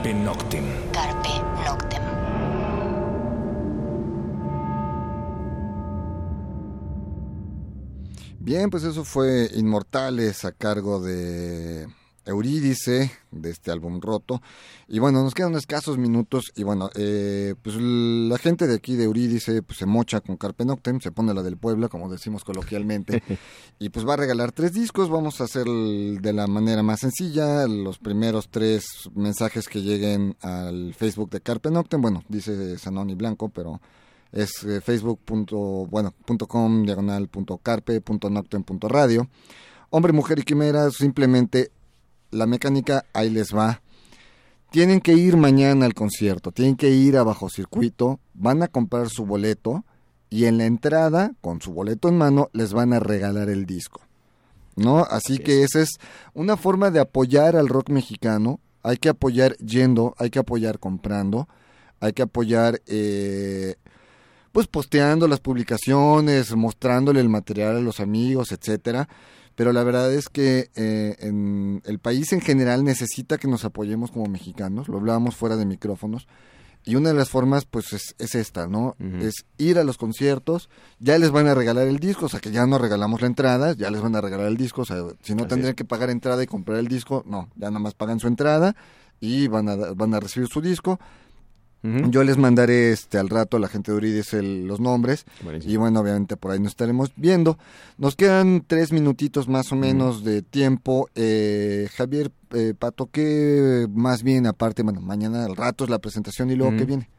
Carpe 0.03 0.19
Noctem. 0.19 0.65
Carpe 0.91 1.29
Noctem. 1.63 2.03
Bien, 8.37 8.69
pues 8.69 8.83
eso 8.83 9.05
fue 9.05 9.49
Inmortales 9.53 10.43
a 10.43 10.51
cargo 10.51 10.99
de 10.99 11.87
Eurídice, 12.25 13.11
de 13.31 13.49
este 13.49 13.71
álbum 13.71 13.99
roto. 13.99 14.41
Y 14.87 14.99
bueno, 14.99 15.23
nos 15.23 15.33
quedan 15.33 15.55
escasos 15.55 15.97
minutos. 15.97 16.51
Y 16.55 16.63
bueno, 16.63 16.89
eh, 16.95 17.55
pues 17.61 17.75
la 17.77 18.37
gente 18.37 18.67
de 18.67 18.75
aquí 18.75 18.95
de 18.95 19.05
Eurídice 19.05 19.61
pues, 19.61 19.79
se 19.79 19.85
mocha 19.85 20.21
con 20.21 20.37
Carpe 20.37 20.65
Noctem, 20.65 20.99
se 20.99 21.11
pone 21.11 21.33
la 21.33 21.43
del 21.43 21.57
Puebla, 21.57 21.89
como 21.89 22.09
decimos 22.09 22.43
coloquialmente. 22.43 23.23
y 23.79 23.89
pues 23.89 24.07
va 24.07 24.13
a 24.13 24.17
regalar 24.17 24.51
tres 24.51 24.73
discos. 24.73 25.09
Vamos 25.09 25.41
a 25.41 25.45
hacer 25.45 25.65
de 25.65 26.33
la 26.33 26.47
manera 26.47 26.83
más 26.83 27.01
sencilla. 27.01 27.67
Los 27.67 27.97
primeros 27.97 28.49
tres 28.49 28.85
mensajes 29.15 29.67
que 29.67 29.81
lleguen 29.81 30.35
al 30.41 30.93
Facebook 30.93 31.29
de 31.29 31.41
Carpe 31.41 31.71
Noctem. 31.71 32.01
Bueno, 32.01 32.23
dice 32.29 32.77
Sanoni 32.77 33.15
Blanco, 33.15 33.49
pero 33.49 33.81
es 34.33 34.63
eh, 34.63 34.81
facebook.com 34.81 35.89
bueno, 35.89 36.13
punto 36.25 36.47
com, 36.47 36.83
diagonal 36.83 37.27
punto 37.27 37.57
carpe 37.59 38.01
punto 38.01 38.29
noctem 38.29 38.63
punto 38.63 38.89
radio. 38.89 39.29
Hombre, 39.91 40.11
mujer 40.11 40.39
y 40.39 40.43
quimera, 40.43 40.89
simplemente 40.89 41.71
la 42.33 42.45
mecánica 42.45 43.05
ahí 43.13 43.29
les 43.29 43.55
va. 43.55 43.81
Tienen 44.71 45.01
que 45.01 45.13
ir 45.13 45.37
mañana 45.37 45.85
al 45.85 45.93
concierto, 45.93 46.51
tienen 46.51 46.75
que 46.75 46.89
ir 46.89 47.15
a 47.17 47.23
bajo 47.23 47.49
circuito, 47.49 48.19
van 48.33 48.63
a 48.63 48.67
comprar 48.67 49.09
su 49.09 49.25
boleto 49.25 49.85
y 50.29 50.45
en 50.45 50.57
la 50.57 50.65
entrada, 50.65 51.33
con 51.41 51.61
su 51.61 51.73
boleto 51.73 52.09
en 52.09 52.17
mano, 52.17 52.49
les 52.53 52.73
van 52.73 52.91
a 52.91 52.99
regalar 52.99 53.49
el 53.49 53.67
disco. 53.67 54.01
¿No? 54.75 55.03
Así 55.03 55.37
que 55.37 55.61
esa 55.61 55.81
es 55.81 55.99
una 56.33 56.57
forma 56.57 56.89
de 56.89 56.99
apoyar 56.99 57.55
al 57.55 57.69
rock 57.69 57.89
mexicano. 57.89 58.59
Hay 58.81 58.97
que 58.97 59.09
apoyar 59.09 59.55
yendo, 59.57 60.15
hay 60.17 60.31
que 60.31 60.39
apoyar 60.39 60.79
comprando, 60.79 61.47
hay 61.99 62.13
que 62.13 62.23
apoyar 62.23 62.81
eh, 62.87 63.75
pues 64.51 64.65
posteando 64.65 65.27
las 65.27 65.39
publicaciones, 65.39 66.55
mostrándole 66.55 67.19
el 67.19 67.29
material 67.29 67.77
a 67.77 67.81
los 67.81 67.99
amigos, 67.99 68.51
etcétera. 68.51 69.07
Pero 69.55 69.71
la 69.71 69.83
verdad 69.83 70.11
es 70.13 70.29
que 70.29 70.69
eh, 70.75 71.15
en 71.19 71.81
el 71.85 71.99
país 71.99 72.33
en 72.33 72.41
general 72.41 72.83
necesita 72.83 73.37
que 73.37 73.47
nos 73.47 73.65
apoyemos 73.65 74.11
como 74.11 74.25
mexicanos, 74.25 74.87
lo 74.87 74.97
hablábamos 74.97 75.35
fuera 75.35 75.55
de 75.57 75.65
micrófonos, 75.65 76.27
y 76.85 76.95
una 76.95 77.09
de 77.09 77.15
las 77.15 77.29
formas 77.29 77.65
pues 77.65 77.93
es, 77.93 78.15
es 78.19 78.35
esta, 78.35 78.67
¿no? 78.67 78.95
Es 79.21 79.45
ir 79.57 79.79
a 79.79 79.85
los 79.85 79.97
conciertos, 79.97 80.69
ya 80.99 81.17
les 81.17 81.31
van 81.31 81.47
a 81.47 81.55
regalar 81.55 81.87
el 81.87 81.99
disco, 81.99 82.25
o 82.25 82.29
sea 82.29 82.41
que 82.41 82.51
ya 82.51 82.65
no 82.65 82.77
regalamos 82.77 83.21
la 83.21 83.27
entrada, 83.27 83.73
ya 83.73 83.89
les 83.89 84.01
van 84.01 84.15
a 84.15 84.21
regalar 84.21 84.47
el 84.47 84.57
disco, 84.57 84.81
o 84.81 84.85
sea, 84.85 84.97
si 85.21 85.33
no 85.33 85.43
Así 85.43 85.49
tendrían 85.49 85.71
es. 85.71 85.75
que 85.75 85.85
pagar 85.85 86.09
entrada 86.09 86.43
y 86.43 86.47
comprar 86.47 86.79
el 86.79 86.89
disco, 86.89 87.23
no, 87.25 87.47
ya 87.55 87.69
nada 87.69 87.79
más 87.79 87.93
pagan 87.93 88.19
su 88.19 88.27
entrada 88.27 88.75
y 89.21 89.47
van 89.47 89.69
a, 89.69 89.75
van 89.93 90.13
a 90.13 90.19
recibir 90.19 90.49
su 90.49 90.59
disco. 90.59 90.99
Yo 91.83 92.23
les 92.23 92.37
mandaré 92.37 92.93
este 92.93 93.17
al 93.17 93.27
rato 93.29 93.57
a 93.57 93.59
la 93.59 93.67
gente 93.67 93.91
de 93.91 93.97
Urides 93.97 94.33
el- 94.33 94.65
los 94.67 94.79
nombres 94.79 95.25
Buenísimo. 95.43 95.73
y 95.73 95.75
bueno, 95.75 95.99
obviamente 95.99 96.37
por 96.37 96.51
ahí 96.51 96.59
nos 96.59 96.69
estaremos 96.71 97.11
viendo. 97.17 97.57
Nos 97.97 98.15
quedan 98.15 98.63
tres 98.65 98.93
minutitos 98.93 99.49
más 99.49 99.71
o 99.73 99.75
menos 99.75 100.23
de 100.23 100.41
tiempo. 100.43 101.09
Eh, 101.15 101.89
Javier 101.95 102.31
eh, 102.51 102.73
Pato, 102.77 103.09
¿qué 103.11 103.85
más 103.93 104.23
bien 104.23 104.47
aparte? 104.47 104.81
Bueno, 104.83 105.01
mañana 105.01 105.43
al 105.43 105.57
rato 105.57 105.83
es 105.83 105.89
la 105.89 105.99
presentación 105.99 106.49
y 106.51 106.55
luego. 106.55 106.77
¿qué 106.77 106.85
viene? 106.85 107.09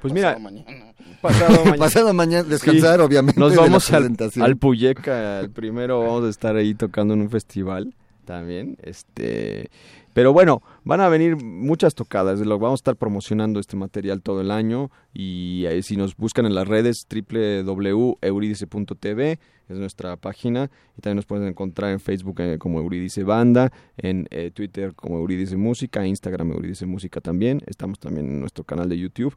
Pues 0.00 0.12
mira, 0.12 0.30
Pasado 0.34 0.40
mañana. 0.50 0.92
pasado 1.20 1.50
mañana. 1.64 1.76
Pasado 1.78 2.12
mañana 2.14 2.42
descansar, 2.48 3.00
obviamente. 3.00 3.38
Nos 3.38 3.50
de 3.52 3.56
la 3.56 3.62
vamos 3.62 3.92
al, 3.92 4.16
al 4.40 4.56
Puyeca, 4.56 5.38
el 5.40 5.50
primero 5.50 6.00
vamos 6.00 6.24
a 6.24 6.28
estar 6.28 6.56
ahí 6.56 6.74
tocando 6.74 7.14
en 7.14 7.20
un 7.20 7.30
festival 7.30 7.94
también, 8.24 8.76
este, 8.82 9.70
pero 10.12 10.32
bueno, 10.32 10.60
van 10.84 11.00
a 11.00 11.08
venir 11.08 11.36
muchas 11.42 11.94
tocadas, 11.94 12.40
lo 12.40 12.58
vamos 12.58 12.78
a 12.78 12.82
estar 12.82 12.96
promocionando 12.96 13.60
este 13.60 13.76
material 13.76 14.20
todo 14.22 14.40
el 14.40 14.50
año 14.50 14.90
y 15.14 15.64
ahí 15.66 15.82
si 15.82 15.96
nos 15.96 16.16
buscan 16.16 16.46
en 16.46 16.54
las 16.54 16.66
redes 16.68 17.06
www.euridice.tv 17.08 19.38
es 19.68 19.78
nuestra 19.78 20.16
página 20.16 20.70
y 20.98 21.00
también 21.00 21.16
nos 21.16 21.26
pueden 21.26 21.48
encontrar 21.48 21.92
en 21.92 22.00
Facebook 22.00 22.40
eh, 22.40 22.58
como 22.58 22.80
Euridice 22.80 23.22
Banda, 23.24 23.72
en 23.96 24.26
eh, 24.30 24.50
Twitter 24.52 24.94
como 24.94 25.18
Euridice 25.18 25.56
Música, 25.56 26.06
Instagram 26.06 26.52
Euridice 26.52 26.84
Música 26.86 27.20
también, 27.20 27.62
estamos 27.66 27.98
también 27.98 28.26
en 28.26 28.40
nuestro 28.40 28.64
canal 28.64 28.88
de 28.88 28.98
YouTube. 28.98 29.34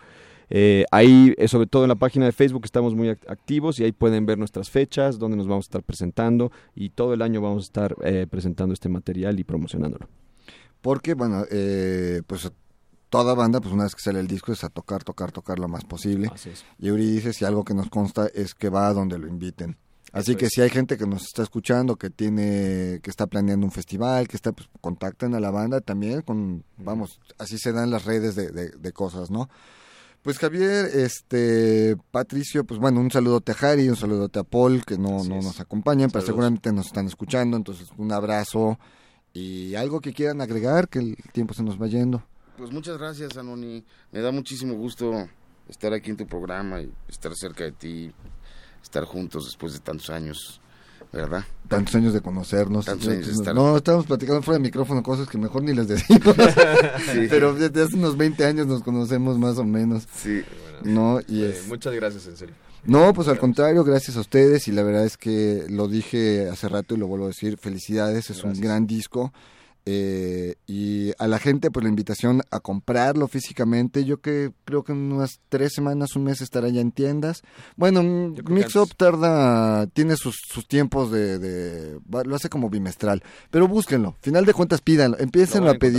Eh, 0.49 0.85
ahí, 0.91 1.33
eh, 1.37 1.47
sobre 1.47 1.65
todo 1.67 1.83
en 1.85 1.89
la 1.89 1.95
página 1.95 2.25
de 2.25 2.31
Facebook, 2.31 2.61
estamos 2.65 2.93
muy 2.93 3.07
act- 3.07 3.27
activos 3.29 3.79
y 3.79 3.83
ahí 3.83 3.91
pueden 3.91 4.25
ver 4.27 4.37
nuestras 4.37 4.69
fechas, 4.69 5.17
donde 5.17 5.37
nos 5.37 5.47
vamos 5.47 5.65
a 5.65 5.67
estar 5.67 5.81
presentando 5.83 6.51
y 6.75 6.89
todo 6.89 7.13
el 7.15 7.21
año 7.23 7.41
vamos 7.41 7.63
a 7.63 7.65
estar 7.65 7.95
eh, 8.03 8.27
presentando 8.29 8.73
este 8.73 8.87
material 8.89 9.39
y 9.39 9.43
promocionándolo. 9.43 10.07
Porque, 10.85 11.15
bueno, 11.15 11.45
eh, 11.49 12.21
pues 12.27 12.47
toda 13.09 13.33
banda, 13.33 13.59
pues 13.59 13.73
una 13.73 13.85
vez 13.85 13.95
que 13.95 14.03
sale 14.03 14.19
el 14.19 14.27
disco 14.27 14.51
es 14.53 14.63
a 14.63 14.69
tocar, 14.69 15.03
tocar, 15.03 15.31
tocar 15.31 15.57
lo 15.57 15.67
más 15.67 15.83
posible. 15.83 16.29
Así 16.31 16.51
es. 16.51 16.63
Y 16.77 16.89
Euridice, 16.89 17.33
si 17.33 17.43
algo 17.43 17.63
que 17.65 17.73
nos 17.73 17.89
consta 17.89 18.27
es 18.35 18.53
que 18.53 18.69
va 18.69 18.87
a 18.87 18.93
donde 18.93 19.17
lo 19.17 19.27
inviten. 19.27 19.77
Así 20.11 20.33
Eso 20.33 20.37
que 20.37 20.45
es. 20.45 20.51
si 20.53 20.61
hay 20.61 20.69
gente 20.69 20.95
que 20.95 21.07
nos 21.07 21.23
está 21.23 21.41
escuchando, 21.41 21.95
que 21.95 22.11
tiene, 22.11 22.99
que 23.01 23.09
está 23.09 23.25
planeando 23.25 23.65
un 23.65 23.71
festival, 23.71 24.27
que 24.27 24.35
está, 24.37 24.51
pues 24.51 24.69
contacten 24.79 25.33
a 25.33 25.39
la 25.39 25.49
banda 25.49 25.81
también 25.81 26.21
con, 26.21 26.63
vamos, 26.77 27.19
así 27.39 27.57
se 27.57 27.71
dan 27.71 27.89
las 27.89 28.05
redes 28.05 28.35
de, 28.35 28.51
de- 28.51 28.69
de 28.69 28.91
cosas, 28.93 29.31
¿no? 29.31 29.49
Pues 30.21 30.37
Javier, 30.37 30.85
este, 30.93 31.97
Patricio, 32.11 32.63
pues 32.63 32.79
bueno, 32.79 32.99
un 32.99 33.09
saludote 33.09 33.53
a 33.53 33.55
Jari, 33.55 33.89
un 33.89 33.95
saludote 33.95 34.37
a 34.37 34.43
Paul, 34.43 34.85
que 34.85 34.99
no, 34.99 35.23
no 35.23 35.41
nos 35.41 35.59
acompañan, 35.59 36.11
pero 36.11 36.23
seguramente 36.25 36.71
nos 36.71 36.85
están 36.85 37.07
escuchando, 37.07 37.57
entonces 37.57 37.89
un 37.97 38.11
abrazo 38.11 38.77
y 39.35 39.75
algo 39.75 40.01
que 40.01 40.13
quieran 40.13 40.41
agregar, 40.41 40.87
que 40.89 40.97
el 40.99 41.15
tiempo 41.33 41.53
se 41.53 41.61
nos 41.61 41.79
va 41.79 41.85
yendo. 41.87 42.23
Pues 42.57 42.71
muchas 42.71 42.97
gracias, 42.97 43.37
Anoni. 43.37 43.83
Me 44.11 44.21
da 44.21 44.31
muchísimo 44.31 44.73
gusto 44.75 45.27
estar 45.69 45.93
aquí 45.93 46.09
en 46.09 46.17
tu 46.17 46.25
programa 46.25 46.81
y 46.81 46.91
estar 47.09 47.35
cerca 47.35 47.65
de 47.65 47.73
ti, 47.73 48.11
estar 48.81 49.03
juntos 49.03 49.45
después 49.45 49.73
de 49.73 49.79
tantos 49.79 50.09
años, 50.09 50.61
¿verdad? 51.11 51.43
Tantos 51.67 51.95
años 51.95 52.13
de 52.13 52.21
conocernos. 52.21 52.85
Tantos 52.85 53.09
años 53.09 53.27
de 53.27 53.33
estar- 53.33 53.53
No, 53.53 53.75
estábamos 53.75 54.05
platicando 54.05 54.41
fuera 54.41 54.57
de 54.57 54.63
micrófono 54.63 55.03
cosas 55.03 55.27
que 55.27 55.37
mejor 55.37 55.63
ni 55.63 55.73
les 55.73 55.87
decimos. 55.89 56.21
Sí. 57.13 57.27
Pero 57.29 57.53
desde 57.53 57.83
hace 57.83 57.95
unos 57.95 58.15
20 58.17 58.45
años 58.45 58.67
nos 58.67 58.81
conocemos 58.83 59.37
más 59.37 59.57
o 59.57 59.65
menos, 59.65 60.07
Sí, 60.15 60.41
¿no? 60.83 61.19
Y 61.27 61.43
Eh, 61.43 61.49
es... 61.49 61.67
muchas 61.67 61.93
gracias, 61.93 62.25
en 62.27 62.37
serio. 62.37 62.55
No, 62.85 63.13
pues 63.13 63.27
al 63.27 63.39
contrario, 63.39 63.83
gracias 63.83 64.15
a 64.17 64.19
ustedes 64.21 64.67
y 64.67 64.71
la 64.71 64.83
verdad 64.83 65.05
es 65.05 65.17
que 65.17 65.65
lo 65.69 65.87
dije 65.87 66.47
hace 66.49 66.69
rato 66.69 66.95
y 66.95 66.97
lo 66.97 67.07
vuelvo 67.07 67.25
a 67.25 67.29
decir, 67.29 67.57
felicidades, 67.57 68.29
es 68.29 68.43
un 68.43 68.59
gran 68.59 68.85
disco. 68.87 69.33
eh, 69.87 70.55
y 70.65 71.11
a 71.19 71.27
la 71.27 71.37
gente, 71.37 71.69
pues 71.69 71.83
la 71.83 71.89
invitación 71.89 72.41
a 72.49 72.59
comprarlo 72.59 73.27
físicamente. 73.27 74.03
Yo 74.03 74.17
que 74.19 74.51
creo 74.65 74.83
que 74.83 74.93
en 74.93 75.11
unas 75.11 75.39
tres 75.49 75.73
semanas, 75.73 76.15
un 76.15 76.23
mes 76.23 76.41
estará 76.41 76.69
ya 76.69 76.81
en 76.81 76.91
tiendas. 76.91 77.43
Bueno, 77.75 78.01
Yo 78.01 78.33
creo 78.43 78.45
que 78.45 78.53
Mix 78.53 78.75
Up 78.75 78.81
antes. 78.83 78.97
tarda, 78.97 79.85
tiene 79.87 80.15
sus, 80.15 80.37
sus 80.51 80.67
tiempos 80.67 81.11
de, 81.11 81.37
de- 81.37 81.99
lo 82.25 82.35
hace 82.35 82.49
como 82.49 82.71
bimestral. 82.71 83.21
Pero 83.51 83.67
búsquenlo, 83.67 84.15
final 84.21 84.45
de 84.45 84.53
cuentas 84.55 84.81
pídanlo, 84.81 85.19
empiecen 85.19 85.63
a 85.67 85.71
encontrar. 85.75 85.91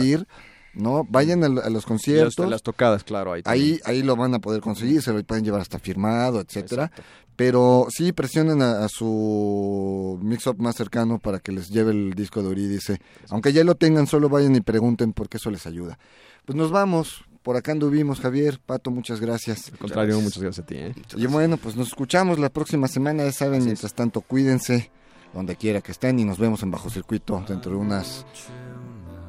¿No? 0.76 1.04
Vayan 1.08 1.42
a, 1.42 1.46
a 1.46 1.50
los 1.50 1.66
Y 1.68 1.72
las, 1.74 1.84
conciertos. 1.84 2.48
las 2.48 2.62
tocadas, 2.62 3.04
claro. 3.04 3.32
Ahí, 3.32 3.42
Ahí, 3.44 3.80
ahí 3.84 4.02
lo 4.02 4.16
van 4.16 4.34
a 4.34 4.38
poder 4.38 4.60
conseguir, 4.60 5.02
se 5.02 5.12
lo 5.12 5.22
pueden 5.24 5.44
llevar 5.44 5.60
hasta 5.60 5.78
firmado, 5.78 6.40
etcétera. 6.40 6.84
Exacto. 6.84 7.02
Pero 7.36 7.86
sí 7.90 8.12
presionen 8.12 8.62
a, 8.62 8.84
a 8.84 8.88
su 8.88 10.18
mix-up 10.22 10.58
más 10.58 10.76
cercano 10.76 11.18
para 11.18 11.38
que 11.38 11.52
les 11.52 11.68
lleve 11.68 11.90
el 11.92 12.14
disco 12.14 12.40
de 12.42 12.48
Eurídice. 12.48 13.00
Aunque 13.28 13.52
ya 13.52 13.62
lo 13.64 13.74
tengan, 13.74 14.06
solo 14.06 14.28
vayan 14.28 14.56
y 14.56 14.60
pregunten 14.62 15.12
porque 15.12 15.36
eso 15.36 15.50
les 15.50 15.66
ayuda. 15.66 15.98
Pues 16.44 16.56
nos 16.56 16.70
vamos. 16.70 17.24
Por 17.42 17.56
acá 17.56 17.72
anduvimos, 17.72 18.20
Javier. 18.20 18.58
Pato, 18.64 18.90
muchas 18.90 19.20
gracias. 19.20 19.70
Al 19.70 19.78
contrario, 19.78 20.14
gracias. 20.16 20.24
muchas 20.24 20.42
gracias 20.42 20.64
a 20.64 20.66
ti. 20.66 20.74
¿eh? 20.76 20.94
Y 21.16 21.26
bueno, 21.26 21.58
pues 21.58 21.76
nos 21.76 21.88
escuchamos 21.88 22.38
la 22.38 22.48
próxima 22.48 22.88
semana. 22.88 23.24
Ya 23.24 23.32
saben, 23.32 23.64
mientras 23.64 23.94
tanto, 23.94 24.20
cuídense 24.22 24.90
donde 25.32 25.56
quiera 25.56 25.80
que 25.82 25.92
estén 25.92 26.18
y 26.18 26.24
nos 26.24 26.38
vemos 26.38 26.62
en 26.62 26.70
Bajo 26.70 26.88
Circuito 26.90 27.44
dentro 27.46 27.72
de 27.72 27.76
unas 27.76 28.24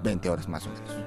20 0.04 0.30
horas 0.30 0.48
más 0.48 0.66
o 0.66 0.70
menos. 0.70 1.07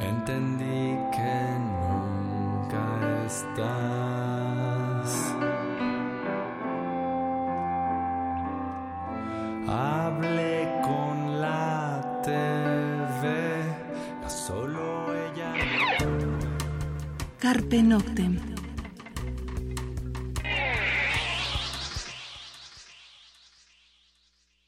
Entendí 0.00 0.96
que 1.12 1.58
nunca 1.58 3.24
estás. 3.26 5.10
Hablé 9.66 10.80
con 10.82 11.40
la 11.40 12.20
TV, 12.22 13.62
solo 14.28 15.14
ella. 15.14 15.52
Carpe 17.38 17.82
Noctem. 17.82 18.57